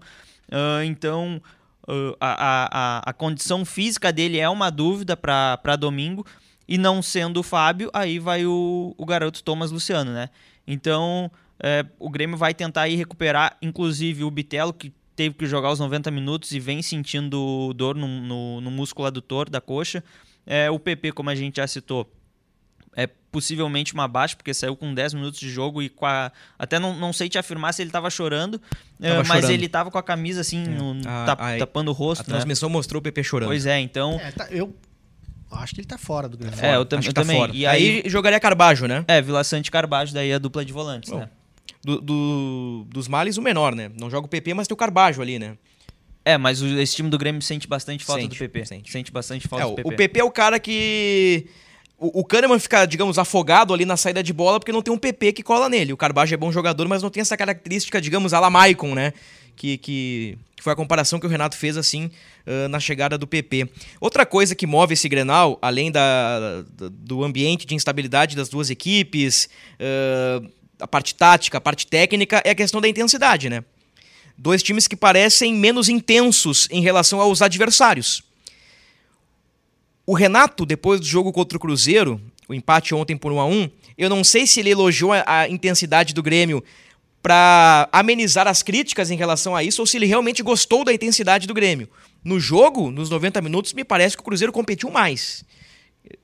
Uh, 0.50 0.84
então 0.86 1.40
uh, 1.88 2.16
a, 2.20 3.00
a, 3.00 3.10
a 3.10 3.14
condição 3.14 3.64
física 3.64 4.12
dele 4.12 4.40
é 4.40 4.50
uma 4.50 4.72
dúvida 4.72 5.16
para 5.16 5.76
domingo. 5.76 6.26
E 6.68 6.78
não 6.80 7.00
sendo 7.02 7.42
o 7.42 7.44
Fábio, 7.44 7.92
aí 7.94 8.18
vai 8.18 8.44
o, 8.48 8.96
o 8.98 9.06
garoto 9.06 9.44
Thomas 9.44 9.70
Luciano, 9.70 10.12
né? 10.12 10.30
Então 10.66 11.32
é, 11.60 11.86
o 12.00 12.10
Grêmio 12.10 12.38
vai 12.38 12.54
tentar 12.54 12.84
aí 12.84 12.96
recuperar, 12.96 13.58
inclusive 13.62 14.24
o 14.24 14.32
Bitelo, 14.32 14.74
que 14.74 14.94
teve 15.16 15.36
que 15.36 15.46
jogar 15.46 15.72
os 15.72 15.80
90 15.80 16.12
minutos 16.12 16.52
e 16.52 16.60
vem 16.60 16.82
sentindo 16.82 17.74
dor 17.74 17.96
no, 17.96 18.08
no, 18.08 18.62
no 18.62 18.72
músculo 18.72 19.08
adutor 19.08 19.50
da 19.50 19.62
coxa. 19.62 20.04
É, 20.46 20.70
o 20.70 20.78
PP, 20.78 21.14
como 21.14 21.30
a 21.30 21.36
gente 21.36 21.58
já 21.58 21.68
citou, 21.68 22.12
é 22.96 23.08
possivelmente 23.08 23.94
uma 23.94 24.08
baixa, 24.08 24.36
porque 24.36 24.54
saiu 24.54 24.76
com 24.76 24.94
10 24.94 25.16
minutos 25.16 25.40
de 25.40 25.50
jogo 25.50 25.82
e 25.82 25.90
com 25.90 26.06
a... 26.06 26.32
Até 26.58 26.80
não, 26.80 26.96
não 26.96 27.12
sei 27.12 27.28
te 27.28 27.38
afirmar 27.38 27.74
se 27.74 27.82
ele 27.82 27.90
estava 27.90 28.10
chorando, 28.10 28.62
é, 29.02 29.10
tava 29.10 29.20
mas 29.20 29.28
chorando. 29.28 29.52
ele 29.52 29.66
estava 29.66 29.92
com 29.92 29.98
a 29.98 30.04
camisa 30.04 30.42
assim, 30.42 30.64
é. 30.64 30.68
no, 30.68 31.02
a, 31.06 31.32
a, 31.32 31.58
tapando 31.58 31.92
o 31.92 31.94
rosto. 31.94 32.22
A 32.22 32.24
né? 32.24 32.36
transmissão 32.36 32.70
mostrou 32.70 33.00
o 33.00 33.04
PP 33.04 33.24
chorando. 33.24 33.50
Pois 33.50 33.66
é, 33.66 33.80
então. 33.80 34.20
É, 34.22 34.32
tá, 34.32 34.48
eu 34.50 34.74
acho 35.52 35.74
que 35.74 35.82
ele 35.82 35.88
tá 35.88 35.98
fora 35.98 36.30
do 36.30 36.38
Grêmio. 36.38 36.58
É, 36.62 36.76
eu, 36.76 36.86
tam, 36.86 37.00
eu 37.00 37.14
tá 37.14 37.22
também. 37.22 37.38
Fora. 37.38 37.52
E 37.54 37.66
aí, 37.66 38.02
aí, 38.04 38.10
jogaria 38.10 38.40
Carbajo, 38.40 38.88
né? 38.88 39.04
É, 39.08 39.22
Vila 39.22 39.44
Sante 39.44 39.68
e 39.68 39.72
Carbajo, 39.72 40.14
daí 40.14 40.32
a 40.32 40.40
dupla 40.40 40.64
de 40.64 40.72
volantes, 40.72 41.10
Bom, 41.10 41.20
né? 41.20 41.30
Do, 41.86 42.02
do, 42.02 42.88
dos 42.90 43.08
males, 43.08 43.38
o 43.38 43.44
menor, 43.44 43.76
né? 43.76 43.92
Não 44.00 44.10
joga 44.10 44.26
o 44.26 44.30
PP, 44.30 44.56
mas 44.56 44.68
tem 44.68 44.74
o 44.74 44.78
Carbajo 44.78 45.22
ali, 45.22 45.38
né? 45.38 45.56
É, 46.26 46.36
mas 46.36 46.60
o, 46.60 46.68
esse 46.80 46.96
time 46.96 47.12
do 47.12 47.18
Grêmio 47.18 47.44
sente 47.44 47.68
bastante 47.68 48.04
falta 48.04 48.24
sente, 48.24 48.36
do 48.36 48.40
PP. 48.40 48.66
Sente. 48.66 48.92
sente 48.92 49.12
bastante 49.12 49.48
falta 49.48 49.66
é, 49.66 49.70
do 49.70 49.76
PP. 49.76 49.88
O 49.88 49.96
PP 49.96 50.20
é 50.20 50.24
o 50.24 50.32
cara 50.32 50.60
que 50.60 51.46
o, 51.96 52.22
o 52.22 52.26
Kahneman 52.26 52.58
fica, 52.58 52.88
digamos, 52.88 53.20
afogado 53.20 53.72
ali 53.72 53.86
na 53.86 53.96
saída 53.96 54.24
de 54.24 54.34
bola 54.34 54.60
porque 54.60 54.72
não 54.72 54.82
tem 54.82 54.92
um 54.92 54.98
PP 54.98 55.34
que 55.34 55.44
cola 55.44 55.70
nele. 55.70 55.94
O 55.94 55.98
Carbajo 55.98 56.34
é 56.34 56.38
bom 56.38 56.52
jogador, 56.52 56.88
mas 56.88 57.04
não 57.04 57.12
tem 57.12 57.22
essa 57.22 57.38
característica, 57.38 58.02
digamos, 58.02 58.34
a 58.34 58.40
la 58.40 58.50
Maicon, 58.50 58.96
né? 58.96 59.14
Que, 59.56 59.78
que 59.78 60.38
foi 60.60 60.74
a 60.74 60.76
comparação 60.76 61.20
que 61.20 61.28
o 61.28 61.30
Renato 61.30 61.56
fez, 61.56 61.78
assim, 61.78 62.10
uh, 62.48 62.68
na 62.68 62.80
chegada 62.80 63.18
do 63.18 63.28
PP. 63.28 63.70
Outra 64.02 64.26
coisa 64.26 64.56
que 64.56 64.66
move 64.66 64.96
esse 64.96 65.08
Grenal, 65.08 65.60
além 65.62 65.92
da, 65.92 66.66
do 66.92 67.24
ambiente 67.24 67.68
de 67.68 67.76
instabilidade 67.76 68.36
das 68.36 68.50
duas 68.50 68.72
equipes, 68.72 69.48
uh, 69.80 70.50
a 70.86 70.88
parte 70.88 71.16
tática, 71.16 71.58
a 71.58 71.62
parte 71.62 71.88
técnica, 71.88 72.44
é 72.46 72.52
a 72.52 72.56
questão 72.56 72.80
da 72.80 72.88
intensidade, 72.88 73.50
né? 73.50 73.64
Dois 74.38 74.62
times 74.62 74.88
que 74.88 74.96
parecem 74.96 75.52
menos 75.54 75.90
intensos 75.90 76.68
em 76.70 76.80
relação 76.80 77.20
aos 77.20 77.42
adversários. 77.42 78.24
O 80.06 80.14
Renato, 80.14 80.64
depois 80.64 81.00
do 81.00 81.06
jogo 81.08 81.34
contra 81.34 81.58
o 81.58 81.60
Cruzeiro, 81.60 82.22
o 82.48 82.54
empate 82.54 82.94
ontem 82.94 83.18
por 83.18 83.32
1 83.32 83.40
a 83.40 83.46
1 83.46 83.70
eu 83.98 84.10
não 84.10 84.24
sei 84.24 84.46
se 84.46 84.60
ele 84.60 84.70
elogiou 84.70 85.12
a, 85.14 85.50
intensidade 85.50 86.14
do 86.14 86.22
Grêmio 86.22 86.64
para 87.24 87.90
amenizar 87.92 88.48
as 88.48 88.62
críticas 88.62 89.10
em 89.10 89.16
relação 89.16 89.56
a 89.56 89.64
isso 89.64 89.82
ou 89.82 89.88
se 89.88 89.98
ele 89.98 90.06
realmente 90.06 90.44
gostou 90.44 90.84
da 90.84 90.94
intensidade 90.94 91.48
do 91.48 91.54
Grêmio. 91.54 91.90
No 92.24 92.40
jogo, 92.40 92.92
nos 92.92 93.10
90 93.10 93.42
minutos, 93.42 93.74
me 93.74 93.84
parece 93.84 94.16
que 94.16 94.22
o 94.22 94.26
Cruzeiro 94.26 94.54
competiu 94.54 94.92
mais. 94.92 95.44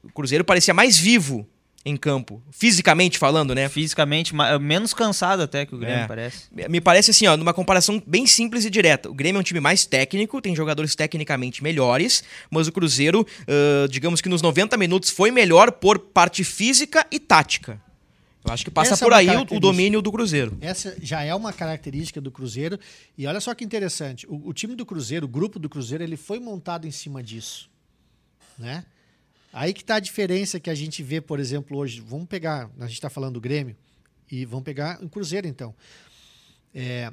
O 0.03 0.11
Cruzeiro 0.11 0.45
parecia 0.45 0.73
mais 0.73 0.99
vivo 0.99 1.47
em 1.83 1.97
campo, 1.97 2.41
fisicamente 2.51 3.17
falando, 3.17 3.55
né? 3.55 3.67
Fisicamente, 3.67 4.33
menos 4.59 4.93
cansado 4.93 5.41
até 5.41 5.65
que 5.65 5.73
o 5.73 5.77
Grêmio, 5.77 6.03
é. 6.03 6.07
parece. 6.07 6.45
Me 6.69 6.79
parece 6.79 7.11
assim, 7.11 7.25
ó, 7.25 7.35
numa 7.35 7.53
comparação 7.53 8.01
bem 8.05 8.27
simples 8.27 8.65
e 8.65 8.69
direta. 8.69 9.09
O 9.09 9.13
Grêmio 9.13 9.39
é 9.39 9.41
um 9.41 9.43
time 9.43 9.59
mais 9.59 9.85
técnico, 9.85 10.41
tem 10.41 10.55
jogadores 10.55 10.95
tecnicamente 10.95 11.63
melhores, 11.63 12.23
mas 12.49 12.67
o 12.67 12.71
Cruzeiro, 12.71 13.21
uh, 13.21 13.87
digamos 13.89 14.21
que 14.21 14.29
nos 14.29 14.41
90 14.41 14.77
minutos 14.77 15.09
foi 15.09 15.31
melhor 15.31 15.71
por 15.71 15.97
parte 15.97 16.43
física 16.43 17.05
e 17.11 17.19
tática. 17.19 17.81
Eu 18.43 18.51
acho 18.51 18.63
que 18.63 18.71
passa 18.71 18.93
Essa 18.93 19.05
é 19.05 19.07
por 19.07 19.13
é 19.13 19.17
aí 19.17 19.29
o 19.51 19.59
domínio 19.59 20.01
do 20.01 20.11
Cruzeiro. 20.11 20.57
Essa 20.61 20.95
já 21.01 21.23
é 21.23 21.33
uma 21.33 21.53
característica 21.53 22.19
do 22.19 22.31
Cruzeiro. 22.31 22.79
E 23.15 23.27
olha 23.27 23.39
só 23.39 23.53
que 23.53 23.63
interessante, 23.63 24.25
o, 24.27 24.49
o 24.49 24.53
time 24.53 24.75
do 24.75 24.85
Cruzeiro, 24.85 25.25
o 25.25 25.29
grupo 25.29 25.59
do 25.59 25.69
Cruzeiro, 25.69 26.03
ele 26.03 26.17
foi 26.17 26.39
montado 26.39 26.87
em 26.87 26.91
cima 26.91 27.21
disso, 27.21 27.69
né? 28.57 28.83
Aí 29.53 29.73
que 29.73 29.81
está 29.81 29.95
a 29.95 29.99
diferença 29.99 30.59
que 30.59 30.69
a 30.69 30.75
gente 30.75 31.03
vê, 31.03 31.19
por 31.19 31.39
exemplo, 31.39 31.77
hoje. 31.77 31.99
Vamos 31.99 32.27
pegar, 32.27 32.69
a 32.79 32.85
gente 32.85 32.95
está 32.95 33.09
falando 33.09 33.33
do 33.33 33.41
Grêmio, 33.41 33.75
e 34.31 34.45
vamos 34.45 34.63
pegar 34.63 35.03
o 35.03 35.09
Cruzeiro, 35.09 35.47
então. 35.47 35.75
É, 36.73 37.11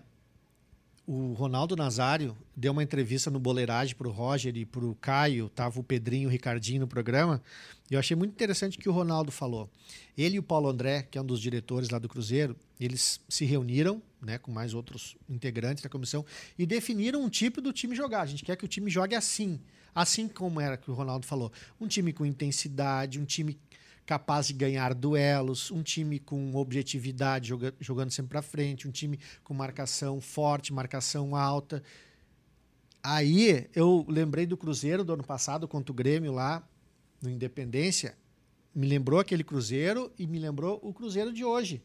o 1.04 1.32
Ronaldo 1.32 1.74
Nazário 1.74 2.36
deu 2.54 2.70
uma 2.70 2.82
entrevista 2.82 3.30
no 3.30 3.40
Boleiragem 3.40 3.96
para 3.96 4.06
o 4.06 4.10
Roger 4.10 4.54
e 4.56 4.64
para 4.64 4.84
o 4.84 4.94
Caio, 4.94 5.48
tava 5.48 5.80
o 5.80 5.82
Pedrinho 5.82 6.28
o 6.28 6.30
Ricardinho 6.30 6.80
no 6.80 6.86
programa, 6.86 7.42
e 7.90 7.94
eu 7.94 7.98
achei 7.98 8.14
muito 8.14 8.32
interessante 8.32 8.76
o 8.76 8.80
que 8.80 8.88
o 8.88 8.92
Ronaldo 8.92 9.32
falou. 9.32 9.70
Ele 10.16 10.36
e 10.36 10.38
o 10.38 10.42
Paulo 10.42 10.68
André, 10.68 11.02
que 11.10 11.16
é 11.16 11.20
um 11.20 11.24
dos 11.24 11.40
diretores 11.40 11.88
lá 11.88 11.98
do 11.98 12.08
Cruzeiro, 12.08 12.54
eles 12.78 13.20
se 13.28 13.44
reuniram 13.44 14.02
né, 14.20 14.36
com 14.36 14.52
mais 14.52 14.74
outros 14.74 15.16
integrantes 15.28 15.82
da 15.82 15.88
comissão 15.88 16.24
e 16.58 16.66
definiram 16.66 17.22
um 17.22 17.28
tipo 17.28 17.60
do 17.60 17.72
time 17.72 17.96
jogar. 17.96 18.20
A 18.20 18.26
gente 18.26 18.44
quer 18.44 18.56
que 18.56 18.64
o 18.64 18.68
time 18.68 18.90
jogue 18.90 19.14
assim. 19.14 19.58
Assim 19.94 20.28
como 20.28 20.60
era 20.60 20.76
que 20.76 20.90
o 20.90 20.94
Ronaldo 20.94 21.26
falou, 21.26 21.52
um 21.80 21.86
time 21.86 22.12
com 22.12 22.24
intensidade, 22.24 23.20
um 23.20 23.24
time 23.24 23.58
capaz 24.08 24.46
de 24.46 24.54
ganhar 24.54 24.94
duelos, 24.94 25.70
um 25.70 25.82
time 25.82 26.18
com 26.18 26.54
objetividade, 26.54 27.48
joga, 27.48 27.74
jogando 27.78 28.10
sempre 28.10 28.30
para 28.30 28.40
frente, 28.42 28.88
um 28.88 28.90
time 28.90 29.20
com 29.44 29.52
marcação 29.52 30.18
forte, 30.18 30.72
marcação 30.72 31.36
alta. 31.36 31.82
Aí 33.02 33.68
eu 33.74 34.06
lembrei 34.08 34.46
do 34.46 34.56
Cruzeiro 34.56 35.04
do 35.04 35.12
ano 35.12 35.22
passado 35.22 35.68
contra 35.68 35.92
o 35.92 35.94
Grêmio 35.94 36.32
lá 36.32 36.66
no 37.20 37.28
Independência, 37.28 38.16
me 38.74 38.86
lembrou 38.86 39.20
aquele 39.20 39.44
Cruzeiro 39.44 40.10
e 40.18 40.26
me 40.26 40.38
lembrou 40.38 40.80
o 40.82 40.92
Cruzeiro 40.92 41.32
de 41.32 41.44
hoje. 41.44 41.82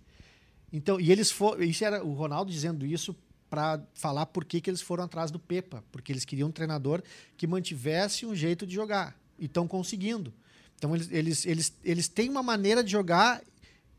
Então, 0.71 0.99
e 0.99 1.11
eles 1.11 1.29
foram, 1.29 1.61
isso 1.63 1.83
era 1.83 2.03
o 2.03 2.13
Ronaldo 2.13 2.51
dizendo 2.51 2.85
isso 2.85 3.15
para 3.53 3.79
falar 3.93 4.25
por 4.25 4.43
que, 4.45 4.59
que 4.59 4.67
eles 4.67 4.81
foram 4.81 5.03
atrás 5.03 5.29
do 5.29 5.37
Pepa, 5.37 5.83
porque 5.91 6.11
eles 6.11 6.25
queriam 6.25 6.49
um 6.49 6.51
treinador 6.51 7.03
que 7.37 7.45
mantivesse 7.45 8.25
um 8.25 8.33
jeito 8.33 8.65
de 8.65 8.73
jogar 8.73 9.15
e 9.37 9.45
estão 9.45 9.67
conseguindo. 9.67 10.33
Então 10.75 10.95
eles, 10.95 11.07
eles, 11.11 11.45
eles, 11.45 11.73
eles 11.83 12.07
têm 12.07 12.31
uma 12.31 12.41
maneira 12.41 12.83
de 12.83 12.91
jogar 12.91 13.43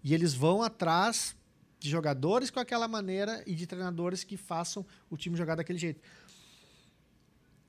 e 0.03 0.13
eles 0.13 0.35
vão 0.35 0.61
atrás 0.61 1.37
de 1.79 1.89
jogadores 1.89 2.51
com 2.51 2.59
aquela 2.59 2.89
maneira 2.89 3.45
e 3.47 3.55
de 3.55 3.65
treinadores 3.65 4.25
que 4.25 4.37
façam 4.37 4.85
o 5.09 5.17
time 5.17 5.37
jogar 5.37 5.55
daquele 5.55 5.79
jeito. 5.79 6.01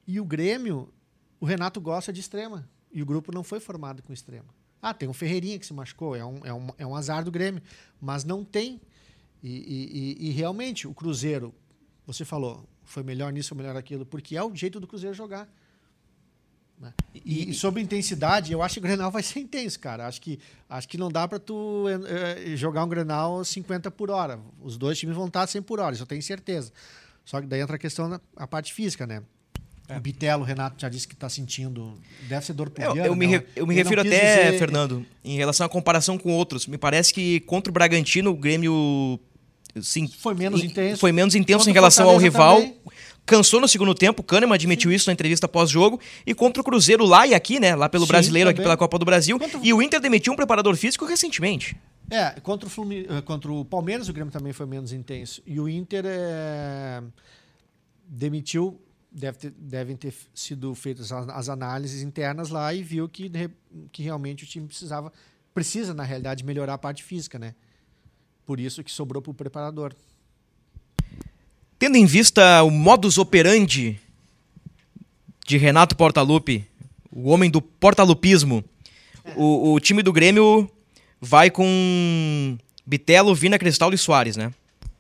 E 0.07 0.19
o 0.19 0.25
Grêmio, 0.25 0.91
o 1.39 1.45
Renato 1.45 1.79
gosta 1.79 2.11
de 2.11 2.19
extrema 2.19 2.67
e 2.91 3.03
o 3.03 3.05
grupo 3.05 3.31
não 3.31 3.43
foi 3.43 3.59
formado 3.59 4.01
com 4.01 4.11
extrema. 4.11 4.49
Ah, 4.81 4.91
tem 4.91 5.07
um 5.07 5.13
Ferreirinha 5.13 5.59
que 5.59 5.67
se 5.67 5.73
machucou, 5.73 6.15
é 6.15 6.25
um, 6.25 6.39
é 6.43 6.51
um, 6.51 6.67
é 6.79 6.87
um 6.87 6.95
azar 6.95 7.23
do 7.23 7.29
Grêmio, 7.29 7.61
mas 8.01 8.23
não 8.23 8.43
tem. 8.43 8.81
E, 9.43 10.17
e, 10.19 10.29
e 10.29 10.31
realmente, 10.31 10.87
o 10.87 10.93
Cruzeiro, 10.95 11.53
você 12.05 12.23
falou, 12.23 12.67
foi 12.83 13.03
melhor 13.03 13.31
nisso, 13.31 13.49
foi 13.49 13.57
melhor 13.57 13.73
naquilo, 13.73 14.05
porque 14.05 14.35
é 14.37 14.43
o 14.43 14.55
jeito 14.55 14.79
do 14.79 14.87
Cruzeiro 14.87 15.15
jogar. 15.15 15.49
Né? 16.79 16.93
E, 17.13 17.49
e, 17.49 17.53
sobre 17.53 17.81
intensidade, 17.81 18.51
eu 18.51 18.61
acho 18.61 18.75
que 18.75 18.79
o 18.79 18.83
Grenal 18.83 19.09
vai 19.09 19.23
ser 19.23 19.39
intenso, 19.39 19.79
cara. 19.79 20.07
Acho 20.07 20.21
que, 20.21 20.39
acho 20.69 20.87
que 20.87 20.97
não 20.97 21.09
dá 21.09 21.27
para 21.27 21.39
tu 21.39 21.85
uh, 21.85 22.57
jogar 22.57 22.83
um 22.83 22.89
Grenal 22.89 23.43
50 23.43 23.89
por 23.91 24.11
hora. 24.11 24.39
Os 24.61 24.77
dois 24.77 24.99
times 24.99 25.15
vão 25.15 25.27
estar 25.27 25.47
100 25.47 25.61
por 25.61 25.79
hora, 25.79 25.93
isso 25.93 26.03
eu 26.03 26.07
tenho 26.07 26.21
certeza. 26.21 26.71
Só 27.23 27.41
que 27.41 27.47
daí 27.47 27.61
entra 27.61 27.75
a 27.75 27.79
questão 27.79 28.09
da 28.09 28.21
a 28.35 28.45
parte 28.45 28.73
física, 28.73 29.07
né? 29.07 29.23
É. 29.87 29.97
O 29.97 30.01
Bitelo, 30.01 30.41
o 30.41 30.45
Renato 30.45 30.81
já 30.81 30.89
disse 30.89 31.07
que 31.07 31.13
está 31.13 31.29
sentindo. 31.29 31.93
Deve 32.27 32.45
ser 32.45 32.53
dor 32.53 32.69
pulviana. 32.69 32.99
Eu, 32.99 33.05
eu, 33.05 33.15
me, 33.15 33.25
re, 33.27 33.45
eu 33.55 33.67
me 33.67 33.75
refiro 33.75 34.01
até, 34.01 34.45
dizer... 34.45 34.59
Fernando, 34.59 35.05
em 35.23 35.37
relação 35.37 35.65
à 35.65 35.69
comparação 35.69 36.17
com 36.17 36.31
outros. 36.31 36.65
Me 36.65 36.77
parece 36.77 37.13
que 37.13 37.39
contra 37.41 37.69
o 37.69 37.73
Bragantino, 37.73 38.32
o 38.32 38.36
Grêmio 38.36 39.19
sim, 39.82 40.07
foi 40.07 40.34
menos 40.34 40.63
intenso. 40.63 40.99
Foi 40.99 41.11
menos 41.11 41.36
intenso 41.36 41.69
em 41.69 41.73
relação 41.73 42.09
ao 42.09 42.17
rival. 42.17 42.57
Também. 42.57 42.76
Cansou 43.26 43.59
no 43.59 43.67
segundo 43.67 43.95
tempo, 43.95 44.21
o 44.21 44.23
Kahneman 44.23 44.53
admitiu 44.53 44.91
sim. 44.91 44.95
isso 44.95 45.09
na 45.09 45.13
entrevista 45.13 45.47
pós-jogo. 45.47 45.99
E 46.26 46.34
contra 46.34 46.61
o 46.61 46.63
Cruzeiro 46.63 47.03
lá 47.03 47.26
e 47.26 47.34
aqui, 47.34 47.59
né? 47.59 47.76
Lá 47.76 47.89
pelo 47.89 48.05
sim, 48.05 48.09
Brasileiro, 48.09 48.49
também. 48.49 48.59
aqui 48.59 48.63
pela 48.63 48.78
Copa 48.78 48.99
do 48.99 49.05
Brasil. 49.05 49.39
E 49.63 49.73
o 49.73 49.82
Inter 49.82 49.99
demitiu 49.99 50.32
um 50.32 50.36
preparador 50.36 50.76
físico 50.76 51.05
recentemente. 51.05 51.76
É, 52.09 52.39
contra 52.41 52.67
o, 52.67 52.69
Flumi... 52.69 53.07
Eh, 53.09 53.21
contra 53.21 53.51
o 53.51 53.65
Palmeiras 53.65 54.07
o 54.07 54.13
Grêmio 54.13 54.32
também 54.32 54.53
foi 54.53 54.67
menos 54.67 54.93
intenso. 54.93 55.41
E 55.45 55.59
o 55.59 55.67
Inter 55.67 56.03
é... 56.05 57.01
demitiu, 58.07 58.80
deve 59.11 59.39
ter, 59.39 59.53
devem 59.57 59.95
ter 59.95 60.13
sido 60.32 60.76
feitas 60.76 61.11
as 61.11 61.49
análises 61.49 62.03
internas 62.03 62.49
lá 62.49 62.71
e 62.76 62.84
viu 62.84 63.09
que, 63.09 63.32
que 63.91 64.03
realmente 64.03 64.43
o 64.43 64.47
time 64.47 64.67
precisava, 64.67 65.11
precisa, 65.51 65.95
na 65.95 66.03
realidade, 66.03 66.45
melhorar 66.45 66.76
a 66.76 66.78
parte 66.78 67.03
física, 67.03 67.39
né? 67.39 67.55
Por 68.45 68.59
isso 68.59 68.83
que 68.83 68.91
sobrou 68.91 69.21
para 69.21 69.31
o 69.31 69.33
preparador. 69.33 69.93
Tendo 71.79 71.97
em 71.97 72.05
vista 72.05 72.63
o 72.63 72.69
modus 72.69 73.17
operandi 73.17 73.99
de 75.45 75.57
Renato 75.57 75.95
Portaluppi, 75.95 76.65
o 77.11 77.29
homem 77.29 77.49
do 77.49 77.61
portalupismo. 77.61 78.63
O, 79.35 79.73
o 79.73 79.79
time 79.79 80.03
do 80.03 80.13
Grêmio 80.13 80.69
vai 81.19 81.49
com 81.49 82.57
Bitelo, 82.85 83.33
Vina, 83.33 83.57
Cristal 83.57 83.93
e 83.93 83.97
Soares, 83.97 84.37
né? 84.37 84.53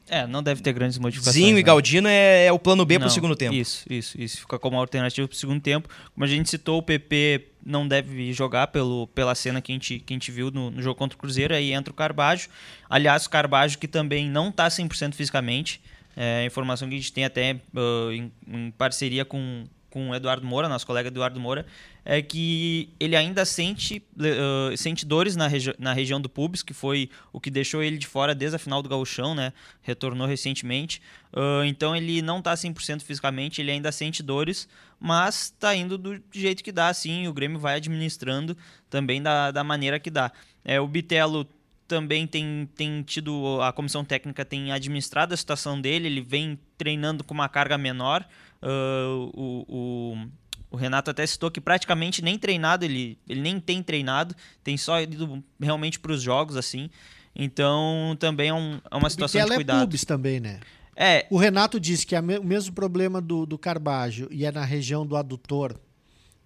É, 0.07 0.27
não 0.27 0.43
deve 0.43 0.61
ter 0.61 0.71
grandes 0.71 0.97
modificações. 0.97 1.35
Zinho 1.35 1.57
e 1.57 1.61
né? 1.61 1.63
Galdino 1.63 2.07
é, 2.07 2.45
é 2.45 2.51
o 2.51 2.59
plano 2.59 2.85
B 2.85 2.99
pro 2.99 3.07
Não, 3.07 3.13
segundo 3.13 3.35
tempo. 3.35 3.55
Isso, 3.55 3.85
isso, 3.89 4.19
isso. 4.21 4.41
Fica 4.41 4.59
como 4.59 4.77
alternativa 4.77 5.27
pro 5.27 5.35
segundo 5.35 5.59
tempo. 5.59 5.89
Como 6.13 6.23
a 6.23 6.27
gente 6.27 6.49
citou, 6.49 6.77
o 6.77 6.83
PP 6.83 7.47
não 7.65 7.87
deve 7.87 8.31
jogar 8.31 8.67
pelo, 8.67 9.07
pela 9.07 9.33
cena 9.33 9.61
que 9.61 9.71
a 9.71 9.75
gente, 9.75 9.99
que 9.99 10.13
a 10.13 10.15
gente 10.15 10.31
viu 10.31 10.51
no, 10.51 10.69
no 10.69 10.81
jogo 10.81 10.95
contra 10.95 11.15
o 11.15 11.19
Cruzeiro. 11.19 11.55
Aí 11.55 11.73
entra 11.73 11.91
o 11.91 11.95
Carbajo. 11.95 12.49
Aliás, 12.87 13.25
o 13.25 13.29
Carbajo 13.29 13.79
que 13.79 13.87
também 13.87 14.29
não 14.29 14.51
tá 14.51 14.67
100% 14.67 15.15
fisicamente. 15.15 15.81
É 16.15 16.43
a 16.43 16.45
informação 16.45 16.87
que 16.87 16.93
a 16.93 16.97
gente 16.97 17.11
tem 17.11 17.25
até 17.25 17.59
ah, 17.75 18.13
em, 18.13 18.31
em 18.47 18.71
parceria 18.71 19.25
com, 19.25 19.65
com 19.95 20.09
o 20.09 20.15
Eduardo 20.15 20.45
Moura, 20.45 20.67
nosso 20.67 20.85
colega 20.85 21.07
Eduardo 21.07 21.39
Moura, 21.39 21.65
é 22.03 22.21
que 22.21 22.89
ele 22.99 23.15
ainda 23.15 23.45
sente, 23.45 24.03
ah, 24.19 24.75
sente 24.75 25.05
dores 25.05 25.37
na, 25.37 25.47
regi 25.47 25.73
na 25.79 25.93
região 25.93 26.19
do 26.19 26.27
pubis, 26.27 26.61
que 26.61 26.73
foi 26.73 27.09
o 27.31 27.39
que 27.39 27.49
deixou 27.49 27.81
ele 27.81 27.97
de 27.97 28.05
fora 28.05 28.35
desde 28.35 28.57
a 28.57 28.59
final 28.59 28.81
do 28.81 28.89
gauchão, 28.89 29.33
né? 29.33 29.53
Retornou 29.81 30.27
recentemente. 30.27 31.01
Ah, 31.31 31.61
então 31.65 31.95
ele 31.95 32.21
não 32.21 32.41
tá 32.41 32.53
100% 32.53 33.03
fisicamente, 33.03 33.61
ele 33.61 33.71
ainda 33.71 33.89
sente 33.89 34.21
dores, 34.21 34.67
mas 34.99 35.49
tá 35.57 35.73
indo 35.73 35.97
do 35.97 36.21
jeito 36.29 36.61
que 36.61 36.73
dá, 36.73 36.89
assim, 36.89 37.29
o 37.29 37.33
Grêmio 37.33 37.57
vai 37.57 37.77
administrando 37.77 38.57
também 38.89 39.21
da, 39.21 39.49
da 39.49 39.63
maneira 39.63 39.97
que 39.97 40.09
dá. 40.09 40.29
É, 40.65 40.77
o 40.77 40.87
Bitelo 40.89 41.47
também 41.87 42.27
tem, 42.27 42.67
tem 42.75 43.01
tido, 43.01 43.61
a 43.61 43.71
comissão 43.71 44.03
técnica 44.03 44.43
tem 44.43 44.73
administrado 44.73 45.33
a 45.33 45.37
situação 45.37 45.79
dele, 45.79 46.07
ele 46.07 46.21
vem 46.21 46.59
treinando 46.77 47.23
com 47.23 47.33
uma 47.33 47.47
carga 47.47 47.77
menor. 47.77 48.27
Ah, 48.67 49.07
o, 49.33 49.65
o, 49.69 50.27
o 50.71 50.75
Renato 50.75 51.11
até 51.11 51.25
citou 51.27 51.51
que 51.51 51.61
praticamente 51.61 52.23
nem 52.23 52.37
treinado, 52.39 52.83
ele, 52.83 53.17
ele 53.29 53.41
nem 53.41 53.59
tem 53.59 53.83
treinado, 53.83 54.35
tem 54.63 54.75
só 54.75 54.99
ido 54.99 55.43
realmente 55.61 55.99
para 55.99 56.11
os 56.11 56.21
jogos, 56.21 56.57
assim. 56.57 56.89
Então 57.35 58.15
também 58.19 58.49
é, 58.49 58.53
um- 58.53 58.79
é 58.89 58.95
uma 58.95 59.09
situação 59.09 59.39
Bitelo 59.39 59.49
de 59.49 59.53
é 59.53 59.57
cuidado. 59.57 59.79
pubis 59.81 60.03
também, 60.05 60.39
né? 60.39 60.59
É, 60.95 61.27
O 61.29 61.37
Renato 61.37 61.79
disse 61.79 62.05
que 62.07 62.15
é 62.15 62.19
o 62.21 62.43
mesmo 62.43 62.73
problema 62.73 63.21
do, 63.21 63.45
do 63.45 63.57
Carbajo 63.57 64.27
e 64.31 64.45
é 64.45 64.51
na 64.51 64.63
região 64.63 65.05
do 65.05 65.15
adutor, 65.17 65.77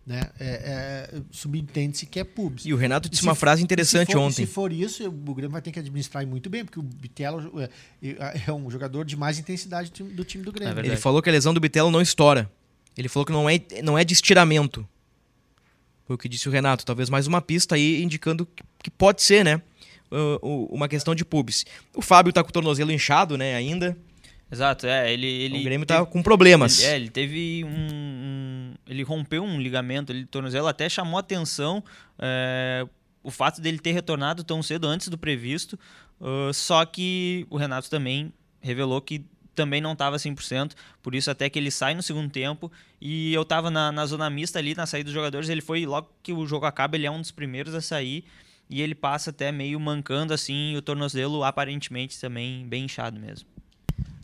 né? 0.05 0.21
É, 0.39 1.09
é, 1.13 1.21
Subentende-se 1.31 2.05
que 2.05 2.19
é 2.19 2.23
pubis. 2.23 2.65
E 2.65 2.73
o 2.73 2.77
Renato 2.77 3.09
disse 3.09 3.21
Se 3.21 3.27
uma 3.27 3.35
for- 3.35 3.39
frase 3.41 3.59
se 3.59 3.63
interessante 3.63 4.11
for- 4.13 4.19
ontem. 4.19 4.45
Se 4.45 4.47
for 4.47 4.71
isso, 4.71 5.07
o 5.07 5.33
Grêmio 5.33 5.51
vai 5.51 5.61
ter 5.61 5.71
que 5.71 5.79
administrar 5.79 6.25
muito 6.25 6.49
bem, 6.49 6.65
porque 6.65 6.79
o 6.79 6.83
Bitelo 6.83 7.61
é, 7.61 7.69
é 8.47 8.51
um 8.53 8.69
jogador 8.69 9.05
de 9.05 9.15
mais 9.15 9.37
intensidade 9.39 9.91
do 9.91 10.23
time 10.23 10.43
do, 10.43 10.51
Grêmio. 10.51 10.79
É. 10.79 10.85
Ele 10.85 10.97
falou 10.97 11.21
que 11.21 11.29
a 11.29 11.31
lesão 11.31 11.53
do 11.53 11.59
Bitelo 11.59 11.91
não 11.91 12.01
estoura. 12.01 12.49
Ele 12.97 13.07
falou 13.07 13.25
que 13.25 13.31
não 13.31 13.49
é, 13.49 13.59
não 13.83 13.97
é 13.97 14.03
de 14.03 14.13
estiramento. 14.13 14.87
Foi 16.05 16.15
o 16.15 16.17
que 16.17 16.27
disse 16.27 16.49
o 16.49 16.51
Renato. 16.51 16.85
Talvez 16.85 17.09
mais 17.09 17.27
uma 17.27 17.41
pista 17.41 17.75
aí 17.75 18.01
indicando 18.01 18.45
que, 18.45 18.63
que 18.83 18.89
pode 18.91 19.21
ser, 19.21 19.45
né? 19.45 19.61
uh, 20.11 20.65
uma 20.73 20.87
questão 20.87 21.13
de 21.13 21.23
pubis. 21.23 21.65
O 21.95 22.01
Fábio 22.01 22.33
tá 22.33 22.43
com 22.43 22.49
o 22.49 22.53
tornozelo 22.53 22.91
inchado, 22.91 23.37
né, 23.37 23.55
ainda. 23.55 23.97
Exato, 24.51 24.87
é, 24.87 25.11
ele... 25.13 25.27
ele 25.27 25.59
o 25.59 25.63
Grêmio 25.63 25.85
tá 25.85 25.99
teve- 25.99 26.11
com 26.11 26.21
problemas. 26.23 26.79
Ele, 26.79 26.87
é, 26.91 26.95
ele 26.95 27.09
teve 27.09 27.63
um, 27.65 27.69
um- 27.69 28.73
Ele 28.87 29.03
rompeu 29.03 29.43
um 29.43 29.59
ligamento 29.59 30.11
ali 30.11 30.21
do 30.23 30.27
tornozelo, 30.27 30.67
até 30.67 30.87
chamou 30.89 31.17
atenção 31.19 31.83
é, 32.17 32.85
o 33.23 33.31
fato 33.31 33.61
dele 33.61 33.79
ter 33.79 33.91
retornado 33.91 34.43
tão 34.43 34.61
cedo 34.63 34.87
antes 34.87 35.07
do 35.09 35.17
previsto. 35.17 35.77
ah, 36.21 36.51
só 36.53 36.83
que 36.85 37.45
o 37.49 37.57
Renato 37.57 37.89
também 37.89 38.31
revelou 38.61 39.01
que 39.01 39.23
também 39.55 39.81
não 39.81 39.91
estava 39.91 40.15
100%, 40.17 40.71
por 41.03 41.13
isso 41.13 41.29
até 41.29 41.49
que 41.49 41.59
ele 41.59 41.69
sai 41.69 41.93
no 41.93 42.01
segundo 42.01 42.29
tempo. 42.31 42.71
E 43.01 43.33
eu 43.33 43.41
estava 43.41 43.69
na, 43.69 43.91
na 43.91 44.05
zona 44.05 44.29
mista 44.29 44.57
ali, 44.57 44.73
na 44.73 44.85
saída 44.85 45.05
dos 45.05 45.13
jogadores. 45.13 45.49
Ele 45.49 45.59
foi, 45.61 45.85
logo 45.85 46.09
que 46.23 46.31
o 46.31 46.45
jogo 46.47 46.65
acaba, 46.65 46.95
ele 46.95 47.05
é 47.05 47.11
um 47.11 47.19
dos 47.19 47.31
primeiros 47.31 47.75
a 47.75 47.81
sair. 47.81 48.23
E 48.69 48.81
ele 48.81 48.95
passa 48.95 49.31
até 49.31 49.51
meio 49.51 49.77
mancando 49.79 50.33
assim, 50.33 50.71
e 50.73 50.77
o 50.77 50.81
tornozelo 50.81 51.43
aparentemente 51.43 52.19
também 52.21 52.65
bem 52.67 52.85
inchado 52.85 53.19
mesmo. 53.19 53.49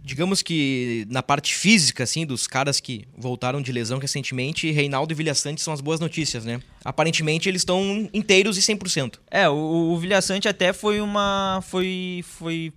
Digamos 0.06 0.44
que 0.44 1.08
na 1.10 1.24
parte 1.24 1.56
física, 1.56 2.04
assim, 2.04 2.28
dos 2.28 2.46
caras 2.46 2.80
que 2.80 3.08
voltaram 3.18 3.60
de 3.60 3.72
lesão 3.72 3.98
recentemente, 3.98 4.70
Reinaldo 4.70 5.12
e 5.12 5.16
Vilhaçante 5.16 5.64
são 5.64 5.74
as 5.74 5.82
boas 5.82 6.00
notícias, 6.00 6.46
né? 6.46 6.62
Aparentemente 6.84 7.50
eles 7.50 7.62
estão 7.62 8.08
inteiros 8.14 8.56
e 8.56 8.62
100%. 8.62 9.16
É, 9.32 9.50
o, 9.50 9.56
o 9.56 9.98
Vilhaçante 9.98 10.48
até 10.48 10.72
foi 10.72 11.02
uma. 11.02 11.60
Foi. 11.64 12.24
Foi. 12.24 12.72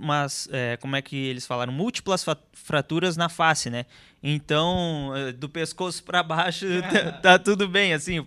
Mas, 0.00 0.48
é, 0.50 0.78
como 0.78 0.96
é 0.96 1.02
que 1.02 1.14
eles 1.14 1.46
falaram? 1.46 1.74
Múltiplas 1.74 2.24
fraturas 2.54 3.18
na 3.18 3.28
face, 3.28 3.68
né? 3.68 3.84
Então, 4.22 5.12
é, 5.14 5.30
do 5.30 5.50
pescoço 5.50 6.02
pra 6.04 6.22
baixo 6.22 6.64
tá, 6.90 7.12
tá 7.12 7.38
tudo 7.38 7.68
bem, 7.68 7.92
assim. 7.92 8.24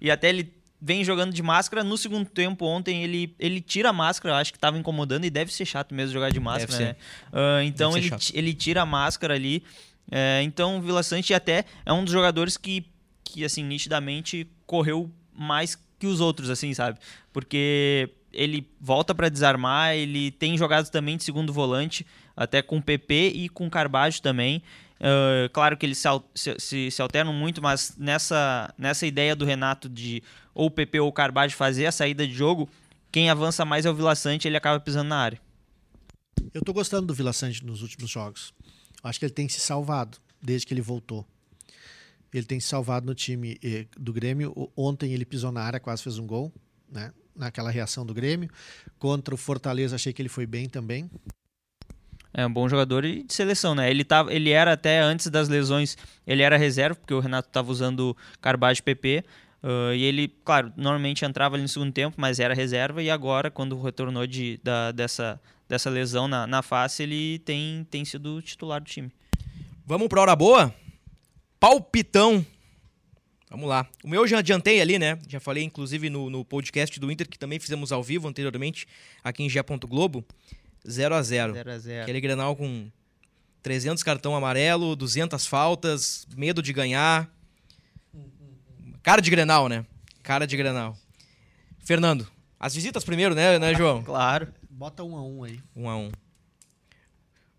E 0.00 0.10
até 0.10 0.30
ele 0.30 0.50
vem 0.80 1.02
jogando 1.04 1.32
de 1.32 1.42
máscara. 1.42 1.82
No 1.84 1.96
segundo 1.96 2.28
tempo, 2.28 2.64
ontem, 2.66 3.02
ele, 3.02 3.34
ele 3.38 3.60
tira 3.60 3.90
a 3.90 3.92
máscara, 3.92 4.34
eu 4.34 4.38
acho 4.38 4.52
que 4.52 4.58
tava 4.58 4.78
incomodando 4.78 5.24
e 5.24 5.30
deve 5.30 5.52
ser 5.52 5.64
chato 5.64 5.94
mesmo 5.94 6.12
jogar 6.12 6.30
de 6.30 6.40
máscara, 6.40 6.78
né? 6.84 6.96
Ah, 7.32 7.64
então, 7.64 7.96
ele, 7.96 8.08
chato. 8.08 8.30
ele 8.34 8.52
tira 8.54 8.82
a 8.82 8.86
máscara 8.86 9.34
ali. 9.34 9.62
É, 10.10 10.42
então, 10.42 10.76
o 10.78 10.82
Vila 10.82 11.02
Sante 11.02 11.32
até 11.32 11.64
é 11.86 11.92
um 11.92 12.04
dos 12.04 12.12
jogadores 12.12 12.56
que, 12.56 12.84
que, 13.24 13.44
assim, 13.44 13.64
nitidamente 13.64 14.46
correu 14.66 15.10
mais 15.34 15.78
que 15.98 16.06
os 16.06 16.20
outros, 16.20 16.50
assim, 16.50 16.74
sabe? 16.74 16.98
Porque 17.32 18.10
ele 18.32 18.68
volta 18.80 19.14
para 19.14 19.28
desarmar, 19.28 19.94
ele 19.94 20.30
tem 20.32 20.58
jogado 20.58 20.90
também 20.90 21.16
de 21.16 21.24
segundo 21.24 21.52
volante, 21.52 22.04
até 22.36 22.60
com 22.60 22.76
o 22.78 22.82
PP 22.82 23.32
e 23.34 23.48
com 23.48 23.66
o 23.66 23.70
Carbajo 23.70 24.20
também. 24.20 24.62
Ah, 25.00 25.48
claro 25.52 25.76
que 25.76 25.86
eles 25.86 25.98
se, 26.34 26.54
se- 26.58 26.90
se 26.90 27.02
alternam 27.02 27.32
muito, 27.32 27.62
mas 27.62 27.94
nessa, 27.98 28.72
nessa 28.76 29.06
ideia 29.06 29.34
do 29.36 29.44
Renato 29.44 29.88
de 29.88 30.22
ou 30.54 30.66
o 30.66 30.70
PP 30.70 31.00
ou 31.00 31.08
o 31.08 31.12
Carbajo 31.12 31.56
fazer 31.56 31.86
a 31.86 31.92
saída 31.92 32.26
de 32.26 32.32
jogo, 32.32 32.68
quem 33.10 33.30
avança 33.30 33.64
mais 33.64 33.84
é 33.84 33.90
o 33.90 33.94
Vila 33.94 34.14
Sante, 34.14 34.48
ele 34.48 34.56
acaba 34.56 34.80
pisando 34.80 35.08
na 35.08 35.16
área. 35.16 35.40
Eu 36.52 36.62
tô 36.62 36.72
gostando 36.72 37.06
do 37.06 37.14
Vila 37.14 37.32
Sante 37.32 37.64
nos 37.64 37.82
últimos 37.82 38.10
jogos. 38.10 38.52
Acho 39.02 39.18
que 39.18 39.24
ele 39.24 39.32
tem 39.32 39.48
se 39.48 39.60
salvado 39.60 40.18
desde 40.40 40.66
que 40.66 40.74
ele 40.74 40.80
voltou. 40.80 41.26
Ele 42.32 42.46
tem 42.46 42.58
se 42.58 42.66
salvado 42.66 43.06
no 43.06 43.14
time 43.14 43.58
eh, 43.62 43.86
do 43.96 44.12
Grêmio. 44.12 44.70
Ontem 44.76 45.12
ele 45.12 45.24
pisou 45.24 45.52
na 45.52 45.62
área, 45.62 45.78
quase 45.78 46.02
fez 46.02 46.18
um 46.18 46.26
gol, 46.26 46.52
né? 46.90 47.12
Naquela 47.36 47.70
reação 47.70 48.04
do 48.04 48.12
Grêmio. 48.12 48.50
Contra 48.98 49.34
o 49.34 49.38
Fortaleza, 49.38 49.94
achei 49.94 50.12
que 50.12 50.20
ele 50.20 50.28
foi 50.28 50.46
bem 50.46 50.68
também. 50.68 51.08
É 52.36 52.44
um 52.44 52.52
bom 52.52 52.68
jogador 52.68 53.04
e 53.04 53.22
de 53.22 53.32
seleção, 53.32 53.76
né? 53.76 53.88
Ele, 53.88 54.02
tava, 54.02 54.34
ele 54.34 54.50
era 54.50 54.72
até 54.72 55.00
antes 55.00 55.28
das 55.28 55.48
lesões, 55.48 55.96
ele 56.26 56.42
era 56.42 56.56
reserva, 56.56 56.96
porque 56.96 57.14
o 57.14 57.20
Renato 57.20 57.48
estava 57.48 57.70
usando 57.70 58.16
Carbajo 58.40 58.80
e 58.80 58.82
PP. 58.82 59.24
Ah, 59.66 59.94
e 59.94 60.02
ele, 60.02 60.28
claro, 60.44 60.70
normalmente 60.76 61.24
entrava 61.24 61.56
ali 61.56 61.62
no 61.62 61.68
segundo 61.68 61.90
tempo, 61.90 62.14
mas 62.18 62.38
era 62.38 62.52
reserva. 62.52 63.02
E 63.02 63.08
agora, 63.08 63.50
quando 63.50 63.80
retornou 63.80 64.26
de, 64.26 64.60
da, 64.62 64.92
dessa, 64.92 65.40
dessa 65.66 65.88
lesão 65.88 66.28
na, 66.28 66.46
na 66.46 66.60
face, 66.60 67.02
ele 67.02 67.38
tem, 67.38 67.86
tem 67.90 68.04
sido 68.04 68.42
titular 68.42 68.80
do 68.82 68.86
time. 68.86 69.10
Vamos 69.86 70.08
pra 70.08 70.20
hora 70.20 70.36
boa? 70.36 70.74
Palpitão. 71.58 72.44
Vamos 73.50 73.68
lá. 73.68 73.88
O 74.02 74.08
meu 74.08 74.22
eu 74.22 74.26
já 74.28 74.40
adiantei 74.40 74.82
ali, 74.82 74.98
né? 74.98 75.18
Já 75.28 75.40
falei, 75.40 75.64
inclusive, 75.64 76.10
no, 76.10 76.28
no 76.28 76.44
podcast 76.44 77.00
do 77.00 77.10
Inter, 77.10 77.26
que 77.26 77.38
também 77.38 77.58
fizemos 77.58 77.90
ao 77.90 78.02
vivo 78.02 78.28
anteriormente, 78.28 78.86
aqui 79.22 79.42
em 79.42 79.48
Gé. 79.48 79.62
Globo. 79.62 80.24
0 80.86 81.14
a 81.14 81.22
0 81.22 81.54
0x0. 81.54 82.02
Aquele 82.02 82.20
Grenal 82.20 82.54
com 82.54 82.90
300 83.62 84.02
cartão 84.02 84.36
amarelo, 84.36 84.94
200 84.94 85.46
faltas, 85.46 86.26
medo 86.36 86.60
de 86.60 86.74
ganhar. 86.74 87.33
Cara 89.04 89.20
de 89.20 89.30
Grenal, 89.30 89.68
né? 89.68 89.84
Cara 90.22 90.46
de 90.46 90.56
Grenal. 90.56 90.96
Fernando, 91.78 92.26
as 92.58 92.74
visitas 92.74 93.04
primeiro, 93.04 93.34
né, 93.34 93.58
né 93.58 93.74
João? 93.74 94.02
Claro. 94.04 94.48
Bota 94.70 95.04
um 95.04 95.14
a 95.16 95.22
um 95.22 95.44
aí. 95.44 95.60
Um 95.76 95.88
a 95.88 95.96
um. 95.96 96.10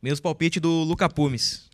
Mesmo 0.01 0.23
palpite 0.23 0.59
do 0.59 0.69
Luca 0.83 1.07
Pumes. 1.07 1.69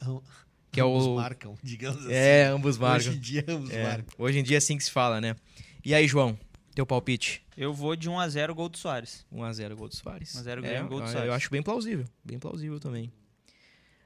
Que 0.72 0.80
é 0.82 0.84
ambos 0.84 1.06
o- 1.06 1.16
marcam, 1.16 1.58
digamos 1.64 2.02
assim. 2.06 2.14
É, 2.14 2.44
ambos 2.48 2.78
marcam. 2.78 2.98
Hoje 3.12 3.18
em 3.18 3.22
dia, 3.22 3.46
ambos 3.48 3.72
É, 3.72 3.84
marcam. 3.84 4.14
hoje 4.18 4.40
em 4.40 4.44
dia 4.44 4.58
é 4.58 4.60
assim 4.60 4.78
que 4.78 4.84
se 4.84 4.92
fala, 4.92 5.20
né? 5.22 5.36
E 5.84 5.96
aí, 5.96 6.06
João, 6.06 6.38
teu 6.76 6.86
palpite? 6.86 7.42
Eu 7.58 7.74
vou 7.74 7.96
de 7.96 8.10
1x0 8.10 8.54
gol 8.54 8.68
do 8.70 8.78
Soares. 8.78 9.26
1x0 9.34 9.74
gol 9.76 9.88
do 9.88 9.96
Soares. 9.96 10.36
1 10.36 10.40
a 10.40 10.44
0 10.44 10.66
é, 10.66 10.70
Grêmio, 10.70 10.90
gol 10.90 11.00
do 11.02 11.08
Soares. 11.10 11.28
Eu 11.28 11.34
acho 11.34 11.50
bem 11.50 11.64
plausível. 11.64 12.06
Bem 12.24 12.38
plausível 12.38 12.78
também. 12.80 13.10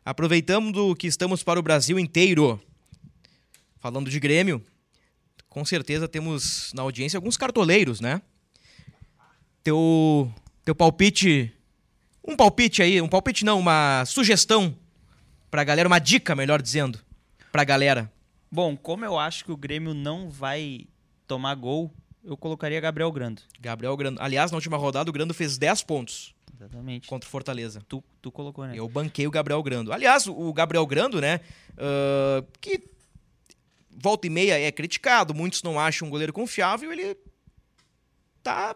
Aproveitando 0.05 0.95
que 0.95 1.07
estamos 1.07 1.41
para 1.41 1.59
o 1.59 1.63
Brasil 1.63 1.97
inteiro. 1.97 2.61
Falando 3.79 4.09
de 4.09 4.19
Grêmio, 4.19 4.63
com 5.55 5.63
certeza 5.63 6.05
temos 6.05 6.73
na 6.73 6.81
audiência 6.81 7.17
alguns 7.17 7.37
cartoleiros, 7.37 8.01
né? 8.01 8.21
Teu, 9.63 10.29
teu 10.65 10.75
palpite. 10.75 11.49
Um 12.21 12.35
palpite 12.35 12.83
aí, 12.83 13.01
um 13.01 13.07
palpite 13.07 13.45
não, 13.45 13.57
uma 13.57 14.03
sugestão 14.05 14.75
pra 15.49 15.63
galera, 15.63 15.87
uma 15.87 15.97
dica, 15.97 16.35
melhor 16.35 16.61
dizendo, 16.61 16.99
pra 17.53 17.63
galera. 17.63 18.11
Bom, 18.51 18.75
como 18.75 19.05
eu 19.05 19.17
acho 19.17 19.45
que 19.45 19.51
o 19.53 19.55
Grêmio 19.55 19.93
não 19.93 20.29
vai 20.29 20.87
tomar 21.25 21.55
gol, 21.55 21.89
eu 22.21 22.35
colocaria 22.35 22.81
Gabriel 22.81 23.09
Grando. 23.13 23.41
Gabriel 23.57 23.95
Grando. 23.95 24.21
Aliás, 24.21 24.51
na 24.51 24.57
última 24.57 24.75
rodada, 24.75 25.09
o 25.09 25.13
Grando 25.13 25.33
fez 25.33 25.57
10 25.57 25.83
pontos 25.83 26.35
Exatamente. 26.53 27.07
contra 27.07 27.25
o 27.25 27.31
Fortaleza. 27.31 27.81
Tu, 27.87 28.03
tu 28.21 28.29
colocou, 28.29 28.67
né? 28.67 28.73
Eu 28.75 28.89
banquei 28.89 29.25
o 29.25 29.31
Gabriel 29.31 29.63
Grando. 29.63 29.93
Aliás, 29.93 30.27
o 30.27 30.51
Gabriel 30.51 30.85
Grando, 30.85 31.21
né? 31.21 31.39
ah, 31.77 32.43
que 32.59 32.94
volta 33.97 34.27
e 34.27 34.29
meia 34.29 34.59
é 34.59 34.71
criticado, 34.71 35.33
muitos 35.33 35.63
não 35.63 35.79
acham 35.79 36.07
um 36.07 36.11
goleiro 36.11 36.33
confiável, 36.33 36.91
ele 36.91 37.15
tá 38.43 38.75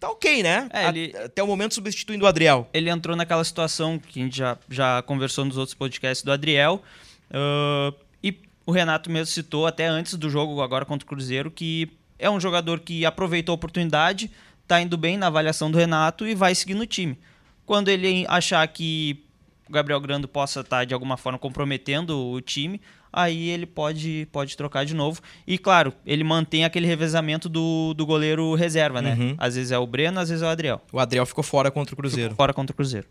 tá 0.00 0.10
ok, 0.10 0.42
né? 0.42 0.68
É, 0.72 0.88
ele- 0.88 1.16
Até 1.16 1.42
o 1.42 1.46
momento 1.46 1.72
substituindo 1.74 2.24
o 2.24 2.28
Adriel. 2.28 2.68
ele 2.74 2.90
entrou 2.90 3.16
naquela 3.16 3.42
situação 3.42 3.98
que 3.98 4.20
a 4.20 4.24
gente 4.24 4.36
já, 4.36 4.58
já 4.68 5.02
conversou 5.02 5.44
nos 5.46 5.56
outros 5.56 5.74
podcasts 5.74 6.22
do 6.22 6.30
Adriel. 6.32 6.82
ah, 7.30 7.92
e 8.22 8.36
o 8.66 8.70
Renato 8.72 9.10
mesmo 9.10 9.26
citou 9.32 9.66
até 9.66 9.86
antes 9.86 10.14
do 10.14 10.28
jogo, 10.28 10.60
agora 10.60 10.84
contra 10.84 11.04
o 11.06 11.08
Cruzeiro, 11.08 11.50
que 11.50 11.90
é 12.18 12.28
um 12.28 12.38
jogador 12.38 12.80
que 12.80 13.04
aproveitou 13.06 13.52
a 13.52 13.56
oportunidade, 13.56 14.30
tá 14.68 14.80
indo 14.80 14.96
bem 14.98 15.16
na 15.16 15.26
avaliação 15.28 15.70
do 15.70 15.78
Renato 15.78 16.26
e 16.26 16.34
vai 16.34 16.54
seguir 16.54 16.74
no 16.74 16.86
time. 16.86 17.18
Quando 17.66 17.88
ele 17.88 18.26
achar 18.28 18.66
que 18.68 19.24
o 19.68 19.72
Gabriel 19.72 20.00
Grando 20.00 20.28
possa 20.28 20.60
estar 20.60 20.84
de 20.84 20.92
alguma 20.92 21.16
forma 21.16 21.38
comprometendo 21.38 22.30
o 22.30 22.40
time, 22.42 22.78
aí 23.14 23.48
ele 23.48 23.64
pode, 23.66 24.26
pode 24.32 24.56
trocar 24.56 24.84
de 24.84 24.94
novo. 24.94 25.20
E 25.46 25.56
claro, 25.56 25.92
ele 26.04 26.24
mantém 26.24 26.64
aquele 26.64 26.86
revezamento 26.86 27.48
do, 27.48 27.94
do 27.94 28.04
goleiro 28.04 28.54
reserva, 28.54 29.00
né? 29.00 29.14
Uhum. 29.18 29.34
Às 29.38 29.54
vezes 29.54 29.70
é 29.72 29.78
o 29.78 29.86
Breno, 29.86 30.18
às 30.20 30.28
vezes 30.28 30.42
é 30.42 30.46
o 30.46 30.48
Adriel. 30.48 30.80
O 30.92 30.98
Adriel 30.98 31.24
ficou 31.24 31.44
fora 31.44 31.70
contra 31.70 31.94
o 31.94 31.96
Cruzeiro. 31.96 32.34
Fora 32.34 32.52
contra 32.52 32.72
o 32.72 32.76
Cruzeiro. 32.76 33.06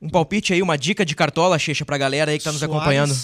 Um 0.00 0.08
palpite 0.08 0.52
aí, 0.52 0.60
uma 0.62 0.76
dica 0.76 1.04
de 1.04 1.14
cartola, 1.14 1.58
Checha, 1.58 1.84
pra 1.84 1.96
galera 1.98 2.30
aí 2.32 2.38
que 2.38 2.44
tá 2.44 2.50
nos 2.52 2.60
Soares- 2.60 2.76
acompanhando. 2.76 3.14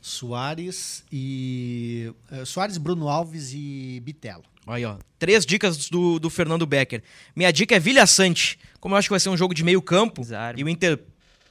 Soares 0.00 1.04
e. 1.12 2.12
eh, 2.30 2.44
Soares, 2.44 2.76
Bruno 2.76 3.08
Alves 3.08 3.52
e 3.54 4.00
Bitelo. 4.04 4.42
Aí, 4.66 4.84
ó. 4.84 4.96
Três 5.18 5.44
dicas 5.46 5.88
do, 5.88 6.18
do 6.18 6.28
Fernando 6.30 6.66
Becker. 6.66 7.02
Minha 7.36 7.52
dica 7.52 7.76
é 7.76 7.78
Vilha 7.80 8.06
Sante. 8.06 8.58
Como 8.80 8.94
eu 8.94 8.98
acho 8.98 9.06
que 9.08 9.12
vai 9.12 9.20
ser 9.20 9.28
um 9.28 9.36
jogo 9.36 9.54
de 9.54 9.62
meio 9.62 9.80
campo, 9.82 10.22
Desarme. 10.22 10.60
e 10.60 10.64
o 10.64 10.68
Inter 10.68 10.98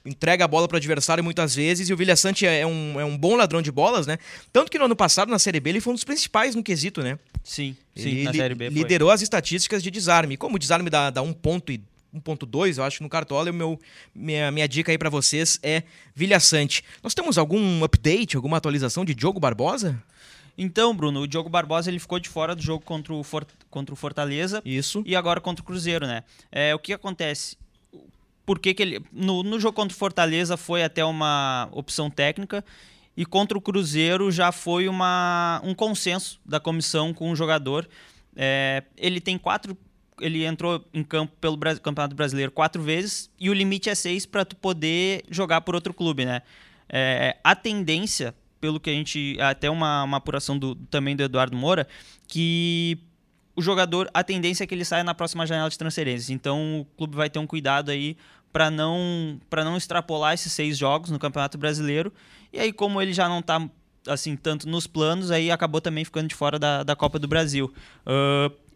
entrega 0.06 0.46
a 0.46 0.48
bola 0.48 0.68
pro 0.68 0.78
adversário 0.78 1.24
muitas 1.24 1.54
vezes, 1.56 1.90
e 1.90 1.94
o 1.94 1.98
Vilha 1.98 2.16
Sante 2.16 2.46
é 2.46 2.66
um, 2.66 3.00
é 3.00 3.06
um 3.06 3.18
bom 3.18 3.36
ladrão 3.36 3.62
de 3.62 3.72
bolas, 3.72 4.08
né? 4.08 4.18
Tanto 4.52 4.72
que 4.72 4.80
no 4.80 4.86
ano 4.86 4.96
passado, 4.96 5.30
na 5.30 5.38
Série 5.40 5.60
B, 5.60 5.70
ele 5.70 5.82
foi 5.82 5.92
um 5.92 5.96
dos 5.96 6.04
principais 6.04 6.56
no 6.56 6.64
quesito, 6.64 7.02
né? 7.04 7.20
Sim, 7.44 7.76
sim, 7.96 8.10
Ele 8.10 8.24
na 8.24 8.34
Série 8.34 8.56
B 8.56 8.72
foi. 8.72 8.80
liderou 8.82 9.10
as 9.12 9.22
estatísticas 9.22 9.82
de 9.84 9.92
desarme. 9.92 10.38
Como 10.38 10.56
o 10.56 10.60
desarme 10.60 10.90
dá, 10.90 11.10
dá 11.10 11.22
1 11.22 11.34
ponto 11.34 11.72
e 11.72 11.82
1.2, 12.16 12.78
eu 12.78 12.84
acho 12.84 12.98
que 12.98 13.04
no 13.04 13.10
Cartola, 13.10 13.50
o 13.52 13.54
meu, 13.54 13.80
minha, 14.14 14.52
minha 14.52 14.68
dica 14.68 14.92
aí 14.92 14.98
pra 14.98 15.10
vocês 15.10 15.60
é 15.64 15.84
Vilha 16.16 16.40
Sante. 16.40 16.84
Nós 17.04 17.14
temos 17.14 17.38
algum 17.38 17.84
update, 17.84 18.36
alguma 18.36 18.58
atualização 18.58 19.06
de 19.06 19.14
Diogo 19.16 19.40
Barbosa? 19.40 20.02
Então, 20.58 20.94
Bruno, 20.94 21.22
o 21.22 21.28
Diogo 21.28 21.50
Barbosa 21.50 21.90
ele 21.90 21.98
ficou 22.00 22.20
de 22.20 22.28
fora 22.28 22.54
do 22.54 22.62
jogo 22.62 22.84
contra 22.84 23.14
o, 23.14 23.24
For- 23.24 23.48
contra 23.70 23.94
o 23.94 23.96
Fortaleza 23.96 24.62
Isso. 24.66 25.02
e 25.06 25.16
agora 25.16 25.40
contra 25.40 25.64
o 25.64 25.66
Cruzeiro, 25.66 26.06
né? 26.06 26.24
É, 26.52 26.76
o 26.76 26.80
que 26.80 26.92
acontece? 26.92 27.56
Por 28.46 28.60
que, 28.60 28.74
que 28.74 28.82
ele. 28.82 29.06
No, 29.12 29.44
no 29.44 29.60
jogo 29.60 29.76
contra 29.76 29.96
o 29.96 29.98
Fortaleza 29.98 30.58
foi 30.58 30.84
até 30.84 31.04
uma 31.06 31.70
opção 31.72 32.10
técnica 32.10 32.64
e 33.16 33.26
contra 33.26 33.58
o 33.58 33.62
Cruzeiro 33.62 34.32
já 34.32 34.52
foi 34.52 34.88
uma, 34.88 35.62
um 35.64 35.74
consenso 35.76 36.40
da 36.46 36.60
comissão 36.60 37.14
com 37.14 37.32
o 37.32 37.36
jogador. 37.36 37.88
É, 38.36 38.84
ele 38.98 39.20
tem 39.20 39.38
quatro. 39.38 39.78
Ele 40.20 40.46
entrou 40.46 40.84
em 40.94 41.04
campo 41.04 41.34
pelo 41.42 41.58
Campeonato 41.58 42.16
Brasileiro 42.16 42.52
quatro 42.52 42.82
vezes 42.82 43.30
e 43.40 43.50
o 43.50 43.54
limite 43.54 43.90
é 43.90 43.96
seis 43.96 44.26
para 44.26 44.46
tu 44.46 44.56
poder 44.56 45.24
jogar 45.30 45.62
por 45.62 45.74
outro 45.74 45.94
clube, 45.94 46.26
né? 46.26 46.42
É, 46.88 47.38
a 47.44 47.56
tendência, 47.56 48.36
pelo 48.60 48.80
que 48.80 48.90
a 48.90 48.94
gente. 48.94 49.38
Até 49.40 49.70
uma, 49.70 50.04
uma 50.04 50.18
apuração 50.18 50.58
do, 50.58 50.76
também 50.76 51.16
do 51.16 51.24
Eduardo 51.24 51.58
Moura, 51.58 51.88
que 52.28 53.00
o 53.62 53.64
jogador, 53.64 54.10
a 54.14 54.24
tendência 54.24 54.64
é 54.64 54.68
que 54.68 54.74
ele 54.76 54.84
saia 54.84 55.04
na 55.04 55.14
próxima 55.14 55.46
janela 55.46 55.70
de 55.70 55.78
transferências. 55.78 56.30
Então 56.30 56.82
o 56.82 56.86
clube 56.98 57.16
vai 57.16 57.30
ter 57.30 57.40
um 57.40 57.48
cuidado 57.48 57.92
aí 57.92 58.18
para 58.52 58.70
não 58.70 59.40
para 59.50 59.64
não 59.64 59.78
extrapolar 59.78 60.34
esses 60.34 60.52
seis 60.52 60.78
jogos 60.78 61.10
no 61.10 61.20
Campeonato 61.20 61.58
Brasileiro. 61.58 62.12
E 62.52 62.60
aí, 62.60 62.74
como 62.74 63.02
ele 63.02 63.14
já 63.14 63.30
não 63.30 63.40
está 63.40 63.66
assim 64.08 64.36
tanto 64.36 64.68
nos 64.68 64.88
planos, 64.88 65.32
aí 65.32 65.52
acabou 65.52 65.80
também 65.80 66.04
ficando 66.04 66.28
de 66.28 66.36
fora 66.36 66.60
da, 66.60 66.84
da 66.84 66.96
Copa 66.96 67.18
do 67.18 67.28
Brasil. 67.28 67.72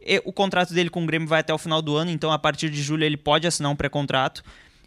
E 0.02 0.22
o 0.24 0.32
contrato 0.32 0.74
dele 0.74 0.90
com 0.90 1.04
o 1.04 1.06
Grêmio 1.06 1.28
vai 1.28 1.40
até 1.40 1.54
o 1.54 1.58
final 1.58 1.82
do 1.82 1.96
ano, 1.96 2.12
então 2.12 2.32
a 2.32 2.38
partir 2.38 2.70
de 2.70 2.82
julho 2.82 3.04
ele 3.04 3.18
pode 3.18 3.48
assinar 3.48 3.72
um 3.72 3.76
pré-contrato. 3.76 4.44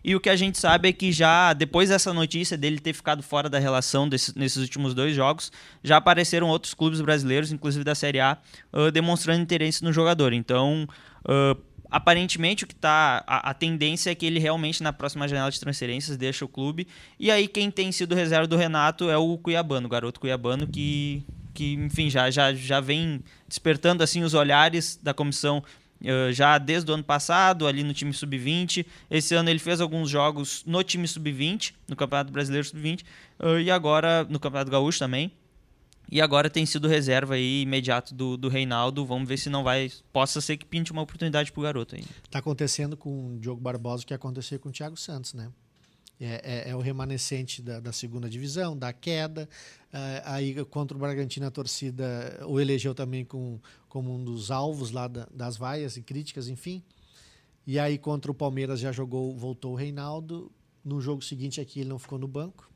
E 0.08 0.14
o 0.16 0.20
que 0.20 0.30
a 0.30 0.36
gente 0.36 0.56
sabe 0.56 0.88
é 0.88 0.92
que 0.94 1.12
já 1.12 1.52
depois 1.52 1.90
dessa 1.90 2.14
notícia 2.14 2.56
dele 2.56 2.78
ter 2.78 2.94
ficado 2.94 3.22
fora 3.22 3.46
da 3.46 3.58
relação 3.58 4.08
desses- 4.08 4.34
nesses 4.34 4.56
últimos 4.56 4.94
dois 4.94 5.14
jogos, 5.14 5.52
já 5.84 5.98
apareceram 5.98 6.48
outros 6.48 6.72
clubes 6.72 7.02
brasileiros, 7.02 7.52
inclusive 7.52 7.84
da 7.84 7.94
Série 7.94 8.18
A, 8.18 8.38
ah, 8.72 8.90
demonstrando 8.90 9.42
interesse 9.42 9.84
no 9.84 9.92
jogador. 9.92 10.32
Então, 10.32 10.88
ah, 11.26 11.54
aparentemente 11.90 12.64
o 12.64 12.66
que 12.66 12.74
tá 12.74 13.22
a, 13.26 13.50
a 13.50 13.52
tendência 13.52 14.10
é 14.10 14.14
que 14.14 14.24
ele 14.24 14.38
realmente 14.38 14.82
na 14.82 14.94
próxima 14.94 15.28
janela 15.28 15.50
de 15.50 15.60
transferências 15.60 16.16
deixa 16.16 16.42
o 16.42 16.48
clube. 16.48 16.88
E 17.20 17.30
aí 17.30 17.46
quem 17.46 17.70
tem 17.70 17.92
sido 17.92 18.14
reserva 18.14 18.46
do 18.46 18.56
Renato 18.56 19.10
é 19.10 19.18
o 19.18 19.36
Cuiabano, 19.36 19.88
o 19.88 19.90
garoto 19.90 20.18
Cuiabano 20.20 20.66
que 20.66 21.22
que 21.52 21.74
enfim 21.74 22.08
já 22.08 22.30
já 22.30 22.54
já 22.54 22.80
vem 22.80 23.20
despertando 23.46 24.02
assim 24.02 24.22
os 24.22 24.32
olhares 24.32 24.98
da 25.02 25.12
comissão 25.12 25.62
já 26.32 26.58
desde 26.58 26.90
o 26.90 26.94
ano 26.94 27.04
passado, 27.04 27.66
ali 27.66 27.82
no 27.82 27.92
time 27.92 28.12
sub-20. 28.12 28.86
Esse 29.10 29.34
ano 29.34 29.50
ele 29.50 29.58
fez 29.58 29.80
alguns 29.80 30.08
jogos 30.08 30.62
no 30.66 30.82
time 30.82 31.06
sub-20, 31.06 31.74
no 31.88 31.96
Campeonato 31.96 32.32
Brasileiro 32.32 32.66
sub-20, 32.66 33.04
eh, 33.40 33.62
e 33.62 33.70
agora 33.70 34.24
no 34.24 34.38
Campeonato 34.38 34.70
Gaúcho 34.70 34.98
também. 34.98 35.32
E 36.10 36.22
agora 36.22 36.48
tem 36.48 36.64
sido 36.64 36.88
reserva 36.88 37.34
aí 37.34 37.62
imediato 37.62 38.14
do, 38.14 38.36
do 38.38 38.48
Reinaldo. 38.48 39.04
Vamos 39.04 39.28
ver 39.28 39.36
se 39.36 39.50
não 39.50 39.62
vai. 39.62 39.90
Possa 40.10 40.40
ser 40.40 40.56
que 40.56 40.64
pinte 40.64 40.90
uma 40.90 41.02
oportunidade 41.02 41.52
pro 41.52 41.62
garoto. 41.62 41.96
Está 41.96 42.38
acontecendo 42.38 42.96
com 42.96 43.34
o 43.34 43.38
Diogo 43.38 43.60
Barbosa 43.60 44.04
o 44.04 44.06
que 44.06 44.14
aconteceu 44.14 44.58
com 44.58 44.70
o 44.70 44.72
Thiago 44.72 44.96
Santos, 44.96 45.34
né? 45.34 45.50
É, 46.20 46.64
é- 46.66 46.70
é 46.70 46.74
o 46.74 46.80
remanescente 46.80 47.60
da, 47.60 47.78
da 47.78 47.92
segunda 47.92 48.28
divisão, 48.28 48.76
da 48.76 48.90
queda. 48.92 49.46
Eh, 49.92 50.22
aí 50.24 50.64
contra 50.64 50.96
o 50.96 51.00
Bragantino 51.00 51.46
a 51.46 51.50
torcida 51.50 52.40
o 52.46 52.58
elegeu 52.58 52.94
também 52.94 53.24
com, 53.24 53.60
como 53.88 54.14
um 54.14 54.22
dos 54.24 54.50
alvos 54.50 54.90
lá 54.90 55.08
da- 55.08 55.28
das 55.32 55.56
vaias 55.56 55.96
e 55.96 56.02
críticas, 56.02 56.48
enfim. 56.48 56.82
E 57.66 57.78
aí 57.78 57.98
contra 57.98 58.30
o 58.30 58.34
Palmeiras 58.34 58.80
já 58.80 58.92
jogou, 58.92 59.36
voltou 59.36 59.72
o 59.72 59.76
Reinaldo. 59.76 60.50
No 60.84 61.00
jogo 61.00 61.22
seguinte 61.22 61.60
aqui 61.60 61.80
ele 61.80 61.88
não 61.88 61.98
ficou 61.98 62.18
no 62.18 62.28
banco. 62.28 62.70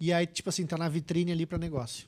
E 0.00 0.12
aí, 0.12 0.26
tipo 0.26 0.48
assim, 0.48 0.66
tá 0.66 0.76
na 0.76 0.88
vitrine 0.88 1.32
ali 1.32 1.46
para 1.46 1.56
negócio. 1.58 2.06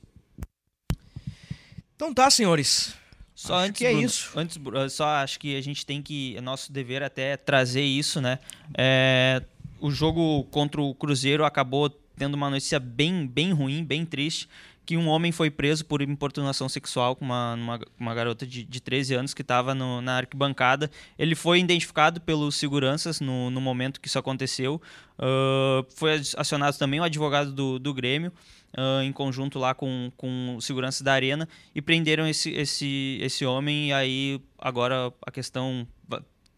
Então 1.95 2.13
tá, 2.13 2.29
senhores. 2.29 2.93
Só 3.35 3.55
Acho 3.55 3.69
antes, 3.69 3.79
que 3.79 3.85
é 3.85 3.91
Bruno, 3.91 4.05
isso. 4.05 4.31
Antes, 4.35 4.57
Bru- 4.57 4.89
só 4.89 5.05
acho 5.07 5.39
que 5.39 5.55
a 5.55 5.61
gente 5.61 5.85
tem 5.85 6.01
que. 6.01 6.35
É 6.35 6.41
nosso 6.41 6.71
dever 6.71 7.01
até 7.01 7.37
trazer 7.37 7.83
isso, 7.83 8.19
né? 8.19 8.39
É, 8.77 9.41
o 9.79 9.89
jogo 9.89 10.43
contra 10.51 10.81
o 10.81 10.93
Cruzeiro 10.93 11.45
acabou 11.45 11.89
tendo 11.89 12.33
uma 12.33 12.49
notícia 12.49 12.79
bem, 12.79 13.25
bem 13.25 13.53
ruim, 13.53 13.83
bem 13.83 14.05
triste. 14.05 14.49
Que 14.89 14.97
um 14.97 15.07
homem 15.07 15.31
foi 15.31 15.51
preso 15.51 15.85
por 15.85 16.01
importunação 16.01 16.67
sexual 16.67 17.15
com 17.15 17.23
uma, 17.23 17.53
uma, 17.53 17.79
uma 17.99 18.15
garota 18.15 18.43
de, 18.43 18.63
de 18.63 18.81
13 18.81 19.13
anos 19.13 19.33
que 19.35 19.43
estava 19.43 19.75
na 19.75 20.17
arquibancada. 20.17 20.89
Ele 21.15 21.35
foi 21.35 21.59
identificado 21.59 22.19
pelos 22.19 22.55
seguranças 22.55 23.19
no, 23.21 23.51
no 23.51 23.61
momento 23.61 24.01
que 24.01 24.07
isso 24.07 24.17
aconteceu. 24.17 24.81
Ah, 25.19 25.85
foi 25.95 26.19
acionado 26.35 26.75
também 26.79 26.99
o 26.99 27.03
advogado 27.03 27.51
do, 27.51 27.77
do 27.77 27.93
Grêmio 27.93 28.33
ah, 28.75 29.03
em 29.03 29.11
conjunto 29.11 29.59
lá 29.59 29.75
com, 29.75 30.11
com 30.17 30.55
o 30.55 30.59
segurança 30.59 31.03
da 31.03 31.13
arena 31.13 31.47
e 31.75 31.83
prenderam 31.83 32.27
esse, 32.27 32.49
esse, 32.49 33.19
esse 33.21 33.45
homem 33.45 33.89
e 33.89 33.93
aí 33.93 34.41
agora 34.57 35.13
a 35.23 35.29
questão 35.29 35.87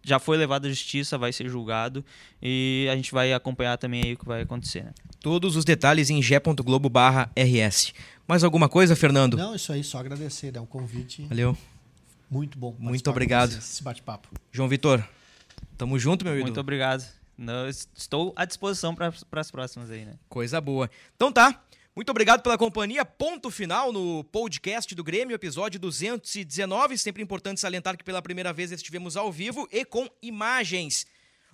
já 0.02 0.20
foi 0.20 0.38
levada 0.38 0.70
à 0.70 0.70
justiça, 0.70 1.18
vai 1.18 1.34
ser 1.34 1.50
julgado 1.50 2.06
e 2.42 2.88
a 2.90 2.96
gente 2.96 3.12
vai 3.12 3.34
acompanhar 3.34 3.78
também 3.78 4.04
aí 4.06 4.14
o 4.14 4.18
que 4.18 4.26
vai 4.26 4.44
acontecer. 4.44 4.86
Né? 4.86 4.94
Todos 5.22 5.56
os 5.56 5.64
detalhes 5.64 6.10
em 6.10 6.22
g.globo 6.22 6.90
barra 6.90 7.32
RS. 7.36 7.94
Mais 8.28 8.44
alguma 8.44 8.68
coisa, 8.68 8.96
Fernando? 8.96 9.38
Não, 9.38 9.54
isso 9.56 9.72
aí, 9.72 9.84
só 9.84 10.00
agradecer. 10.00 10.56
É 10.56 10.60
um 10.60 10.66
convite 10.66 11.22
Valeu. 11.24 11.56
muito 12.30 12.58
bom. 12.58 12.76
Muito 12.80 13.08
obrigado. 13.10 13.52
Esse 13.52 13.84
bate-papo. 13.84 14.30
João 14.52 14.68
Vitor, 14.68 15.04
tamo 15.78 16.00
junto, 16.00 16.26
meu 16.26 16.34
Muito 16.34 16.48
ídolo. 16.48 16.62
obrigado. 16.62 17.06
Não, 17.38 17.68
estou 17.70 18.34
à 18.36 18.46
disposição 18.46 18.96
para 18.96 19.14
as 19.34 19.52
próximas 19.52 19.92
aí, 19.92 20.06
né? 20.06 20.16
Coisa 20.28 20.60
boa. 20.60 20.90
Então 21.16 21.32
tá. 21.32 21.64
Muito 21.96 22.10
obrigado 22.10 22.42
pela 22.42 22.58
companhia. 22.58 23.04
Ponto 23.04 23.52
final 23.52 23.92
no 23.92 24.24
podcast 24.24 24.96
do 24.96 25.04
Grêmio, 25.04 25.36
episódio 25.36 25.80
219. 25.80 26.98
Sempre 26.98 27.22
importante 27.22 27.60
salientar 27.60 27.98
que 27.98 28.04
pela 28.04 28.22
primeira 28.22 28.54
vez 28.54 28.72
estivemos 28.72 29.18
ao 29.18 29.32
vivo 29.32 29.68
e 29.72 29.84
com 29.84 30.10
imagens. 30.22 31.06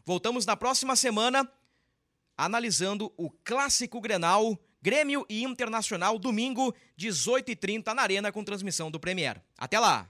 Voltamos 0.05 0.45
na 0.45 0.55
próxima 0.55 0.95
semana 0.95 1.49
analisando 2.37 3.11
o 3.17 3.29
clássico 3.43 3.99
Grenal, 3.99 4.57
Grêmio 4.81 5.25
e 5.27 5.43
Internacional, 5.43 6.19
domingo, 6.19 6.73
18h30 6.97 7.93
na 7.93 8.01
Arena 8.01 8.31
com 8.31 8.43
transmissão 8.43 8.91
do 8.91 8.99
Premier. 8.99 9.41
Até 9.57 9.79
lá! 9.79 10.07